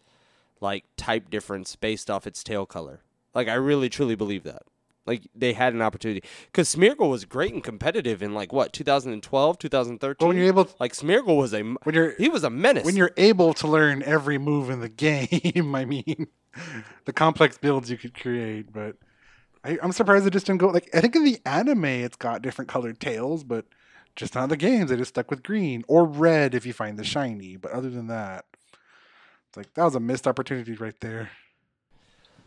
like 0.59 0.85
type 0.95 1.29
difference 1.29 1.75
based 1.75 2.09
off 2.09 2.27
its 2.27 2.43
tail 2.43 2.65
color. 2.65 3.01
Like 3.33 3.47
I 3.47 3.55
really 3.55 3.89
truly 3.89 4.15
believe 4.15 4.43
that. 4.43 4.63
Like 5.07 5.27
they 5.33 5.53
had 5.53 5.73
an 5.73 5.81
opportunity 5.81 6.21
because 6.45 6.73
Smeargle 6.73 7.09
was 7.09 7.25
great 7.25 7.53
and 7.53 7.63
competitive 7.63 8.21
in 8.21 8.35
like 8.35 8.53
what 8.53 8.71
2012, 8.71 9.57
2013. 9.57 10.27
When 10.27 10.37
you're 10.37 10.45
able, 10.45 10.69
like 10.79 10.93
Smeargle 10.93 11.37
was 11.37 11.53
a 11.53 11.61
when 11.61 11.95
you're 11.95 12.13
he 12.17 12.29
was 12.29 12.43
a 12.43 12.51
menace. 12.51 12.85
when 12.85 12.95
you're 12.95 13.11
able 13.17 13.53
to 13.55 13.67
learn 13.67 14.03
every 14.03 14.37
move 14.37 14.69
in 14.69 14.79
the 14.79 14.89
game, 14.89 15.75
I 15.75 15.85
mean, 15.85 16.27
the 17.05 17.13
complex 17.13 17.57
builds 17.57 17.89
you 17.89 17.97
could 17.97 18.13
create. 18.13 18.71
But 18.71 18.97
I, 19.63 19.79
I'm 19.81 19.91
surprised 19.91 20.27
it 20.27 20.33
just 20.33 20.45
didn't 20.45 20.59
go. 20.59 20.67
Like 20.67 20.89
I 20.93 21.01
think 21.01 21.15
in 21.15 21.23
the 21.23 21.39
anime, 21.45 21.85
it's 21.85 22.15
got 22.15 22.43
different 22.43 22.69
colored 22.69 22.99
tails, 22.99 23.43
but 23.43 23.65
just 24.15 24.35
not 24.35 24.49
the 24.49 24.57
games. 24.57 24.89
They 24.89 24.97
just 24.97 25.09
stuck 25.09 25.29
with 25.29 25.43
green 25.43 25.83
or 25.87 26.05
red 26.05 26.53
if 26.53 26.65
you 26.65 26.73
find 26.73 26.97
the 26.97 27.03
shiny. 27.03 27.55
But 27.55 27.71
other 27.71 27.89
than 27.89 28.07
that, 28.07 28.45
it's 29.47 29.57
like 29.57 29.73
that 29.73 29.83
was 29.83 29.95
a 29.95 29.99
missed 29.99 30.27
opportunity 30.27 30.73
right 30.73 30.99
there. 31.01 31.31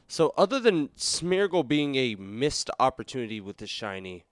So, 0.07 0.35
other 0.37 0.61
than 0.61 0.88
Smeargle 0.96 1.66
being 1.66 1.94
a 1.96 2.14
missed 2.16 2.70
opportunity 2.79 3.40
with 3.40 3.57
the 3.57 3.66
shiny, 3.66 4.24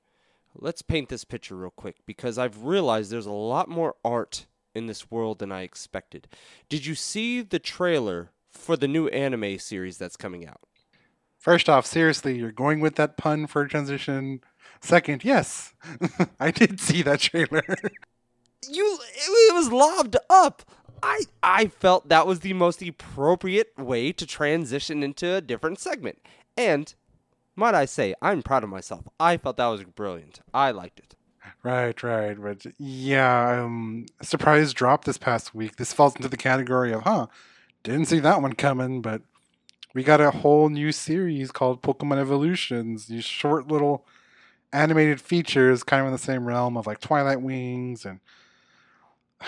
let's 0.54 0.82
paint 0.82 1.08
this 1.08 1.24
picture 1.24 1.56
real 1.56 1.70
quick 1.70 1.96
because 2.06 2.38
I've 2.38 2.64
realized 2.64 3.10
there's 3.10 3.26
a 3.26 3.32
lot 3.32 3.68
more 3.68 3.96
art 4.04 4.46
in 4.74 4.86
this 4.86 5.10
world 5.10 5.38
than 5.38 5.52
I 5.52 5.62
expected. 5.62 6.28
Did 6.68 6.86
you 6.86 6.94
see 6.94 7.42
the 7.42 7.58
trailer 7.58 8.30
for 8.50 8.76
the 8.76 8.88
new 8.88 9.08
anime 9.08 9.58
series 9.58 9.98
that's 9.98 10.16
coming 10.16 10.46
out? 10.46 10.60
First 11.38 11.68
off, 11.68 11.86
seriously, 11.86 12.38
you're 12.38 12.52
going 12.52 12.80
with 12.80 12.94
that 12.96 13.16
pun 13.16 13.46
for 13.46 13.62
a 13.62 13.68
transition. 13.68 14.40
Second, 14.82 15.24
yes, 15.24 15.74
I 16.40 16.50
did 16.50 16.80
see 16.80 17.02
that 17.02 17.20
trailer. 17.20 17.64
You, 18.68 18.98
it, 19.14 19.54
was 19.54 19.70
lobbed 19.70 20.16
up. 20.28 20.62
I, 21.02 21.22
I 21.42 21.66
felt 21.66 22.08
that 22.08 22.26
was 22.26 22.40
the 22.40 22.52
most 22.52 22.82
appropriate 22.82 23.72
way 23.78 24.12
to 24.12 24.26
transition 24.26 25.02
into 25.02 25.34
a 25.34 25.40
different 25.40 25.78
segment. 25.78 26.18
And, 26.56 26.92
might 27.54 27.76
I 27.76 27.84
say, 27.84 28.14
I'm 28.20 28.42
proud 28.42 28.64
of 28.64 28.70
myself. 28.70 29.06
I 29.20 29.36
felt 29.36 29.56
that 29.56 29.66
was 29.66 29.84
brilliant. 29.84 30.40
I 30.52 30.72
liked 30.72 30.98
it. 30.98 31.14
Right, 31.62 32.00
right. 32.02 32.40
But 32.40 32.66
yeah, 32.78 33.62
um, 33.62 34.06
surprise 34.20 34.72
drop 34.72 35.04
this 35.04 35.18
past 35.18 35.54
week. 35.54 35.76
This 35.76 35.92
falls 35.92 36.16
into 36.16 36.28
the 36.28 36.36
category 36.36 36.92
of, 36.92 37.02
huh, 37.02 37.28
didn't 37.84 38.06
see 38.06 38.18
that 38.18 38.42
one 38.42 38.54
coming, 38.54 39.00
but 39.00 39.22
we 39.94 40.02
got 40.02 40.20
a 40.20 40.30
whole 40.30 40.68
new 40.68 40.90
series 40.90 41.52
called 41.52 41.82
Pokemon 41.82 42.18
Evolutions. 42.18 43.06
These 43.06 43.24
short 43.24 43.68
little 43.68 44.04
animated 44.72 45.20
features, 45.20 45.82
kind 45.82 46.00
of 46.00 46.06
in 46.06 46.12
the 46.12 46.18
same 46.18 46.46
realm 46.46 46.76
of 46.76 46.86
like 46.86 47.00
Twilight 47.00 47.40
Wings 47.40 48.04
and 48.04 48.20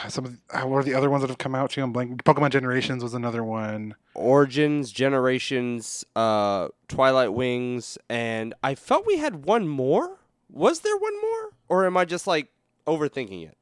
some 0.09 0.25
of 0.25 0.33
the, 0.33 0.59
uh, 0.59 0.67
what 0.67 0.79
are 0.79 0.83
the 0.83 0.95
other 0.95 1.09
ones 1.11 1.23
that 1.23 1.29
have 1.29 1.39
come 1.39 1.55
out 1.55 1.71
too? 1.71 1.83
I'm 1.83 1.93
blank. 1.93 2.25
Pokemon 2.25 2.51
Generations 2.51 3.03
was 3.03 3.15
another 3.15 3.45
one. 3.45 3.95
Origins, 4.15 4.91
Generations, 4.93 6.05
uh, 6.17 6.69
Twilight 6.89 7.33
Wings, 7.33 7.99
and 8.09 8.55
I 8.63 8.75
felt 8.75 9.07
we 9.07 9.19
had 9.19 9.45
one 9.45 9.69
more. 9.69 10.19
Was 10.51 10.81
there 10.81 10.97
one 10.97 11.21
more, 11.21 11.51
or 11.69 11.87
am 11.87 11.97
I 11.97 12.05
just 12.05 12.27
like 12.27 12.49
overthinking 12.87 13.47
it? 13.47 13.57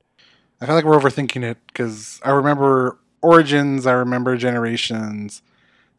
I 0.60 0.66
feel 0.66 0.74
like 0.74 0.84
we're 0.84 0.98
overthinking 0.98 1.42
it 1.42 1.58
because 1.66 2.20
I 2.24 2.30
remember 2.30 2.98
Origins, 3.20 3.86
I 3.86 3.92
remember 3.92 4.36
Generations, 4.36 5.42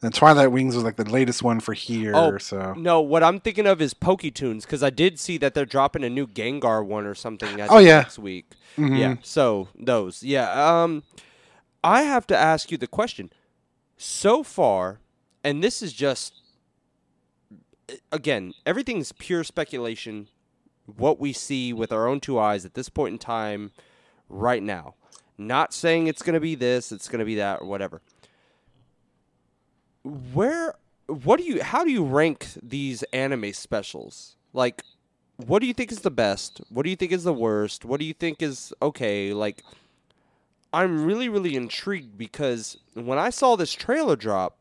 and 0.03 0.13
Twilight 0.13 0.51
Wings 0.51 0.75
was 0.75 0.83
like 0.83 0.95
the 0.97 1.09
latest 1.09 1.41
one 1.43 1.59
for 1.59 1.73
here. 1.73 2.13
Oh, 2.15 2.37
so 2.37 2.73
No, 2.73 3.01
what 3.01 3.23
I'm 3.23 3.39
thinking 3.39 3.65
of 3.65 3.81
is 3.81 3.93
Poketoons 3.93 4.61
because 4.61 4.83
I 4.83 4.89
did 4.89 5.19
see 5.19 5.37
that 5.39 5.53
they're 5.53 5.65
dropping 5.65 6.03
a 6.03 6.09
new 6.09 6.27
Gengar 6.27 6.85
one 6.85 7.05
or 7.05 7.15
something. 7.15 7.59
Oh, 7.69 7.79
yeah. 7.79 7.99
next 7.99 8.19
week. 8.19 8.51
Mhm. 8.77 8.99
Yeah, 8.99 9.15
so 9.23 9.69
those. 9.79 10.23
Yeah, 10.23 10.51
um, 10.83 11.03
I 11.83 12.03
have 12.03 12.27
to 12.27 12.37
ask 12.37 12.71
you 12.71 12.77
the 12.77 12.87
question. 12.87 13.31
So 13.97 14.43
far, 14.43 14.99
and 15.43 15.63
this 15.63 15.81
is 15.81 15.93
just 15.93 16.41
again, 18.11 18.53
everything's 18.65 19.11
pure 19.11 19.43
speculation. 19.43 20.29
What 20.85 21.19
we 21.19 21.31
see 21.33 21.71
with 21.73 21.91
our 21.91 22.07
own 22.07 22.19
two 22.19 22.37
eyes 22.39 22.65
at 22.65 22.73
this 22.73 22.89
point 22.89 23.13
in 23.13 23.19
time, 23.19 23.71
right 24.29 24.63
now. 24.63 24.95
Not 25.37 25.73
saying 25.73 26.07
it's 26.07 26.21
going 26.21 26.33
to 26.33 26.39
be 26.39 26.55
this, 26.55 26.91
it's 26.91 27.07
going 27.07 27.19
to 27.19 27.25
be 27.25 27.35
that, 27.35 27.61
or 27.61 27.67
whatever. 27.67 28.01
Where, 30.03 30.75
what 31.07 31.39
do 31.39 31.43
you, 31.43 31.63
how 31.63 31.83
do 31.83 31.91
you 31.91 32.03
rank 32.03 32.47
these 32.61 33.03
anime 33.03 33.53
specials? 33.53 34.35
Like, 34.53 34.83
what 35.37 35.59
do 35.59 35.67
you 35.67 35.73
think 35.73 35.91
is 35.91 36.01
the 36.01 36.11
best? 36.11 36.61
What 36.69 36.83
do 36.83 36.89
you 36.89 36.95
think 36.95 37.11
is 37.11 37.23
the 37.23 37.33
worst? 37.33 37.85
What 37.85 37.99
do 37.99 38.05
you 38.05 38.13
think 38.13 38.41
is 38.41 38.73
okay? 38.81 39.33
Like, 39.33 39.63
I'm 40.73 41.05
really, 41.05 41.29
really 41.29 41.55
intrigued 41.55 42.17
because 42.17 42.77
when 42.93 43.17
I 43.17 43.29
saw 43.29 43.55
this 43.55 43.73
trailer 43.73 44.15
drop, 44.15 44.57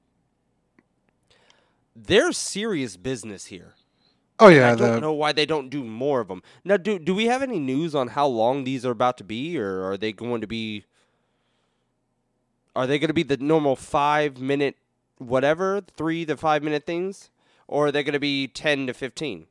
there's 1.96 2.36
serious 2.38 2.96
business 2.96 3.46
here. 3.46 3.74
Oh 4.38 4.48
yeah, 4.48 4.72
I 4.72 4.74
don't 4.74 4.94
the 4.94 5.00
know 5.00 5.12
why 5.12 5.32
they 5.32 5.46
don't 5.46 5.68
do 5.70 5.84
more 5.84 6.20
of 6.20 6.28
them. 6.28 6.42
Now, 6.64 6.76
do 6.76 6.98
do 6.98 7.14
we 7.14 7.26
have 7.26 7.42
any 7.42 7.60
news 7.60 7.94
on 7.94 8.08
how 8.08 8.26
long 8.26 8.64
these 8.64 8.84
are 8.84 8.90
about 8.90 9.16
to 9.18 9.24
be, 9.24 9.58
or 9.58 9.84
are 9.84 9.96
they 9.96 10.12
going 10.12 10.40
to 10.40 10.46
be? 10.46 10.84
Are 12.74 12.86
they 12.86 12.98
going 12.98 13.08
to 13.08 13.14
be 13.14 13.22
the 13.22 13.36
normal 13.36 13.76
five 13.76 14.40
minute, 14.40 14.76
whatever, 15.28 15.82
three 15.96 16.24
to 16.26 16.36
five 16.36 16.62
minute 16.62 16.86
things, 16.86 17.30
or 17.66 17.86
are 17.86 17.92
they 17.92 18.02
going 18.02 18.12
to 18.14 18.20
be 18.20 18.46
ten 18.46 18.86
to 18.86 18.94
fifteen? 18.94 19.46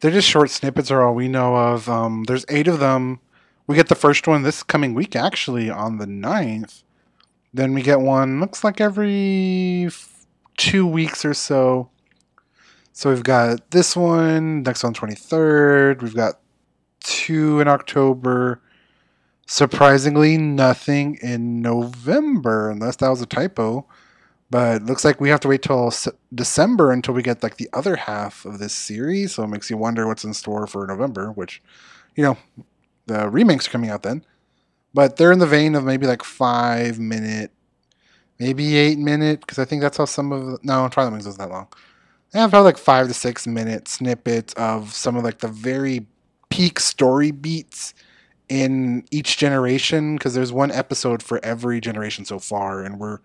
they're 0.00 0.10
just 0.10 0.28
short 0.28 0.50
snippets 0.50 0.90
are 0.90 1.02
all 1.02 1.14
we 1.14 1.28
know 1.28 1.56
of. 1.56 1.88
Um, 1.88 2.24
there's 2.24 2.44
eight 2.48 2.68
of 2.68 2.80
them. 2.80 3.20
We 3.66 3.76
get 3.76 3.88
the 3.88 3.94
first 3.94 4.26
one 4.26 4.42
this 4.42 4.62
coming 4.62 4.94
week, 4.94 5.14
actually, 5.14 5.70
on 5.70 5.98
the 5.98 6.06
9th. 6.06 6.82
Then 7.52 7.74
we 7.74 7.82
get 7.82 8.00
one, 8.00 8.40
looks 8.40 8.64
like 8.64 8.80
every 8.80 9.84
f- 9.86 10.26
two 10.56 10.86
weeks 10.86 11.24
or 11.24 11.34
so. 11.34 11.90
So 12.92 13.10
we've 13.10 13.22
got 13.22 13.70
this 13.70 13.96
one, 13.96 14.62
next 14.62 14.84
on 14.84 14.94
23rd. 14.94 16.02
We've 16.02 16.14
got 16.14 16.40
two 17.04 17.60
in 17.60 17.68
October. 17.68 18.60
Surprisingly, 19.46 20.36
nothing 20.36 21.18
in 21.22 21.60
November, 21.60 22.70
unless 22.70 22.96
that 22.96 23.08
was 23.08 23.20
a 23.20 23.26
typo. 23.26 23.86
But 24.50 24.82
looks 24.82 25.04
like 25.04 25.20
we 25.20 25.28
have 25.28 25.40
to 25.40 25.48
wait 25.48 25.62
till 25.62 25.92
December 26.34 26.90
until 26.90 27.14
we 27.14 27.22
get 27.22 27.42
like 27.42 27.56
the 27.56 27.70
other 27.72 27.94
half 27.94 28.44
of 28.44 28.58
this 28.58 28.74
series. 28.74 29.34
So 29.34 29.44
it 29.44 29.48
makes 29.48 29.70
you 29.70 29.76
wonder 29.76 30.08
what's 30.08 30.24
in 30.24 30.34
store 30.34 30.66
for 30.66 30.86
November, 30.86 31.30
which, 31.30 31.62
you 32.16 32.24
know, 32.24 32.36
the 33.06 33.28
remakes 33.28 33.68
are 33.68 33.70
coming 33.70 33.90
out 33.90 34.02
then. 34.02 34.24
But 34.92 35.16
they're 35.16 35.30
in 35.30 35.38
the 35.38 35.46
vein 35.46 35.76
of 35.76 35.84
maybe 35.84 36.08
like 36.08 36.24
five 36.24 36.98
minute, 36.98 37.52
maybe 38.40 38.76
eight 38.76 38.98
minute, 38.98 39.40
because 39.40 39.60
I 39.60 39.64
think 39.64 39.82
that's 39.82 39.98
how 39.98 40.04
some 40.04 40.32
of 40.32 40.64
no 40.64 40.88
Twilight 40.88 41.12
Wings 41.12 41.26
wasn't 41.26 41.48
that 41.48 41.54
long. 41.54 41.68
Have 42.34 42.50
probably 42.50 42.72
like 42.72 42.78
five 42.78 43.06
to 43.06 43.14
six 43.14 43.46
minute 43.46 43.86
snippets 43.86 44.52
of 44.54 44.92
some 44.92 45.16
of 45.16 45.22
like 45.22 45.38
the 45.38 45.48
very 45.48 46.06
peak 46.48 46.80
story 46.80 47.30
beats 47.30 47.94
in 48.48 49.04
each 49.12 49.36
generation, 49.38 50.16
because 50.16 50.34
there's 50.34 50.52
one 50.52 50.72
episode 50.72 51.22
for 51.22 51.38
every 51.44 51.80
generation 51.80 52.24
so 52.24 52.40
far, 52.40 52.82
and 52.82 52.98
we're 52.98 53.18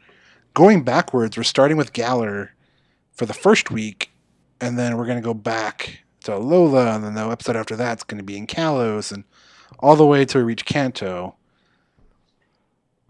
going 0.56 0.84
backwards. 0.84 1.38
We're 1.38 1.43
starting 1.43 1.78
with 1.78 1.93
Galar 1.93 2.56
for 3.14 3.28
the 3.28 3.34
first 3.34 3.70
week, 3.70 4.12
and 4.60 4.80
then 4.80 4.97
we're 4.97 5.06
going 5.06 5.22
to 5.22 5.26
go 5.26 5.36
back 5.36 5.99
to 6.24 6.32
Alola, 6.32 6.95
and 6.95 7.03
then 7.03 7.14
the 7.14 7.28
episode 7.28 7.56
after 7.56 7.76
that's 7.76 8.03
going 8.03 8.18
to 8.18 8.24
be 8.24 8.38
in 8.38 8.47
Kalos, 8.47 9.12
and 9.12 9.26
all 9.78 9.95
the 9.95 10.06
way 10.06 10.26
till 10.26 10.41
we 10.41 10.45
reach 10.45 10.66
Kanto. 10.66 11.36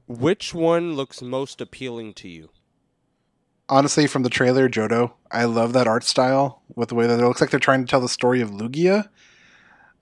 Which 0.08 0.54
one 0.54 0.94
looks 0.94 1.22
most 1.22 1.62
appealing 1.62 2.14
to 2.16 2.28
you? 2.28 2.50
Honestly, 3.70 4.06
from 4.06 4.24
the 4.24 4.30
trailer, 4.30 4.70
Johto, 4.70 5.14
I 5.32 5.46
love 5.46 5.74
that 5.74 5.88
art 5.88 6.04
style 6.04 6.62
with 6.76 6.90
the 6.90 6.96
way 6.96 7.08
that 7.08 7.20
it 7.20 7.26
looks 7.26 7.42
like 7.42 7.50
they're 7.50 7.60
trying 7.60 7.84
to 7.84 7.90
tell 7.90 8.02
the 8.02 8.10
story 8.10 8.42
of 8.42 8.52
Lugia. 8.52 9.10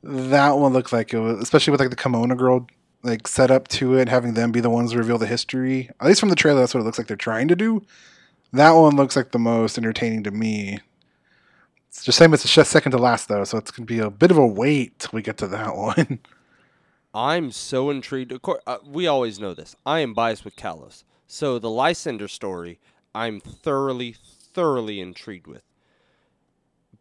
That 0.01 0.57
one 0.57 0.73
looked 0.73 0.91
like 0.91 1.13
it 1.13 1.19
was, 1.19 1.39
especially 1.39 1.71
with 1.71 1.79
like 1.79 1.89
the 1.89 1.95
Kimono 1.95 2.35
girl 2.35 2.67
like 3.03 3.27
set 3.27 3.51
up 3.51 3.67
to 3.69 3.95
it, 3.95 4.09
having 4.09 4.33
them 4.33 4.51
be 4.51 4.61
the 4.61 4.69
ones 4.69 4.91
to 4.91 4.97
reveal 4.97 5.17
the 5.17 5.27
history. 5.27 5.89
At 5.99 6.07
least 6.07 6.19
from 6.19 6.29
the 6.29 6.35
trailer, 6.35 6.61
that's 6.61 6.73
what 6.73 6.81
it 6.81 6.85
looks 6.85 6.97
like 6.97 7.07
they're 7.07 7.17
trying 7.17 7.47
to 7.49 7.55
do. 7.55 7.85
That 8.53 8.71
one 8.71 8.95
looks 8.95 9.15
like 9.15 9.31
the 9.31 9.39
most 9.39 9.77
entertaining 9.77 10.23
to 10.23 10.31
me. 10.31 10.79
It's 11.89 12.03
just 12.03 12.17
same. 12.17 12.33
It's 12.33 12.51
just 12.51 12.71
second 12.71 12.91
to 12.93 12.97
last 12.97 13.27
though, 13.27 13.43
so 13.43 13.57
it's 13.57 13.71
gonna 13.71 13.85
be 13.85 13.99
a 13.99 14.09
bit 14.09 14.31
of 14.31 14.37
a 14.37 14.47
wait 14.47 14.97
till 14.99 15.11
we 15.13 15.21
get 15.21 15.37
to 15.37 15.47
that 15.47 15.75
one. 15.75 16.19
I'm 17.13 17.51
so 17.51 17.89
intrigued. 17.89 18.31
Of 18.31 18.41
course, 18.41 18.61
uh, 18.65 18.77
we 18.85 19.05
always 19.05 19.39
know 19.39 19.53
this. 19.53 19.75
I 19.85 19.99
am 19.99 20.13
biased 20.13 20.43
with 20.43 20.55
Kalos, 20.55 21.03
so 21.27 21.59
the 21.59 21.67
Lysandre 21.67 22.29
story, 22.29 22.79
I'm 23.13 23.39
thoroughly, 23.39 24.15
thoroughly 24.53 24.99
intrigued 24.99 25.45
with. 25.45 25.61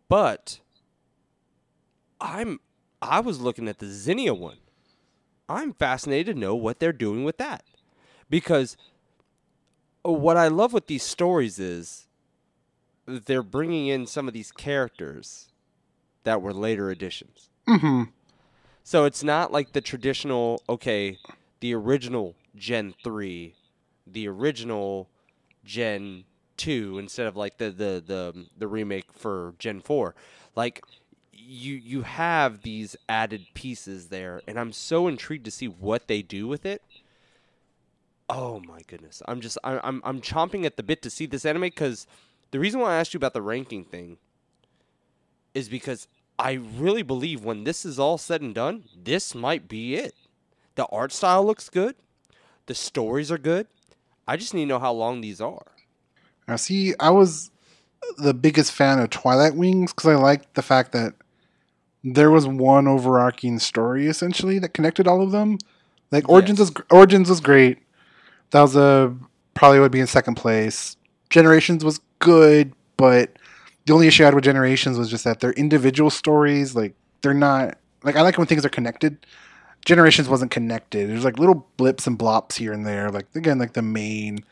But 0.09 0.61
I'm, 2.20 2.61
I 3.00 3.20
was 3.20 3.40
looking 3.40 3.68
at 3.68 3.78
the 3.78 3.86
Zinnia 3.86 4.34
one. 4.34 4.59
I'm 5.53 5.72
fascinated 5.74 6.34
to 6.34 6.40
know 6.40 6.55
what 6.55 6.78
they're 6.78 6.92
doing 6.92 7.24
with 7.24 7.38
that. 7.38 7.64
Because 8.28 8.76
what 10.03 10.36
I 10.36 10.48
love 10.48 10.72
with 10.72 10.86
these 10.86 11.03
stories 11.03 11.59
is 11.59 12.09
they're 13.07 13.42
bringing 13.42 13.86
in 13.86 14.07
some 14.07 14.28
of 14.28 14.34
these 14.34 14.53
characters 14.53 15.48
that 16.24 16.40
were 16.40 16.53
later 16.53 16.90
additions. 16.90 17.50
Mm-hmm. 17.68 18.05
So 18.84 19.05
it's 19.05 19.22
not 19.22 19.53
like 19.53 19.72
the 19.72 19.80
traditional, 19.80 20.62
okay, 20.68 21.18
the 21.61 21.74
original 21.74 22.34
Gen 22.57 22.94
3, 23.03 23.55
the 24.07 24.28
original 24.28 25.09
Gen 25.64 26.24
2 26.57 26.98
instead 26.98 27.26
of 27.26 27.36
like 27.36 27.59
the 27.59 27.70
the 27.70 28.03
the, 28.05 28.46
the 28.57 28.66
remake 28.66 29.12
for 29.12 29.55
Gen 29.59 29.80
4. 29.80 30.14
Like 30.55 30.82
you 31.47 31.74
you 31.74 32.03
have 32.03 32.62
these 32.62 32.97
added 33.09 33.47
pieces 33.55 34.09
there 34.09 34.43
and 34.47 34.59
I'm 34.59 34.72
so 34.72 35.09
intrigued 35.09 35.45
to 35.45 35.51
see 35.51 35.66
what 35.66 36.09
they 36.09 36.22
do 36.22 36.47
with 36.47 36.64
it. 36.64 36.82
Oh 38.28 38.61
my 38.61 38.80
goodness. 38.86 39.22
I'm 39.26 39.40
just 39.40 39.59
I, 39.64 39.80
I'm 39.82 40.01
I'm 40.05 40.20
chomping 40.20 40.64
at 40.64 40.76
the 40.76 40.82
bit 40.82 41.03
to 41.03 41.11
see 41.11 41.26
this 41.26 41.45
anime 41.45 41.70
cuz 41.70 42.07
the 42.51 42.59
reason 42.59 42.80
why 42.80 42.95
I 42.95 43.01
asked 43.01 43.14
you 43.14 43.18
about 43.18 43.34
the 43.34 43.43
ranking 43.43 43.84
thing 43.84 44.18
is 45.55 45.68
because 45.68 46.09
I 46.38 46.53
really 46.53 47.03
believe 47.03 47.45
when 47.45 47.64
this 47.64 47.84
is 47.84 47.99
all 47.99 48.18
said 48.18 48.40
and 48.40 48.55
done, 48.55 48.84
this 48.97 49.34
might 49.34 49.68
be 49.68 49.95
it. 49.95 50.14
The 50.74 50.86
art 50.86 51.12
style 51.12 51.45
looks 51.45 51.68
good. 51.68 51.95
The 52.66 52.74
stories 52.74 53.30
are 53.30 53.38
good. 53.38 53.66
I 54.26 54.36
just 54.36 54.55
need 54.55 54.62
to 54.62 54.68
know 54.68 54.78
how 54.78 54.93
long 54.93 55.20
these 55.20 55.40
are. 55.40 55.66
Now, 56.49 56.57
see, 56.57 56.95
I 56.99 57.11
was 57.11 57.51
the 58.18 58.34
biggest 58.34 58.72
fan 58.72 58.99
of 58.99 59.11
Twilight 59.11 59.55
Wings 59.55 59.93
because 59.93 60.11
I 60.11 60.14
liked 60.16 60.55
the 60.55 60.62
fact 60.62 60.93
that 60.93 61.14
there 62.05 62.30
was 62.30 62.46
one 62.46 62.88
overarching 62.88 63.59
story 63.59 64.07
essentially 64.09 64.59
that 64.59 64.74
connected 64.74 65.07
all 65.07 65.22
of 65.22 65.30
them. 65.30 65.59
Like 66.11 66.28
Origins 66.28 66.59
Yes. 66.59 66.70
was 66.70 66.84
Origins 66.90 67.28
was 67.28 67.40
great. 67.40 67.78
That 68.50 68.61
was 68.62 68.76
a 68.76 69.14
probably 69.55 69.78
would 69.80 69.92
be 69.92 70.00
in 70.00 70.07
second 70.07 70.34
place. 70.34 70.96
Generations 71.30 71.84
was 71.84 72.00
good, 72.18 72.72
but 72.96 73.36
the 73.86 73.92
only 73.92 74.07
issue 74.07 74.22
I 74.22 74.26
had 74.26 74.34
with 74.34 74.44
Generations 74.44 74.98
was 74.98 75.09
just 75.11 75.24
that 75.24 75.40
they're 75.40 75.53
individual 75.53 76.11
stories. 76.11 76.74
Like 76.74 76.94
they're 77.22 77.34
not 77.34 77.78
like 78.03 78.16
I 78.16 78.22
like 78.22 78.36
when 78.36 78.46
things 78.46 78.64
are 78.64 78.68
connected. 78.70 79.24
Generations 79.84 80.28
wasn't 80.28 80.50
connected. 80.50 81.09
There's 81.09 81.24
like 81.24 81.38
little 81.38 81.66
blips 81.76 82.07
and 82.07 82.18
blops 82.18 82.55
here 82.55 82.72
and 82.72 82.86
there. 82.86 83.11
Like 83.11 83.26
again, 83.34 83.59
like 83.59 83.72
the 83.72 83.82
main, 83.82 84.44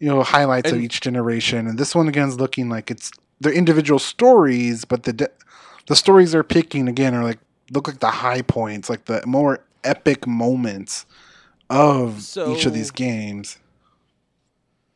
you 0.00 0.08
know, 0.08 0.22
highlights 0.22 0.72
of 0.72 0.78
each 0.80 1.00
generation. 1.00 1.66
And 1.66 1.78
this 1.78 1.94
one 1.94 2.08
again 2.08 2.28
is 2.28 2.40
looking 2.40 2.68
like 2.68 2.90
it's 2.90 3.10
they're 3.40 3.52
individual 3.52 3.98
stories, 4.00 4.84
but 4.84 5.04
the 5.04 5.12
de- 5.12 5.28
the 5.88 5.96
stories 5.96 6.32
they're 6.32 6.44
picking 6.44 6.86
again 6.86 7.14
are 7.14 7.24
like 7.24 7.38
look 7.72 7.88
like 7.88 7.98
the 7.98 8.10
high 8.10 8.42
points, 8.42 8.88
like 8.88 9.06
the 9.06 9.22
more 9.26 9.60
epic 9.82 10.26
moments 10.26 11.06
of 11.68 12.18
each 12.46 12.66
of 12.66 12.72
these 12.72 12.90
games. 12.90 13.58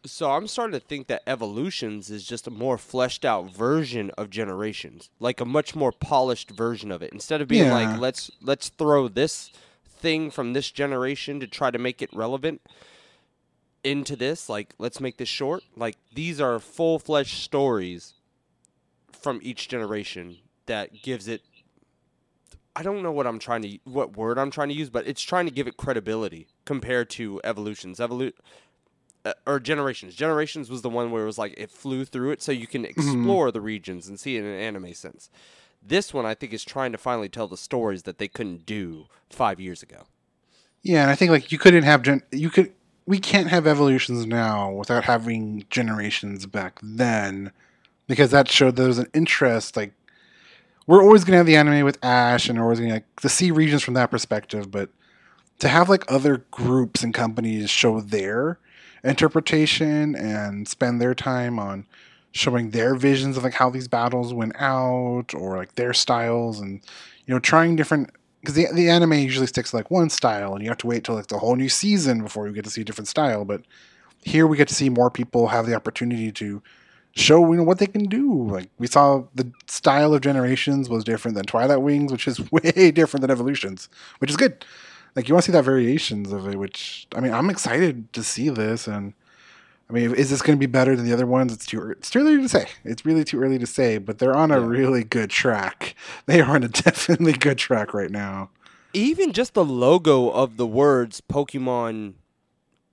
So 0.05 0.33
I'm 0.33 0.47
starting 0.49 0.79
to 0.79 0.85
think 0.85 1.07
that 1.07 1.23
Evolutions 1.27 2.11
is 2.11 2.25
just 2.25 2.47
a 2.47 2.51
more 2.51 2.77
fleshed 2.77 3.25
out 3.25 3.51
version 3.51 4.11
of 4.19 4.31
Generations, 4.31 5.11
like 5.21 5.41
a 5.41 5.45
much 5.45 5.75
more 5.75 5.93
polished 5.93 6.51
version 6.51 6.91
of 6.91 7.03
it. 7.03 7.13
Instead 7.13 7.41
of 7.41 7.49
being 7.49 7.67
Yeah. 7.67 7.73
like 7.73 7.99
let's 7.99 8.31
let's 8.43 8.69
throw 8.69 9.09
this 9.09 9.51
thing 9.87 10.31
from 10.31 10.53
this 10.53 10.71
generation 10.71 11.41
to 11.41 11.47
try 11.47 11.71
to 11.71 11.79
make 11.79 12.03
it 12.03 12.11
relevant 12.13 12.61
into 13.83 14.15
this, 14.15 14.49
like 14.49 14.75
let's 14.79 15.01
make 15.01 15.17
this 15.17 15.29
short. 15.29 15.63
Like 15.75 15.97
these 16.15 16.39
are 16.39 16.59
full-fledged 16.59 17.39
stories 17.39 18.15
from 19.13 19.41
each 19.43 19.69
generation 19.69 20.39
that 20.67 21.03
gives 21.03 21.29
it 21.29 21.43
I 22.75 22.83
don't 22.83 23.03
know 23.03 23.13
what 23.13 23.27
I'm 23.27 23.39
trying 23.39 23.63
to 23.63 23.79
what 23.85 24.17
word 24.17 24.39
I'm 24.39 24.51
trying 24.51 24.69
to 24.69 24.75
use, 24.75 24.89
but 24.89 25.07
it's 25.07 25.23
trying 25.23 25.45
to 25.47 25.53
give 25.53 25.67
it 25.67 25.77
credibility 25.77 26.47
compared 26.65 27.11
to 27.11 27.41
Evolutions. 27.45 27.99
Evolu- 27.99 28.33
uh, 29.25 29.35
or 29.47 29.61
generations. 29.61 30.15
Generations 30.15 30.71
was 30.71 30.83
the 30.83 30.89
one 30.89 31.11
where 31.11 31.23
it 31.23 31.27
was 31.27 31.39
like 31.39 31.55
it 31.57 31.71
flew 31.71 32.05
through 32.05 32.33
it 32.33 32.43
so 32.43 32.51
you 32.51 32.67
can 32.67 32.85
explore 32.85 33.51
the 33.53 33.61
regions 33.61 34.09
and 34.09 34.19
see 34.19 34.37
it 34.37 34.41
in 34.41 34.47
an 34.47 34.59
anime 34.59 34.95
sense. 34.95 35.31
This 35.85 36.15
one 36.15 36.25
i 36.25 36.35
think 36.35 36.53
is 36.53 36.65
trying 36.65 36.93
to 36.93 36.99
finally 36.99 37.29
tell 37.29 37.49
the 37.49 37.57
stories 37.57 38.05
that 38.05 38.19
they 38.19 38.29
couldn't 38.29 38.65
do 38.67 39.07
five 39.31 39.61
years 39.61 39.83
ago. 39.83 40.05
Yeah, 40.83 41.03
and 41.03 41.11
I 41.11 41.15
think 41.15 41.31
like 41.31 41.53
you 41.53 41.59
couldn't 41.59 41.85
have 41.85 42.03
gen- 42.03 42.23
you 42.31 42.51
could 42.51 42.73
we 43.07 43.19
can't 43.19 43.49
have 43.49 43.67
evolutions 43.67 44.27
now 44.27 44.71
without 44.73 45.05
having 45.05 45.67
generations 45.71 46.47
back 46.47 46.79
then 46.83 47.53
because 48.07 48.31
that 48.31 48.49
showed 48.49 48.77
there 48.77 48.87
was 48.87 48.99
an 48.99 49.11
interest 49.13 49.77
like 49.77 49.93
we're 50.87 51.03
always 51.03 51.25
gonna 51.25 51.39
have 51.39 51.47
the 51.47 51.57
anime 51.57 51.85
with 51.85 51.99
Ash 52.05 52.49
and 52.49 52.59
we're 52.59 52.65
always 52.65 52.81
gonna 52.81 52.95
like 52.95 53.17
to 53.21 53.29
see 53.29 53.51
regions 53.51 53.83
from 53.83 53.95
that 53.95 54.11
perspective, 54.11 54.71
but 54.71 54.91
to 55.59 55.69
have 55.69 55.89
like 55.89 56.11
other 56.11 56.45
groups 56.51 57.03
and 57.03 57.15
companies 57.15 57.71
show 57.71 58.01
their 58.01 58.59
interpretation 59.05 60.15
and 60.15 60.67
spend 60.67 61.01
their 61.01 61.15
time 61.15 61.59
on 61.59 61.87
showing 62.33 62.71
their 62.71 62.95
visions 62.95 63.37
of 63.37 63.45
like 63.45 63.55
how 63.55 63.71
these 63.71 63.89
battles 63.89 64.33
went 64.33 64.55
out 64.59 65.35
or 65.35 65.57
like 65.57 65.75
their 65.75 65.93
styles 65.93 66.61
and 66.61 66.81
you 67.27 67.35
know 67.35 67.39
trying 67.39 67.77
different 67.77 68.11
because 68.41 68.55
the, 68.55 68.67
the 68.75 68.89
anime 68.89 69.13
usually 69.13 69.47
sticks 69.47 69.71
to 69.71 69.77
like 69.77 69.91
one 69.91 70.09
style 70.09 70.55
and 70.55 70.63
you 70.63 70.69
have 70.69 70.79
to 70.79 70.87
wait 70.87 71.05
till 71.05 71.15
like 71.15 71.27
the 71.29 71.39
whole 71.39 71.57
new 71.57 71.69
season 71.69 72.23
before 72.23 72.47
you 72.47 72.55
get 72.55 72.65
to 72.65 72.71
see 72.71 72.81
a 72.81 72.85
different 72.85 73.09
style 73.09 73.45
but 73.45 73.63
here 74.25 74.47
we 74.47 74.57
get 74.57 74.69
to 74.69 74.75
see 74.75 74.89
more 74.89 75.11
people 75.11 75.49
have 75.49 75.67
the 75.67 75.75
opportunity 75.75 76.33
to 76.33 76.63
show 77.15 77.51
you 77.53 77.59
know 77.59 77.63
what 77.63 77.79
they 77.79 77.87
can 77.87 78.05
do 78.05 78.49
like 78.49 78.69
we 78.79 78.87
saw 78.87 79.23
the 79.35 79.51
style 79.67 80.15
of 80.15 80.21
generations 80.23 80.89
was 80.89 81.05
different 81.05 81.35
than 81.35 81.45
twilight 81.45 81.83
wings 81.83 82.11
which 82.13 82.27
is 82.27 82.51
way 82.53 82.91
different 82.91 83.21
than 83.23 83.31
evolutions 83.31 83.89
which 84.19 84.31
is 84.31 84.37
good 84.37 84.65
like 85.15 85.29
you 85.29 85.35
want 85.35 85.45
to 85.45 85.51
see 85.51 85.57
that 85.57 85.63
variations 85.65 86.33
of 86.33 86.47
it 86.49 86.59
which 86.59 87.07
i 87.15 87.21
mean 87.21 87.33
i'm 87.33 87.51
excited 87.51 88.13
to 88.13 88.23
see 88.23 88.49
this 88.49 88.87
and 88.87 89.13
I 89.91 89.95
mean, 89.95 90.15
is 90.15 90.31
this 90.31 90.41
going 90.41 90.57
to 90.57 90.61
be 90.61 90.65
better 90.65 90.97
than 90.97 91.05
the 91.05 91.13
other 91.13 91.27
ones? 91.27 91.53
It's 91.53 91.67
too 91.67 91.91
it's 91.91 92.09
too 92.09 92.21
early 92.21 92.41
to 92.41 92.49
say. 92.49 92.67
It's 92.83 93.05
really 93.05 93.25
too 93.25 93.39
early 93.43 93.59
to 93.59 93.67
say, 93.67 93.99
but 93.99 94.19
they're 94.19 94.35
on 94.35 94.51
a 94.51 94.59
Yeah. 94.59 94.67
really 94.67 95.05
good 95.05 95.29
track. 95.29 95.95
They 96.27 96.41
are 96.41 96.55
on 96.55 96.63
a 96.63 96.69
definitely 96.69 97.35
good 97.35 97.59
track 97.59 97.93
right 97.93 98.11
now. 98.11 98.49
even 98.95 99.33
just 99.35 99.53
the 99.53 99.65
logo 99.67 100.31
of 100.31 100.57
the 100.57 100.67
words 100.67 101.21
pokemon 101.21 102.15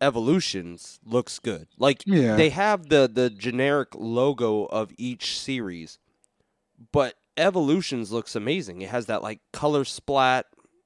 evolutions 0.02 1.00
looks 1.06 1.40
good. 1.40 1.68
Like 1.78 2.04
Yeah. 2.06 2.36
they 2.36 2.50
have 2.50 2.90
the 2.90 3.10
the 3.12 3.30
generic 3.30 3.90
logo 3.96 4.66
of 4.66 4.92
each 4.98 5.38
series 5.40 6.00
but 6.92 7.16
evolutions 7.38 8.12
looks 8.12 8.36
amazing. 8.36 8.82
It 8.82 8.90
has 8.90 9.08
that 9.08 9.22
like 9.22 9.40
color 9.54 9.84
splat 9.86 10.46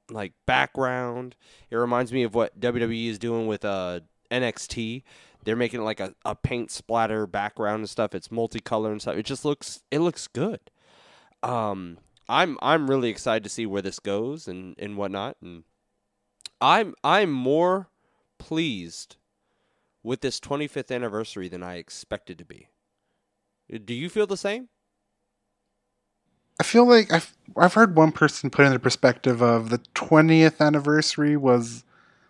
like 0.10 0.34
background. 0.46 1.36
It 1.70 1.76
reminds 1.76 2.12
me 2.12 2.24
of 2.24 2.34
what 2.36 2.60
wwe 2.60 3.08
is 3.08 3.20
doing 3.20 3.48
with 3.48 3.64
uh 3.66 4.02
nxt 4.32 5.04
they're 5.46 5.56
making 5.58 5.82
it 5.82 5.84
like 5.84 6.00
a, 6.00 6.16
a 6.24 6.36
paint 6.36 6.72
splatter 6.72 7.28
background 7.28 7.82
and 7.82 7.90
stuff. 7.90 8.16
It's 8.16 8.30
multicolor 8.30 8.92
and 8.92 9.02
stuff. 9.02 9.18
It 9.18 9.26
just 9.26 9.44
looks 9.46 9.82
it 9.92 10.00
looks 10.00 10.28
good. 10.28 10.60
Um 11.42 11.98
i'm 12.30 12.58
i'm 12.62 12.90
really 12.90 13.10
excited 13.10 13.44
to 13.44 13.50
see 13.50 13.66
where 13.66 13.82
this 13.82 14.00
goes 14.00 14.48
and 14.48 14.76
and 14.80 14.96
whatnot. 14.98 15.36
And 15.42 15.64
i'm 16.62 16.94
i'm 17.04 17.32
more 17.32 17.90
pleased 18.38 19.16
with 20.04 20.22
this 20.22 20.40
25th 20.40 20.94
anniversary 20.94 21.48
than 21.48 21.64
i 21.64 21.76
expected 21.76 22.38
to 22.38 22.46
be. 22.46 22.68
Do 23.86 23.94
you 23.94 24.10
feel 24.10 24.28
the 24.28 24.38
same? 24.38 24.70
I 26.60 26.64
feel 26.64 26.88
like 26.88 27.12
I've 27.12 27.36
I've 27.58 27.74
heard 27.74 27.96
one 27.96 28.12
person 28.12 28.50
put 28.50 28.66
in 28.66 28.74
the 28.74 28.80
perspective 28.80 29.42
of 29.42 29.70
the 29.70 29.80
20th 29.96 30.60
anniversary 30.60 31.36
was 31.36 31.84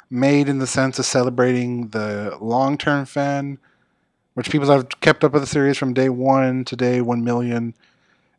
made 0.10 0.48
in 0.48 0.60
the 0.60 0.68
sense 0.68 1.00
of 1.00 1.06
celebrating 1.06 1.90
the 1.90 2.38
long-term 2.40 3.06
fan, 3.06 3.58
which 4.34 4.50
people 4.50 4.70
have 4.70 4.88
kept 5.02 5.24
up 5.24 5.34
with 5.34 5.42
the 5.42 5.48
series 5.48 5.78
from 5.78 5.94
day 5.94 6.10
one 6.10 6.64
to 6.66 6.76
day 6.76 7.02
1 7.02 7.24
million, 7.24 7.74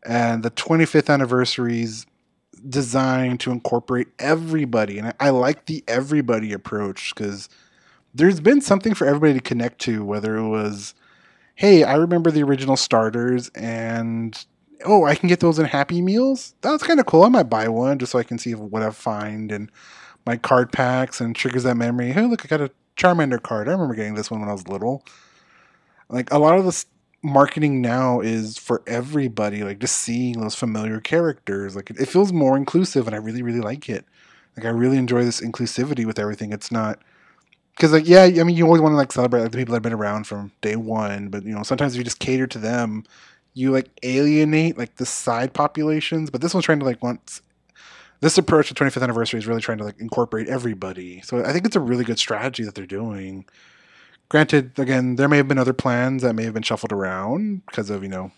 and 0.04 0.42
the 0.42 0.50
25th 0.50 1.12
anniversary's 1.12 2.06
designed 2.68 3.40
to 3.40 3.50
incorporate 3.50 4.08
everybody, 4.18 4.98
and 4.98 5.08
I, 5.08 5.14
I 5.20 5.30
like 5.30 5.66
the 5.66 5.84
everybody 5.86 6.52
approach 6.52 7.14
because 7.14 7.48
there's 8.14 8.40
been 8.40 8.60
something 8.60 8.94
for 8.94 9.06
everybody 9.06 9.34
to 9.34 9.40
connect 9.40 9.80
to, 9.82 10.04
whether 10.04 10.36
it 10.36 10.48
was, 10.48 10.94
hey, 11.56 11.82
I 11.82 11.96
remember 11.96 12.30
the 12.30 12.42
original 12.42 12.76
starters 12.76 13.50
and 13.50 14.44
oh, 14.84 15.04
I 15.04 15.14
can 15.14 15.28
get 15.28 15.40
those 15.40 15.58
in 15.58 15.66
Happy 15.66 16.02
Meals. 16.02 16.54
That's 16.60 16.82
kind 16.82 17.00
of 17.00 17.06
cool. 17.06 17.24
I 17.24 17.28
might 17.28 17.44
buy 17.44 17.68
one 17.68 17.98
just 17.98 18.12
so 18.12 18.18
I 18.18 18.22
can 18.22 18.38
see 18.38 18.54
what 18.54 18.82
I 18.82 18.90
find 18.90 19.50
and 19.50 19.70
my 20.26 20.36
card 20.36 20.72
packs 20.72 21.20
and 21.20 21.34
triggers 21.34 21.64
that 21.64 21.76
memory. 21.76 22.12
Hey, 22.12 22.26
look, 22.26 22.44
I 22.44 22.48
got 22.48 22.60
a 22.60 22.70
Charmander 22.96 23.42
card. 23.42 23.68
I 23.68 23.72
remember 23.72 23.94
getting 23.94 24.14
this 24.14 24.30
one 24.30 24.40
when 24.40 24.48
I 24.48 24.52
was 24.52 24.68
little. 24.68 25.04
Like 26.08 26.32
a 26.32 26.38
lot 26.38 26.58
of 26.58 26.64
this 26.64 26.86
marketing 27.24 27.80
now 27.80 28.20
is 28.20 28.58
for 28.58 28.82
everybody. 28.86 29.64
Like 29.64 29.80
just 29.80 29.96
seeing 29.96 30.40
those 30.40 30.54
familiar 30.54 31.00
characters. 31.00 31.74
Like 31.74 31.90
it, 31.90 32.08
feels 32.08 32.32
more 32.32 32.56
inclusive, 32.56 33.06
and 33.06 33.16
I 33.16 33.18
really, 33.18 33.42
really 33.42 33.60
like 33.60 33.88
it. 33.88 34.04
Like 34.56 34.66
I 34.66 34.68
really 34.68 34.98
enjoy 34.98 35.24
this 35.24 35.40
inclusivity 35.40 36.04
with 36.04 36.18
everything. 36.18 36.52
It's 36.52 36.70
not 36.70 37.00
because 37.74 37.92
like 37.92 38.06
yeah, 38.06 38.22
I 38.22 38.44
mean 38.44 38.56
you 38.56 38.66
always 38.66 38.82
want 38.82 38.92
to 38.92 38.96
like 38.96 39.10
celebrate 39.10 39.42
like 39.42 39.50
the 39.50 39.58
people 39.58 39.72
that 39.72 39.76
have 39.76 39.82
been 39.82 39.92
around 39.92 40.26
from 40.26 40.52
day 40.60 40.76
one, 40.76 41.28
but 41.28 41.44
you 41.44 41.54
know 41.54 41.64
sometimes 41.64 41.94
if 41.94 41.98
you 41.98 42.04
just 42.04 42.20
cater 42.20 42.46
to 42.46 42.58
them, 42.58 43.04
you 43.54 43.72
like 43.72 43.88
alienate 44.02 44.78
like 44.78 44.96
the 44.96 45.06
side 45.06 45.54
populations. 45.54 46.30
But 46.30 46.42
this 46.42 46.54
one's 46.54 46.66
trying 46.66 46.80
to 46.80 46.84
like 46.84 47.02
once 47.02 47.42
this 48.20 48.38
approach 48.38 48.68
to 48.68 48.74
25th 48.74 49.02
anniversary 49.02 49.38
is 49.38 49.46
really 49.46 49.60
trying 49.60 49.78
to 49.78 49.84
like 49.84 49.98
incorporate 49.98 50.48
everybody. 50.48 51.20
So 51.22 51.44
I 51.44 51.52
think 51.52 51.66
it's 51.66 51.76
a 51.76 51.80
really 51.80 52.04
good 52.04 52.18
strategy 52.18 52.64
that 52.64 52.74
they're 52.74 52.86
doing. 52.86 53.44
Granted, 54.34 54.76
again, 54.80 55.14
there 55.14 55.28
may 55.28 55.36
have 55.36 55.46
been 55.46 55.60
other 55.60 55.72
plans 55.72 56.22
that 56.22 56.34
may 56.34 56.42
have 56.42 56.54
been 56.54 56.64
shuffled 56.64 56.90
around 56.90 57.64
because 57.66 57.88
of 57.88 58.02
you 58.02 58.08
know 58.08 58.32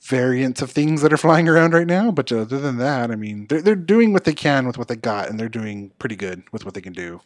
variants 0.00 0.62
of 0.62 0.70
things 0.70 1.02
that 1.02 1.12
are 1.12 1.16
flying 1.16 1.48
around 1.48 1.74
right 1.74 1.88
now. 1.88 2.12
But 2.12 2.30
other 2.30 2.60
than 2.60 2.76
that, 2.76 3.10
I 3.10 3.16
mean, 3.16 3.48
they're 3.48 3.60
they're 3.60 3.74
doing 3.74 4.12
what 4.12 4.22
they 4.22 4.34
can 4.34 4.68
with 4.68 4.78
what 4.78 4.86
they 4.86 4.94
got, 4.94 5.28
and 5.28 5.40
they're 5.40 5.48
doing 5.48 5.90
pretty 5.98 6.14
good 6.14 6.44
with 6.52 6.64
what 6.64 6.74
they 6.74 6.80
can 6.80 6.92
do. 6.92 7.22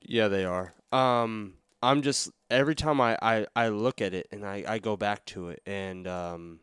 Yeah, 0.00 0.28
they 0.28 0.46
are. 0.46 0.72
Um, 0.90 1.52
I'm 1.82 2.00
just 2.00 2.30
every 2.48 2.74
time 2.74 2.98
I, 2.98 3.18
I, 3.20 3.46
I 3.54 3.68
look 3.68 4.00
at 4.00 4.14
it 4.14 4.28
and 4.32 4.46
I, 4.46 4.64
I 4.66 4.78
go 4.78 4.96
back 4.96 5.26
to 5.26 5.50
it 5.50 5.60
and 5.66 6.08
um, 6.08 6.60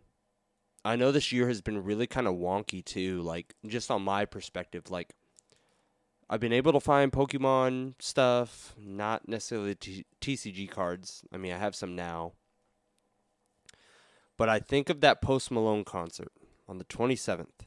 I 0.83 0.95
know 0.95 1.11
this 1.11 1.31
year 1.31 1.47
has 1.47 1.61
been 1.61 1.83
really 1.83 2.07
kind 2.07 2.25
of 2.27 2.33
wonky 2.33 2.83
too. 2.83 3.21
Like 3.21 3.53
just 3.67 3.91
on 3.91 4.01
my 4.01 4.25
perspective, 4.25 4.89
like 4.89 5.13
I've 6.29 6.39
been 6.41 6.53
able 6.53 6.73
to 6.73 6.79
find 6.79 7.11
Pokemon 7.11 7.93
stuff, 7.99 8.75
not 8.77 9.29
necessarily 9.29 9.75
t- 9.75 10.05
TCG 10.19 10.69
cards. 10.69 11.23
I 11.31 11.37
mean, 11.37 11.53
I 11.53 11.57
have 11.57 11.75
some 11.75 11.95
now, 11.95 12.33
but 14.37 14.49
I 14.49 14.59
think 14.59 14.89
of 14.89 14.99
that 15.01 15.21
Post 15.21 15.51
Malone 15.51 15.85
concert 15.85 16.31
on 16.67 16.79
the 16.79 16.83
27th 16.85 17.65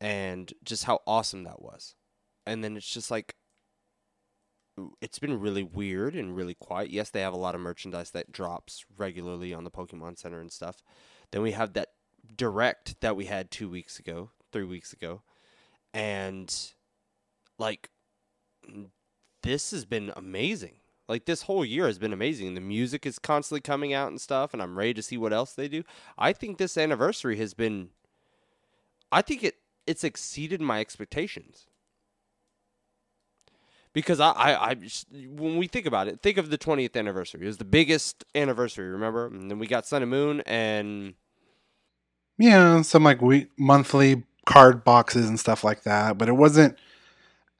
and 0.00 0.54
just 0.64 0.84
how 0.84 1.00
awesome 1.06 1.44
that 1.44 1.60
was. 1.60 1.94
And 2.46 2.64
then 2.64 2.76
it's 2.76 2.90
just 2.90 3.10
like 3.10 3.36
it's 5.02 5.18
been 5.18 5.38
really 5.38 5.62
weird 5.62 6.14
and 6.14 6.34
really 6.34 6.54
quiet. 6.54 6.90
Yes, 6.90 7.10
they 7.10 7.20
have 7.20 7.34
a 7.34 7.38
lot 7.38 7.54
of 7.54 7.60
merchandise 7.60 8.10
that 8.12 8.32
drops 8.32 8.86
regularly 8.96 9.52
on 9.52 9.64
the 9.64 9.70
Pokemon 9.70 10.18
Center 10.18 10.40
and 10.40 10.50
stuff. 10.50 10.82
Then 11.30 11.42
we 11.42 11.52
have 11.52 11.74
that 11.74 11.88
direct 12.34 13.00
that 13.02 13.16
we 13.16 13.26
had 13.26 13.50
two 13.50 13.68
weeks 13.68 13.98
ago, 13.98 14.30
three 14.50 14.64
weeks 14.64 14.94
ago, 14.94 15.20
and 15.92 16.72
like 17.60 17.90
this 19.42 19.70
has 19.70 19.84
been 19.84 20.12
amazing. 20.16 20.76
Like 21.08 21.26
this 21.26 21.42
whole 21.42 21.64
year 21.64 21.86
has 21.86 21.98
been 21.98 22.12
amazing. 22.12 22.54
The 22.54 22.60
music 22.60 23.04
is 23.04 23.18
constantly 23.18 23.60
coming 23.60 23.92
out 23.92 24.08
and 24.08 24.20
stuff, 24.20 24.52
and 24.52 24.62
I'm 24.62 24.78
ready 24.78 24.94
to 24.94 25.02
see 25.02 25.16
what 25.16 25.32
else 25.32 25.52
they 25.52 25.68
do. 25.68 25.82
I 26.16 26.32
think 26.32 26.58
this 26.58 26.76
anniversary 26.76 27.36
has 27.36 27.54
been. 27.54 27.90
I 29.12 29.22
think 29.22 29.42
it 29.44 29.56
it's 29.86 30.04
exceeded 30.04 30.60
my 30.60 30.80
expectations 30.80 31.66
because 33.92 34.20
I, 34.20 34.30
I, 34.30 34.68
I 34.68 34.74
just, 34.74 35.06
when 35.10 35.56
we 35.56 35.66
think 35.66 35.86
about 35.86 36.06
it, 36.06 36.20
think 36.22 36.38
of 36.38 36.50
the 36.50 36.58
20th 36.58 36.96
anniversary. 36.96 37.42
It 37.42 37.46
was 37.46 37.58
the 37.58 37.64
biggest 37.64 38.24
anniversary, 38.34 38.88
remember? 38.88 39.26
And 39.26 39.50
then 39.50 39.58
we 39.58 39.66
got 39.66 39.86
Sun 39.86 40.02
and 40.02 40.10
Moon 40.10 40.42
and 40.46 41.14
yeah, 42.38 42.82
some 42.82 43.04
like 43.04 43.20
week 43.20 43.48
monthly 43.58 44.22
card 44.46 44.84
boxes 44.84 45.28
and 45.28 45.38
stuff 45.38 45.64
like 45.64 45.82
that. 45.82 46.16
But 46.18 46.28
it 46.28 46.36
wasn't 46.36 46.78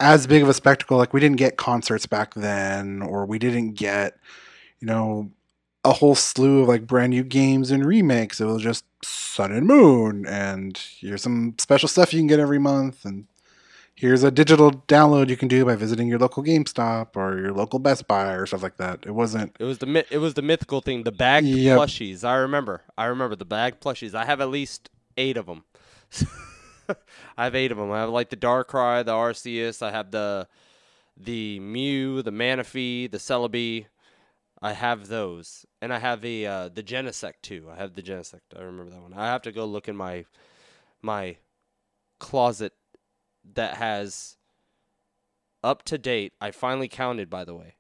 as 0.01 0.26
big 0.26 0.42
of 0.42 0.48
a 0.48 0.55
spectacle. 0.55 0.96
Like 0.96 1.12
we 1.12 1.20
didn't 1.20 1.36
get 1.36 1.57
concerts 1.57 2.07
back 2.07 2.34
then, 2.34 3.03
or 3.03 3.26
we 3.26 3.38
didn't 3.38 3.72
get, 3.72 4.16
you 4.80 4.86
know, 4.86 5.30
a 5.84 5.92
whole 5.92 6.14
slew 6.14 6.62
of 6.62 6.68
like 6.68 6.86
brand 6.86 7.11
new 7.11 7.22
games 7.22 7.70
and 7.70 7.84
remakes. 7.84 8.40
It 8.40 8.46
was 8.46 8.62
just 8.62 8.84
Sun 9.05 9.53
and 9.53 9.66
Moon, 9.66 10.26
and 10.26 10.76
here's 10.98 11.22
some 11.22 11.55
special 11.59 11.88
stuff 11.88 12.12
you 12.12 12.20
can 12.20 12.26
get 12.26 12.40
every 12.40 12.59
month, 12.59 13.05
and 13.05 13.26
here's 13.94 14.22
a 14.22 14.30
digital 14.30 14.72
download 14.88 15.28
you 15.28 15.36
can 15.36 15.48
do 15.48 15.64
by 15.64 15.76
visiting 15.76 16.09
your 16.09 16.18
local 16.18 16.42
GameStop 16.42 17.16
or 17.16 17.38
your 17.38 17.53
local 17.53 17.78
Best 17.78 18.09
Buy 18.09 18.32
or 18.32 18.46
stuff 18.46 18.62
like 18.62 18.78
that. 18.78 19.05
It 19.07 19.12
wasn't. 19.12 19.55
It 19.61 19.64
was 19.64 19.78
the 19.78 20.07
it 20.11 20.18
was 20.18 20.34
the 20.34 20.42
mythical 20.42 20.80
thing, 20.80 21.05
the 21.05 21.12
bag 21.12 21.44
yep. 21.44 21.78
plushies. 21.78 22.24
I 22.24 22.36
remember. 22.36 22.82
I 22.96 23.07
remember 23.07 23.36
the 23.36 23.44
bag 23.44 23.80
plushies. 23.80 24.14
I 24.14 24.24
have 24.24 24.40
at 24.40 24.48
least 24.48 24.90
eight 25.16 25.36
of 25.36 25.46
them. 25.46 25.64
I 27.36 27.45
have 27.45 27.55
eight 27.55 27.72
of 27.72 27.78
them. 27.78 27.91
I 27.91 28.01
have 28.01 28.11
like 28.11 28.30
the 28.30 28.36
Darkrai, 28.36 29.05
the 29.05 29.12
Arceus. 29.12 29.82
I 29.82 29.91
have 29.91 30.11
the 30.11 30.49
the 31.16 31.61
Mew, 31.61 32.22
the 32.22 32.32
Manaphy, 32.32 33.11
the 33.11 33.18
Celebi. 33.18 33.86
I 34.62 34.72
have 34.72 35.09
those, 35.09 35.64
and 35.80 35.93
I 35.93 35.99
have 35.99 36.20
the 36.20 36.47
uh, 36.47 36.68
the 36.68 36.82
Genesect 36.82 37.43
too. 37.43 37.68
I 37.72 37.76
have 37.76 37.95
the 37.95 38.03
Genesect. 38.03 38.41
I 38.57 38.62
remember 38.62 38.91
that 38.91 39.03
one. 39.03 39.14
I 39.14 39.26
have 39.26 39.43
to 39.43 39.53
go 39.53 39.64
look 39.64 39.88
in 39.88 39.97
my 39.97 40.26
my 41.01 41.36
closet 42.18 42.74
that 43.55 43.76
has 43.76 44.36
up 45.62 45.82
to 45.84 45.99
date. 45.99 46.34
I 46.41 46.51
finally 46.51 46.88
counted, 46.88 47.30
by 47.30 47.45
the 47.45 47.55
way. 47.55 47.76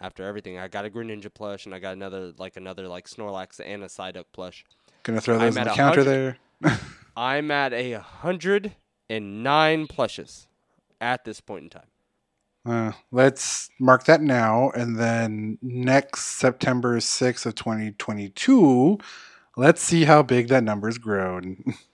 After 0.00 0.24
everything, 0.24 0.58
I 0.58 0.66
got 0.66 0.84
a 0.84 0.90
Greninja 0.90 1.32
plush, 1.32 1.64
and 1.64 1.74
I 1.74 1.78
got 1.78 1.92
another 1.92 2.32
like 2.38 2.56
another 2.56 2.88
like 2.88 3.08
Snorlax 3.08 3.60
and 3.64 3.82
a 3.82 3.86
Psyduck 3.86 4.26
plush. 4.32 4.64
Gonna 5.02 5.20
throw 5.20 5.38
those 5.38 5.56
on 5.56 5.64
the 5.64 5.70
counter 5.70 6.04
there. 6.04 6.38
I'm 7.16 7.50
at 7.50 7.72
a 7.72 7.94
hundred 7.94 8.72
and 9.08 9.42
nine 9.42 9.86
plushes 9.86 10.48
at 11.00 11.24
this 11.24 11.40
point 11.40 11.64
in 11.64 11.70
time. 11.70 11.86
Uh, 12.64 12.92
let's 13.10 13.70
mark 13.80 14.04
that 14.04 14.20
now, 14.20 14.70
and 14.70 14.96
then 14.96 15.58
next 15.60 16.26
September 16.26 16.98
6th 16.98 17.44
of 17.44 17.54
2022, 17.56 18.98
let's 19.56 19.82
see 19.82 20.04
how 20.04 20.22
big 20.22 20.48
that 20.48 20.62
number's 20.62 20.98
grown. 20.98 21.74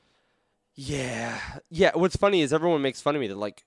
Yeah, 0.81 1.37
yeah. 1.71 1.91
What's 1.95 2.15
funny 2.15 2.41
is 2.41 2.53
everyone 2.53 2.83
makes 2.83 3.01
fun 3.01 3.17
of 3.17 3.21
me. 3.21 3.27
They're 3.27 3.35
like, 3.35 3.65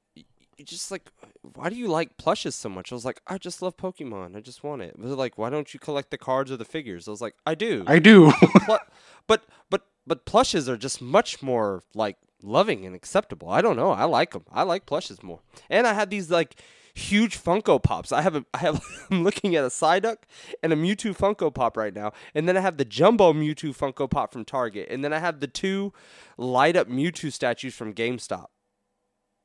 just 0.64 0.92
like, 0.92 1.12
why 1.56 1.70
do 1.70 1.76
you 1.76 1.90
like 1.90 2.16
plushes 2.16 2.56
so 2.56 2.70
much?" 2.70 2.90
I 2.90 2.96
was 2.96 3.04
like, 3.04 3.20
"I 3.28 3.38
just 3.38 3.62
love 3.62 3.76
Pokemon. 3.76 4.38
I 4.38 4.40
just 4.40 4.64
want 4.64 4.82
it." 4.82 4.96
They're 4.98 5.10
like, 5.10 5.38
"Why 5.38 5.50
don't 5.50 5.74
you 5.74 5.80
collect 5.80 6.10
the 6.10 6.18
cards 6.18 6.54
or 6.54 6.56
the 6.56 6.64
figures?" 6.64 7.10
I 7.10 7.12
was 7.12 7.20
like, 7.20 7.36
"I 7.46 7.54
do. 7.54 7.84
I 7.86 8.00
do." 8.00 8.32
but 8.66 8.88
but 9.28 9.44
but 9.70 9.88
plushes 10.26 10.68
are 10.68 10.78
just 10.78 11.02
much 11.02 11.42
more 11.42 11.84
like 11.94 12.18
loving 12.44 12.86
and 12.86 12.96
acceptable. 12.96 13.50
I 13.50 13.62
don't 13.62 13.76
know. 13.76 13.92
I 13.92 14.06
like 14.06 14.32
them. 14.32 14.46
I 14.52 14.64
like 14.64 14.86
plushes 14.86 15.22
more. 15.24 15.40
And 15.70 15.86
I 15.88 15.94
had 15.94 16.10
these 16.10 16.30
like 16.30 16.56
huge 16.94 17.42
Funko 17.42 17.82
Pops. 17.82 18.12
I 18.12 18.22
have 18.22 18.36
a, 18.36 18.46
I 18.54 18.60
have 18.60 18.84
I'm 19.10 19.24
looking 19.24 19.56
at 19.56 19.64
a 19.64 19.68
Psyduck 19.68 20.18
and 20.62 20.74
a 20.74 20.76
Mewtwo 20.76 21.16
Funko 21.16 21.54
Pop 21.54 21.78
right 21.78 21.94
now, 21.94 22.14
and 22.34 22.48
then 22.48 22.58
I 22.58 22.62
have 22.62 22.78
the 22.78 22.86
Jumbo 22.86 23.34
Mewtwo 23.34 23.76
Funko 23.76 24.10
Pop 24.10 24.34
from 24.34 24.46
Target, 24.46 24.88
and 24.90 25.04
then 25.04 25.14
I 25.14 25.20
have 25.20 25.40
the 25.40 25.48
two 25.48 25.94
light 26.38 26.76
up 26.76 26.88
Mewtwo 26.88 27.32
statues 27.32 27.74
from 27.74 27.94
GameStop. 27.94 28.48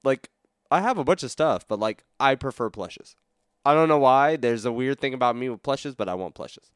Like 0.05 0.31
I 0.71 0.81
have 0.81 0.99
a 0.99 1.05
bunch 1.05 1.23
of 1.23 1.31
stuff, 1.31 1.67
but 1.67 1.79
like 1.79 2.05
I 2.19 2.35
prefer 2.35 2.71
plushes. 2.71 3.17
I 3.65 3.75
don't 3.75 3.89
know 3.89 3.99
why. 3.99 4.37
There's 4.37 4.65
a 4.65 4.73
weird 4.73 5.01
thing 5.01 5.13
about 5.13 5.35
me 5.37 5.49
with 5.49 5.63
plushes, 5.63 5.97
but 5.97 6.09
I 6.09 6.15
want 6.15 6.37
plushes. 6.37 6.71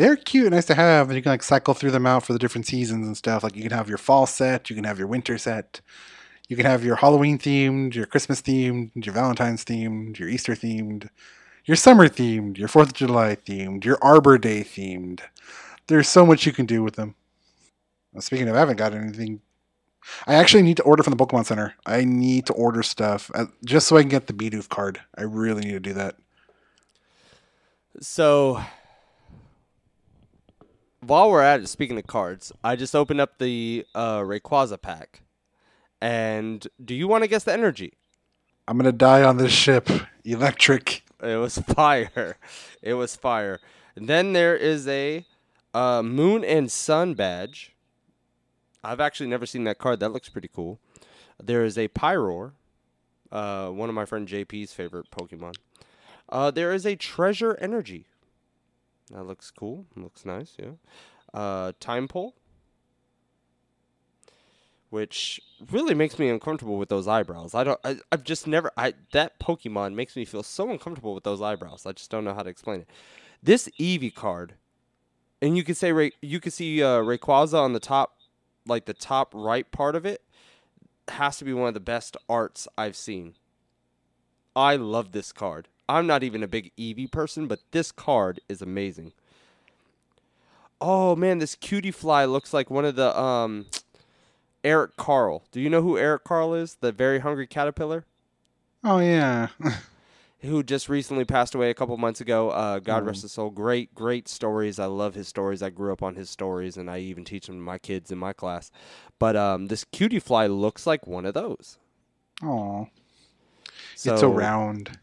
They're 0.00 0.16
cute 0.16 0.46
and 0.46 0.54
nice 0.54 0.64
to 0.64 0.74
have, 0.74 1.10
and 1.10 1.16
you 1.16 1.20
can 1.20 1.28
like 1.28 1.42
cycle 1.42 1.74
through 1.74 1.90
them 1.90 2.06
out 2.06 2.24
for 2.24 2.32
the 2.32 2.38
different 2.38 2.66
seasons 2.66 3.06
and 3.06 3.14
stuff. 3.14 3.42
Like 3.42 3.54
you 3.54 3.62
can 3.62 3.72
have 3.72 3.86
your 3.86 3.98
fall 3.98 4.24
set, 4.24 4.70
you 4.70 4.74
can 4.74 4.84
have 4.84 4.98
your 4.98 5.06
winter 5.06 5.36
set. 5.36 5.82
You 6.48 6.56
can 6.56 6.64
have 6.64 6.82
your 6.82 6.96
Halloween 6.96 7.38
themed, 7.38 7.94
your 7.94 8.06
Christmas 8.06 8.40
themed, 8.40 8.92
your 8.94 9.12
Valentine's 9.12 9.62
themed, 9.62 10.18
your 10.18 10.30
Easter 10.30 10.54
themed, 10.54 11.10
your 11.66 11.76
summer 11.76 12.08
themed, 12.08 12.56
your 12.56 12.66
Fourth 12.66 12.88
of 12.88 12.94
July 12.94 13.36
themed, 13.36 13.84
your 13.84 13.98
Arbor 14.00 14.38
Day 14.38 14.62
themed. 14.62 15.20
There's 15.86 16.08
so 16.08 16.24
much 16.24 16.46
you 16.46 16.52
can 16.52 16.64
do 16.64 16.82
with 16.82 16.96
them. 16.96 17.14
Well, 18.14 18.22
speaking 18.22 18.48
of, 18.48 18.56
I 18.56 18.60
haven't 18.60 18.78
got 18.78 18.94
anything. 18.94 19.42
I 20.26 20.32
actually 20.32 20.62
need 20.62 20.78
to 20.78 20.82
order 20.84 21.02
from 21.02 21.14
the 21.14 21.22
Pokemon 21.22 21.44
Center. 21.44 21.74
I 21.84 22.06
need 22.06 22.46
to 22.46 22.54
order 22.54 22.82
stuff 22.82 23.30
uh, 23.34 23.44
just 23.66 23.86
so 23.86 23.98
I 23.98 24.00
can 24.00 24.08
get 24.08 24.28
the 24.28 24.32
Bidoof 24.32 24.70
card. 24.70 25.02
I 25.14 25.24
really 25.24 25.60
need 25.60 25.72
to 25.72 25.80
do 25.80 25.92
that. 25.92 26.16
So, 28.00 28.64
while 31.00 31.30
we're 31.30 31.42
at 31.42 31.60
it, 31.60 31.68
speaking 31.68 31.98
of 31.98 32.06
cards, 32.06 32.52
I 32.62 32.76
just 32.76 32.94
opened 32.94 33.20
up 33.20 33.38
the 33.38 33.86
uh, 33.94 34.20
Rayquaza 34.20 34.80
pack 34.80 35.22
and 36.00 36.66
do 36.82 36.94
you 36.94 37.06
want 37.06 37.24
to 37.24 37.28
guess 37.28 37.44
the 37.44 37.52
energy? 37.52 37.94
I'm 38.66 38.78
gonna 38.78 38.92
die 38.92 39.22
on 39.22 39.36
this 39.36 39.52
ship. 39.52 39.88
Electric. 40.24 41.02
It 41.22 41.36
was 41.36 41.58
fire. 41.74 42.36
It 42.82 42.94
was 42.94 43.16
fire. 43.16 43.60
And 43.96 44.08
then 44.08 44.32
there 44.32 44.56
is 44.56 44.88
a 44.88 45.26
uh, 45.74 46.02
Moon 46.02 46.44
and 46.44 46.70
Sun 46.70 47.14
badge. 47.14 47.74
I've 48.82 49.00
actually 49.00 49.28
never 49.28 49.44
seen 49.44 49.64
that 49.64 49.78
card. 49.78 50.00
That 50.00 50.10
looks 50.10 50.28
pretty 50.28 50.48
cool. 50.48 50.78
There 51.42 51.64
is 51.64 51.76
a 51.76 51.88
Pyroar, 51.88 52.52
uh, 53.30 53.68
one 53.68 53.88
of 53.88 53.94
my 53.94 54.04
friend 54.04 54.26
JP's 54.26 54.72
favorite 54.72 55.10
Pokemon. 55.10 55.56
Uh, 56.28 56.50
there 56.50 56.72
is 56.72 56.86
a 56.86 56.96
Treasure 56.96 57.58
Energy. 57.60 58.06
That 59.10 59.24
looks 59.24 59.50
cool. 59.50 59.86
Looks 59.96 60.24
nice. 60.24 60.56
Yeah. 60.58 60.72
Uh, 61.32 61.72
Tympole 61.80 62.32
which 64.90 65.40
really 65.70 65.94
makes 65.94 66.18
me 66.18 66.28
uncomfortable 66.28 66.76
with 66.76 66.88
those 66.88 67.08
eyebrows. 67.08 67.54
I 67.54 67.64
don't. 67.64 67.80
I, 67.84 67.96
I've 68.12 68.24
just 68.24 68.46
never. 68.46 68.70
I 68.76 68.94
that 69.12 69.38
Pokemon 69.38 69.94
makes 69.94 70.16
me 70.16 70.24
feel 70.24 70.42
so 70.42 70.68
uncomfortable 70.70 71.14
with 71.14 71.24
those 71.24 71.40
eyebrows. 71.40 71.86
I 71.86 71.92
just 71.92 72.10
don't 72.10 72.24
know 72.24 72.34
how 72.34 72.42
to 72.42 72.50
explain 72.50 72.80
it. 72.80 72.90
This 73.42 73.68
Eevee 73.80 74.14
card, 74.14 74.54
and 75.40 75.56
you 75.56 75.62
can 75.62 75.76
say 75.76 75.92
Ray, 75.92 76.10
you 76.20 76.40
can 76.40 76.50
see 76.50 76.82
uh, 76.82 76.98
Rayquaza 76.98 77.58
on 77.58 77.72
the 77.72 77.80
top, 77.80 78.18
like 78.66 78.84
the 78.84 78.92
top 78.92 79.32
right 79.34 79.70
part 79.70 79.94
of 79.94 80.04
it, 80.04 80.22
has 81.08 81.38
to 81.38 81.44
be 81.44 81.52
one 81.52 81.68
of 81.68 81.74
the 81.74 81.80
best 81.80 82.16
arts 82.28 82.66
I've 82.76 82.96
seen. 82.96 83.34
I 84.56 84.74
love 84.74 85.12
this 85.12 85.32
card. 85.32 85.68
I'm 85.96 86.06
not 86.06 86.22
even 86.22 86.42
a 86.42 86.48
big 86.48 86.72
Eevee 86.78 87.10
person, 87.10 87.46
but 87.46 87.60
this 87.72 87.92
card 87.92 88.40
is 88.48 88.62
amazing. 88.62 89.12
Oh 90.80 91.14
man, 91.14 91.38
this 91.38 91.56
Cutiefly 91.56 92.30
looks 92.30 92.54
like 92.54 92.70
one 92.70 92.84
of 92.84 92.96
the 92.96 93.18
um 93.18 93.66
Eric 94.64 94.96
Carle. 94.96 95.42
Do 95.52 95.60
you 95.60 95.68
know 95.70 95.82
who 95.82 95.98
Eric 95.98 96.24
Carle 96.24 96.54
is? 96.54 96.76
The 96.80 96.92
very 96.92 97.18
hungry 97.20 97.46
caterpillar 97.46 98.04
Oh 98.82 98.98
yeah. 98.98 99.48
who 100.40 100.62
just 100.62 100.88
recently 100.88 101.24
passed 101.26 101.54
away 101.54 101.68
a 101.68 101.74
couple 101.74 101.94
months 101.98 102.20
ago. 102.22 102.48
Uh, 102.50 102.78
God 102.78 103.02
Oh. 103.02 103.06
rest 103.06 103.22
his 103.22 103.32
soul. 103.32 103.50
Great, 103.50 103.94
great 103.94 104.26
stories. 104.26 104.78
I 104.78 104.86
love 104.86 105.14
his 105.14 105.28
stories. 105.28 105.62
I 105.62 105.68
grew 105.68 105.92
up 105.92 106.02
on 106.02 106.14
his 106.14 106.30
stories, 106.30 106.78
and 106.78 106.90
I 106.90 107.00
even 107.00 107.24
teach 107.26 107.46
them 107.46 107.56
to 107.56 107.60
my 107.62 107.76
kids 107.76 108.10
in 108.10 108.16
my 108.16 108.32
class. 108.32 108.70
But 109.18 109.36
um, 109.36 109.66
this 109.66 109.84
Cutiefly 109.84 110.48
looks 110.48 110.86
like 110.86 111.06
one 111.06 111.26
of 111.26 111.34
those. 111.34 111.76
Oh, 112.42 112.88
So, 113.94 114.12
it's 114.12 114.20
so 114.22 114.32
round. 114.32 114.98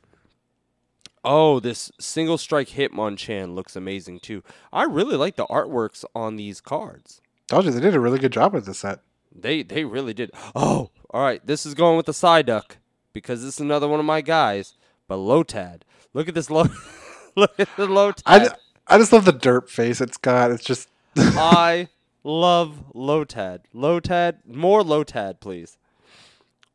Oh, 1.29 1.59
this 1.59 1.91
single 1.99 2.37
strike 2.37 2.69
Hitmonchan 2.69 3.53
looks 3.53 3.75
amazing 3.75 4.21
too. 4.21 4.43
I 4.71 4.83
really 4.83 5.17
like 5.17 5.35
the 5.35 5.45
artworks 5.47 6.05
on 6.15 6.37
these 6.37 6.61
cards. 6.61 7.19
Told 7.47 7.65
you 7.65 7.71
they 7.71 7.81
did 7.81 7.95
a 7.95 7.99
really 7.99 8.17
good 8.17 8.31
job 8.31 8.53
with 8.53 8.65
this 8.65 8.79
set. 8.79 9.01
They 9.35 9.61
they 9.61 9.83
really 9.83 10.13
did. 10.13 10.31
Oh, 10.55 10.89
all 11.09 11.21
right. 11.21 11.45
This 11.45 11.65
is 11.65 11.73
going 11.73 11.97
with 11.97 12.05
the 12.05 12.13
Psyduck 12.13 12.77
because 13.11 13.43
this 13.43 13.55
is 13.55 13.59
another 13.59 13.89
one 13.89 13.99
of 13.99 14.05
my 14.05 14.21
guys. 14.21 14.75
But 15.09 15.17
Lotad, 15.17 15.81
look 16.13 16.29
at 16.29 16.33
this 16.33 16.49
low. 16.49 16.67
look 17.35 17.59
at 17.59 17.67
the 17.75 17.87
Lotad. 17.87 18.21
I, 18.25 18.49
I 18.87 18.97
just 18.97 19.11
love 19.11 19.25
the 19.25 19.33
derp 19.33 19.67
face 19.67 19.99
it's 19.99 20.15
got. 20.15 20.51
It's 20.51 20.63
just 20.63 20.87
I 21.17 21.89
love 22.23 22.85
Lotad. 22.95 23.63
Lotad, 23.75 24.45
more 24.45 24.81
Lotad, 24.81 25.41
please. 25.41 25.77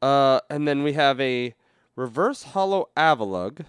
Uh, 0.03 0.41
and 0.51 0.69
then 0.69 0.83
we 0.83 0.93
have 0.93 1.19
a 1.23 1.55
reverse 1.97 2.43
holo 2.43 2.91
Avalugg. 2.99 3.65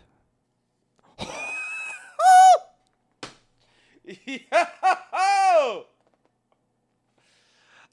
Yo! 4.05 5.85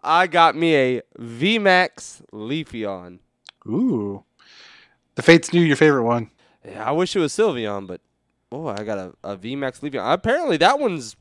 I 0.03 0.27
got 0.27 0.57
me 0.57 0.75
a 0.77 1.03
VMAX 1.19 2.23
Leafeon. 2.33 3.19
ooh. 3.67 4.25
The 5.17 5.23
Fates 5.23 5.53
knew 5.53 5.61
your 5.61 5.77
favorite 5.77 6.05
one. 6.05 6.31
Yeah, 6.65 6.85
I 6.89 6.93
wish 6.93 7.15
it 7.15 7.21
was 7.21 7.33
Sylveon, 7.35 7.87
but 7.87 8.01
oh, 8.51 8.69
I 8.69 8.83
got 8.85 8.99
a, 8.99 9.13
a 9.23 9.37
VMAX 9.37 9.81
Leafeon. 9.81 10.13
Apparently, 10.13 10.57
that 10.59 10.79
one's 10.79 11.17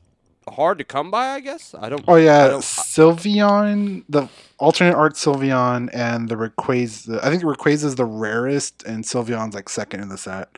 hard 0.48 0.78
to 0.78 0.84
come 0.84 1.10
by. 1.10 1.28
I 1.34 1.40
guess 1.40 1.74
I 1.78 1.88
don't. 1.90 2.04
Oh 2.08 2.16
yeah, 2.16 2.48
don't- 2.48 2.62
Sylveon, 2.62 4.04
the 4.08 4.28
alternate 4.58 4.94
art 4.94 5.14
Sylveon, 5.14 5.90
and 5.92 6.28
the 6.30 6.36
Rayquaza. 6.36 7.22
I 7.22 7.28
think 7.30 7.42
Rayquaza 7.42 7.84
is 7.84 7.94
the 7.96 8.06
rarest, 8.06 8.82
and 8.84 9.04
Sylveon's 9.04 9.54
like 9.54 9.68
second 9.68 10.00
in 10.00 10.08
the 10.08 10.18
set. 10.18 10.56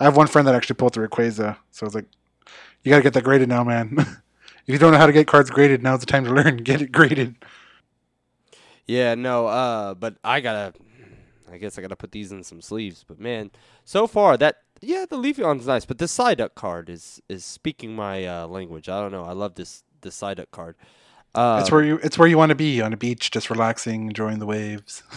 I 0.00 0.04
have 0.04 0.16
one 0.16 0.26
friend 0.26 0.46
that 0.46 0.54
actually 0.54 0.76
pulled 0.76 0.94
the 0.94 1.00
Rayquaza, 1.00 1.56
so 1.70 1.84
I 1.84 1.86
was 1.86 1.94
like, 1.94 2.06
you 2.82 2.90
gotta 2.90 3.02
get 3.02 3.14
that 3.14 3.24
graded 3.24 3.48
now, 3.48 3.64
man. 3.64 3.94
if 3.98 4.16
you 4.66 4.78
don't 4.78 4.92
know 4.92 4.98
how 4.98 5.06
to 5.06 5.12
get 5.12 5.26
cards 5.26 5.50
graded, 5.50 5.82
now's 5.82 6.00
the 6.00 6.06
time 6.06 6.24
to 6.24 6.32
learn. 6.32 6.56
Get 6.64 6.82
it 6.82 6.92
graded. 6.92 7.36
Yeah, 8.86 9.14
no, 9.14 9.46
uh, 9.46 9.94
but 9.94 10.16
I 10.24 10.40
gotta. 10.40 10.74
I 11.50 11.56
guess 11.56 11.78
I 11.78 11.82
gotta 11.82 11.96
put 11.96 12.12
these 12.12 12.30
in 12.30 12.44
some 12.44 12.60
sleeves. 12.60 13.04
But 13.06 13.18
man, 13.18 13.50
so 13.84 14.06
far 14.06 14.36
that 14.36 14.56
yeah, 14.80 15.06
the 15.08 15.16
Leafeon's 15.16 15.66
nice, 15.66 15.84
but 15.84 15.98
this 15.98 16.16
Psyduck 16.16 16.54
card 16.54 16.88
is 16.88 17.20
is 17.28 17.44
speaking 17.44 17.94
my 17.94 18.24
uh, 18.24 18.46
language. 18.46 18.88
I 18.88 19.00
don't 19.00 19.12
know. 19.12 19.24
I 19.24 19.32
love 19.32 19.54
this 19.54 19.82
this 20.00 20.20
Psyduck 20.20 20.50
card. 20.50 20.76
Uh, 21.34 21.58
it's 21.60 21.70
where 21.70 21.82
you. 21.82 21.98
It's 22.02 22.18
where 22.18 22.28
you 22.28 22.38
want 22.38 22.50
to 22.50 22.56
be 22.56 22.80
on 22.80 22.92
a 22.92 22.96
beach, 22.96 23.30
just 23.30 23.50
relaxing, 23.50 24.08
enjoying 24.08 24.38
the 24.38 24.46
waves. 24.46 25.02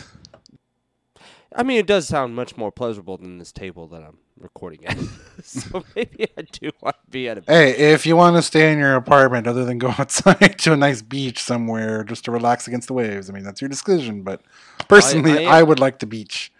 I 1.54 1.64
mean, 1.64 1.78
it 1.80 1.88
does 1.88 2.08
sound 2.08 2.36
much 2.36 2.56
more 2.56 2.72
pleasurable 2.72 3.18
than 3.18 3.38
this 3.38 3.52
table 3.52 3.88
that 3.88 4.02
I'm 4.04 4.20
recording 4.40 4.86
at. 4.86 4.98
so 5.44 5.84
maybe 5.96 6.28
I 6.38 6.44
do 6.44 6.72
want 6.82 6.96
to 7.04 7.12
be 7.12 7.28
at 7.28 7.40
a. 7.40 7.44
Hey, 7.46 7.94
if 7.94 8.06
you 8.06 8.16
want 8.16 8.38
to 8.38 8.42
stay 8.42 8.72
in 8.72 8.80
your 8.80 8.96
apartment 8.96 9.48
other 9.48 9.66
than 9.66 9.78
go 9.78 9.90
outside 9.98 10.58
to 10.60 10.74
a 10.74 10.78
nice 10.78 11.02
beach 11.02 11.42
somewhere 11.42 12.04
just 12.04 12.26
to 12.26 12.32
relax 12.32 12.68
against 12.68 12.88
the 12.88 12.94
waves, 12.94 13.30
I 13.30 13.34
mean 13.34 13.44
that's 13.44 13.62
your 13.62 13.70
decision. 13.70 14.24
But 14.24 14.42
personally, 14.88 15.46
I 15.46 15.58
I, 15.58 15.60
am- 15.60 15.68
would 15.68 15.80
like 15.80 16.00
the 16.00 16.06
beach. 16.06 16.52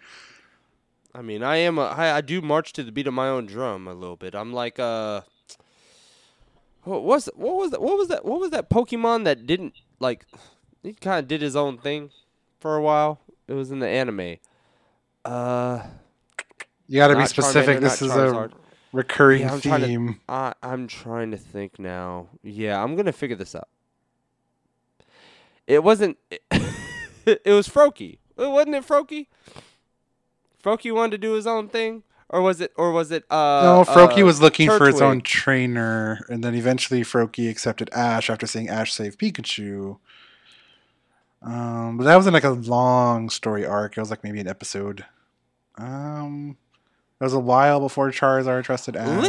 I 1.14 1.20
mean, 1.20 1.42
I 1.42 1.56
am 1.56 1.78
a, 1.78 1.82
I, 1.82 2.16
I 2.16 2.20
do 2.22 2.40
march 2.40 2.72
to 2.74 2.82
the 2.82 2.90
beat 2.92 3.06
of 3.06 3.12
my 3.14 3.28
own 3.28 3.44
drum 3.46 3.86
a 3.86 3.92
little 3.94 4.16
bit. 4.16 4.34
I'm 4.34 4.52
like 4.52 4.78
uh 4.78 5.22
what 6.84 7.02
was 7.02 7.28
what 7.34 7.56
was 7.56 7.70
that 7.70 7.80
what 7.80 7.96
was 7.96 8.08
that 8.08 8.24
what 8.24 8.40
was 8.40 8.50
that 8.50 8.68
Pokemon 8.68 9.24
that 9.24 9.46
didn't 9.46 9.74
like 10.00 10.26
he 10.82 10.94
kind 10.94 11.18
of 11.18 11.28
did 11.28 11.40
his 11.40 11.54
own 11.54 11.78
thing 11.78 12.10
for 12.60 12.76
a 12.76 12.82
while. 12.82 13.20
It 13.46 13.54
was 13.54 13.70
in 13.70 13.78
the 13.78 13.88
anime. 13.88 14.36
Uh 15.24 15.82
You 16.86 16.98
got 16.98 17.08
to 17.08 17.16
be 17.16 17.26
specific. 17.26 17.78
Charmander, 17.78 17.80
This 17.80 18.02
is 18.02 18.10
a 18.10 18.50
recurring 18.92 19.42
Yeah, 19.42 19.54
I'm 19.54 19.60
trying 19.60 19.80
to- 19.80 19.86
theme. 19.86 20.20
I 20.28 20.54
I'm 20.62 20.86
trying 20.86 21.30
to 21.30 21.36
think 21.36 21.78
now. 21.78 22.28
Yeah, 22.42 22.82
I'm 22.82 22.96
to 23.06 23.12
figure 23.12 23.36
this 23.36 23.54
out. 23.54 23.68
It 25.66 25.82
wasn't 25.84 26.18
it, 26.30 27.42
was 27.46 27.68
Froakie. 27.68 28.18
Wasn't 28.36 28.74
it 28.74 28.86
Froakie? 28.86 29.26
Froakie 30.62 30.94
wanted 30.94 31.12
to 31.12 31.18
do 31.18 31.32
his 31.32 31.46
own 31.46 31.68
thing 31.68 32.02
or 32.28 32.40
was 32.40 32.60
it 32.60 32.72
or 32.76 32.90
was 32.92 33.10
it 33.10 33.24
uh 33.30 33.62
no, 33.62 33.84
Froakie 33.86 34.22
uh, 34.22 34.26
was 34.26 34.40
looking 34.40 34.68
for 34.68 34.88
its 34.88 35.00
own 35.00 35.20
trainer, 35.20 36.24
and 36.28 36.42
then 36.42 36.54
eventually 36.54 37.02
Froakie 37.02 37.48
accepted 37.50 37.90
Ash 37.92 38.30
after 38.30 38.46
seeing 38.46 38.68
Ash 38.68 38.92
save 38.92 39.18
Pikachu. 39.18 39.98
Um, 41.42 41.96
but 41.98 42.04
that 42.04 42.16
wasn't 42.16 42.34
like 42.34 42.44
a 42.44 42.50
long 42.50 43.28
story 43.28 43.66
arc. 43.66 43.96
It 43.96 44.00
was 44.00 44.10
like 44.10 44.24
maybe 44.24 44.40
an 44.40 44.48
episode. 44.48 45.04
Um, 45.82 46.56
it 47.20 47.24
was 47.24 47.34
a 47.34 47.40
while 47.40 47.80
before 47.80 48.10
Charizard 48.10 48.64
trusted 48.64 48.96
Ash. 48.96 49.22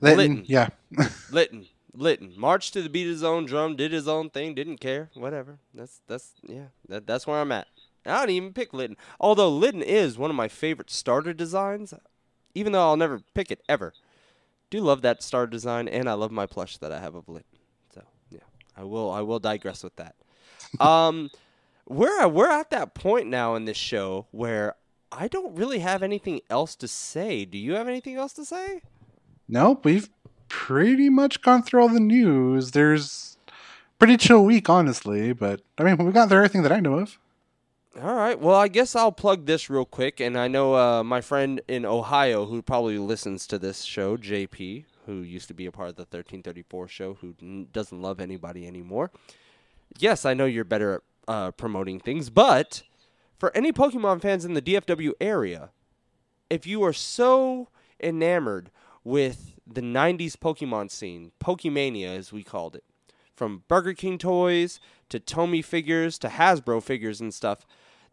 Litten. 0.00 0.44
Yeah. 0.46 0.68
Litten. 1.30 1.66
Litten. 1.96 2.36
Marched 2.36 2.72
to 2.72 2.82
the 2.82 2.88
beat 2.88 3.04
of 3.04 3.10
his 3.10 3.22
own 3.22 3.44
drum, 3.44 3.76
did 3.76 3.92
his 3.92 4.08
own 4.08 4.30
thing, 4.30 4.54
didn't 4.54 4.78
care. 4.78 5.10
Whatever. 5.14 5.58
That's 5.72 6.00
that's 6.06 6.32
yeah. 6.42 6.66
That, 6.88 7.06
that's 7.06 7.26
where 7.26 7.40
I'm 7.40 7.52
at. 7.52 7.68
I 8.06 8.18
don't 8.20 8.30
even 8.30 8.52
pick 8.52 8.72
Litten. 8.72 8.96
Although 9.18 9.50
Litten 9.50 9.82
is 9.82 10.18
one 10.18 10.30
of 10.30 10.36
my 10.36 10.48
favorite 10.48 10.90
starter 10.90 11.32
designs, 11.32 11.94
even 12.54 12.72
though 12.72 12.82
I'll 12.82 12.96
never 12.96 13.20
pick 13.34 13.50
it 13.50 13.62
ever. 13.68 13.94
Do 14.70 14.80
love 14.80 15.02
that 15.02 15.22
starter 15.22 15.50
design, 15.50 15.88
and 15.88 16.08
I 16.08 16.14
love 16.14 16.32
my 16.32 16.46
plush 16.46 16.78
that 16.78 16.92
I 16.92 17.00
have 17.00 17.14
of 17.14 17.28
Litten. 17.28 17.58
So 17.94 18.02
yeah, 18.30 18.40
I 18.76 18.84
will 18.84 19.10
I 19.10 19.20
will 19.20 19.38
digress 19.38 19.84
with 19.84 19.96
that. 19.96 20.16
um, 20.80 21.30
we're 21.86 22.26
we're 22.28 22.50
at 22.50 22.70
that 22.70 22.94
point 22.94 23.28
now 23.28 23.54
in 23.54 23.64
this 23.66 23.76
show 23.76 24.26
where 24.32 24.74
I 25.16 25.28
don't 25.28 25.54
really 25.54 25.78
have 25.78 26.02
anything 26.02 26.40
else 26.50 26.74
to 26.76 26.88
say. 26.88 27.44
Do 27.44 27.58
you 27.58 27.74
have 27.74 27.88
anything 27.88 28.16
else 28.16 28.32
to 28.34 28.44
say? 28.44 28.82
Nope, 29.48 29.84
we've 29.84 30.08
pretty 30.48 31.08
much 31.08 31.42
gone 31.42 31.62
through 31.62 31.82
all 31.82 31.88
the 31.88 32.00
news. 32.00 32.72
There's 32.72 33.36
pretty 33.98 34.16
chill 34.16 34.44
week, 34.44 34.68
honestly, 34.68 35.32
but 35.32 35.62
I 35.78 35.84
mean, 35.84 35.96
we've 35.98 36.14
gone 36.14 36.28
through 36.28 36.38
everything 36.38 36.62
that 36.62 36.72
I 36.72 36.80
know 36.80 36.98
of. 36.98 37.18
All 38.02 38.14
right. 38.14 38.38
Well, 38.38 38.56
I 38.56 38.66
guess 38.68 38.96
I'll 38.96 39.12
plug 39.12 39.46
this 39.46 39.70
real 39.70 39.84
quick. 39.84 40.18
And 40.18 40.36
I 40.36 40.48
know 40.48 40.74
uh, 40.74 41.04
my 41.04 41.20
friend 41.20 41.60
in 41.68 41.84
Ohio 41.86 42.46
who 42.46 42.60
probably 42.60 42.98
listens 42.98 43.46
to 43.46 43.58
this 43.58 43.82
show, 43.82 44.16
JP, 44.16 44.84
who 45.06 45.20
used 45.20 45.46
to 45.48 45.54
be 45.54 45.66
a 45.66 45.72
part 45.72 45.90
of 45.90 45.96
the 45.96 46.02
1334 46.02 46.88
show, 46.88 47.14
who 47.14 47.34
n- 47.40 47.68
doesn't 47.72 48.02
love 48.02 48.18
anybody 48.20 48.66
anymore. 48.66 49.12
Yes, 49.98 50.24
I 50.24 50.34
know 50.34 50.44
you're 50.44 50.64
better 50.64 50.94
at 50.94 51.00
uh, 51.28 51.50
promoting 51.52 52.00
things, 52.00 52.30
but 52.30 52.82
for 53.38 53.54
any 53.56 53.72
Pokemon 53.72 54.22
fans 54.22 54.44
in 54.44 54.54
the 54.54 54.62
DFW 54.62 55.12
area, 55.20 55.70
if 56.50 56.66
you 56.66 56.82
are 56.84 56.92
so 56.92 57.68
enamored 58.02 58.70
with 59.02 59.54
the 59.66 59.80
90s 59.80 60.36
Pokemon 60.36 60.90
scene, 60.90 61.32
Pokemania 61.40 62.16
as 62.16 62.32
we 62.32 62.42
called 62.42 62.76
it, 62.76 62.84
from 63.34 63.64
Burger 63.68 63.94
King 63.94 64.18
toys 64.18 64.80
to 65.08 65.18
Tomy 65.18 65.64
figures 65.64 66.18
to 66.18 66.28
Hasbro 66.28 66.82
figures 66.82 67.20
and 67.20 67.34
stuff, 67.34 67.66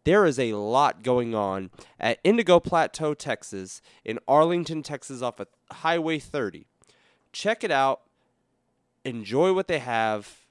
there 0.04 0.24
is 0.24 0.38
a 0.38 0.54
lot 0.54 1.02
going 1.02 1.34
on 1.34 1.70
at 2.00 2.18
Indigo 2.24 2.58
Plateau, 2.58 3.14
Texas, 3.14 3.80
in 4.04 4.18
Arlington, 4.26 4.82
Texas, 4.82 5.22
off 5.22 5.38
of 5.38 5.46
Highway 5.70 6.18
30. 6.18 6.66
Check 7.32 7.62
it 7.62 7.70
out. 7.70 8.02
Enjoy 9.04 9.52
what 9.52 9.68
they 9.68 9.78
have. 9.78 10.41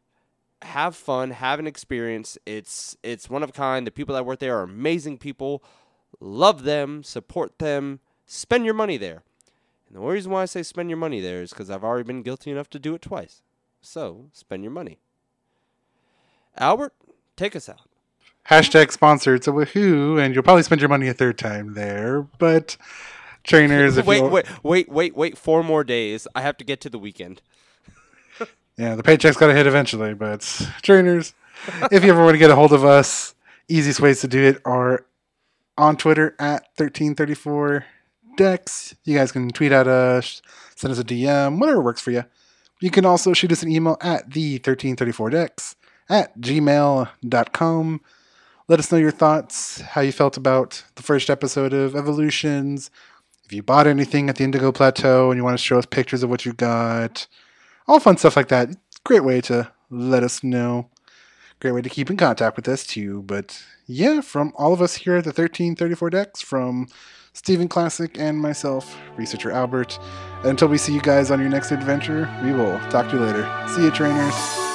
Have 0.63 0.95
fun. 0.95 1.31
Have 1.31 1.59
an 1.59 1.67
experience. 1.67 2.37
It's 2.45 2.95
it's 3.03 3.29
one 3.29 3.43
of 3.43 3.49
a 3.49 3.53
kind. 3.53 3.85
The 3.85 3.91
people 3.91 4.15
that 4.15 4.25
work 4.25 4.39
there 4.39 4.57
are 4.57 4.63
amazing 4.63 5.17
people. 5.17 5.63
Love 6.19 6.63
them. 6.63 7.03
Support 7.03 7.59
them. 7.59 7.99
Spend 8.25 8.65
your 8.65 8.73
money 8.73 8.97
there. 8.97 9.23
And 9.87 9.97
the 9.97 9.99
only 10.01 10.13
reason 10.13 10.31
why 10.31 10.43
I 10.43 10.45
say 10.45 10.63
spend 10.63 10.89
your 10.89 10.97
money 10.97 11.19
there 11.19 11.41
is 11.41 11.49
because 11.49 11.69
I've 11.69 11.83
already 11.83 12.05
been 12.05 12.21
guilty 12.21 12.51
enough 12.51 12.69
to 12.71 12.79
do 12.79 12.95
it 12.95 13.01
twice. 13.01 13.41
So 13.81 14.29
spend 14.31 14.63
your 14.63 14.71
money. 14.71 14.99
Albert, 16.57 16.93
take 17.35 17.55
us 17.55 17.67
out. 17.67 17.81
Hashtag 18.49 18.91
sponsored, 18.91 19.43
so 19.43 19.53
woohoo, 19.53 20.21
and 20.23 20.33
you'll 20.33 20.43
probably 20.43 20.63
spend 20.63 20.81
your 20.81 20.89
money 20.89 21.07
a 21.07 21.13
third 21.13 21.37
time 21.37 21.73
there. 21.73 22.21
But 22.21 22.77
trainers, 23.43 23.97
if 23.97 24.05
wait, 24.05 24.23
wait, 24.23 24.45
wait, 24.63 24.89
wait, 24.89 25.15
wait. 25.15 25.37
Four 25.37 25.63
more 25.63 25.83
days. 25.83 26.27
I 26.33 26.41
have 26.41 26.57
to 26.57 26.65
get 26.65 26.81
to 26.81 26.89
the 26.89 26.99
weekend. 26.99 27.41
Yeah, 28.81 28.95
the 28.95 29.03
paycheck's 29.03 29.37
got 29.37 29.47
to 29.47 29.53
hit 29.53 29.67
eventually. 29.67 30.15
But 30.15 30.41
trainers, 30.81 31.35
if 31.91 32.03
you 32.03 32.09
ever 32.09 32.23
want 32.23 32.33
to 32.33 32.39
get 32.39 32.49
a 32.49 32.55
hold 32.55 32.73
of 32.73 32.83
us, 32.83 33.35
easiest 33.67 33.99
ways 33.99 34.21
to 34.21 34.27
do 34.27 34.43
it 34.43 34.59
are 34.65 35.05
on 35.77 35.97
Twitter 35.97 36.35
at 36.39 36.63
1334 36.77 37.85
Dex. 38.37 38.95
You 39.03 39.17
guys 39.17 39.31
can 39.31 39.49
tweet 39.49 39.71
at 39.71 39.87
us, 39.87 40.41
send 40.75 40.91
us 40.91 40.99
a 40.99 41.03
DM, 41.03 41.59
whatever 41.59 41.81
works 41.81 42.01
for 42.01 42.09
you. 42.09 42.23
You 42.79 42.89
can 42.89 43.05
also 43.05 43.33
shoot 43.33 43.51
us 43.51 43.61
an 43.61 43.71
email 43.71 43.97
at 44.01 44.31
the 44.31 44.53
1334 44.53 45.29
Dex 45.29 45.75
at 46.09 46.39
gmail.com. 46.39 48.01
Let 48.67 48.79
us 48.79 48.91
know 48.91 48.97
your 48.97 49.11
thoughts, 49.11 49.81
how 49.81 50.01
you 50.01 50.11
felt 50.11 50.37
about 50.37 50.83
the 50.95 51.03
first 51.03 51.29
episode 51.29 51.73
of 51.73 51.95
Evolutions. 51.95 52.89
If 53.45 53.53
you 53.53 53.61
bought 53.61 53.85
anything 53.85 54.29
at 54.29 54.37
the 54.37 54.43
Indigo 54.43 54.71
Plateau 54.71 55.29
and 55.29 55.37
you 55.37 55.43
want 55.43 55.59
to 55.59 55.63
show 55.63 55.77
us 55.77 55.85
pictures 55.85 56.23
of 56.23 56.31
what 56.31 56.45
you 56.45 56.53
got, 56.53 57.27
all 57.91 57.99
fun 57.99 58.15
stuff 58.15 58.37
like 58.37 58.47
that. 58.47 58.69
Great 59.03 59.23
way 59.25 59.41
to 59.41 59.69
let 59.89 60.23
us 60.23 60.43
know. 60.43 60.89
Great 61.59 61.73
way 61.73 61.81
to 61.81 61.89
keep 61.89 62.09
in 62.09 62.15
contact 62.15 62.55
with 62.55 62.67
us 62.67 62.87
too. 62.87 63.21
But 63.23 63.61
yeah, 63.85 64.21
from 64.21 64.53
all 64.55 64.71
of 64.71 64.81
us 64.81 64.95
here 64.95 65.17
at 65.17 65.25
the 65.25 65.29
1334 65.29 66.09
Dex, 66.09 66.41
from 66.41 66.87
Stephen 67.33 67.67
Classic 67.67 68.17
and 68.17 68.39
myself, 68.39 68.97
researcher 69.17 69.51
Albert. 69.51 69.99
Until 70.43 70.69
we 70.69 70.77
see 70.77 70.93
you 70.93 71.01
guys 71.01 71.31
on 71.31 71.41
your 71.41 71.49
next 71.49 71.71
adventure, 71.71 72.33
we 72.43 72.53
will 72.53 72.79
talk 72.89 73.09
to 73.09 73.17
you 73.17 73.23
later. 73.23 73.67
See 73.67 73.83
you, 73.83 73.91
trainers. 73.91 74.70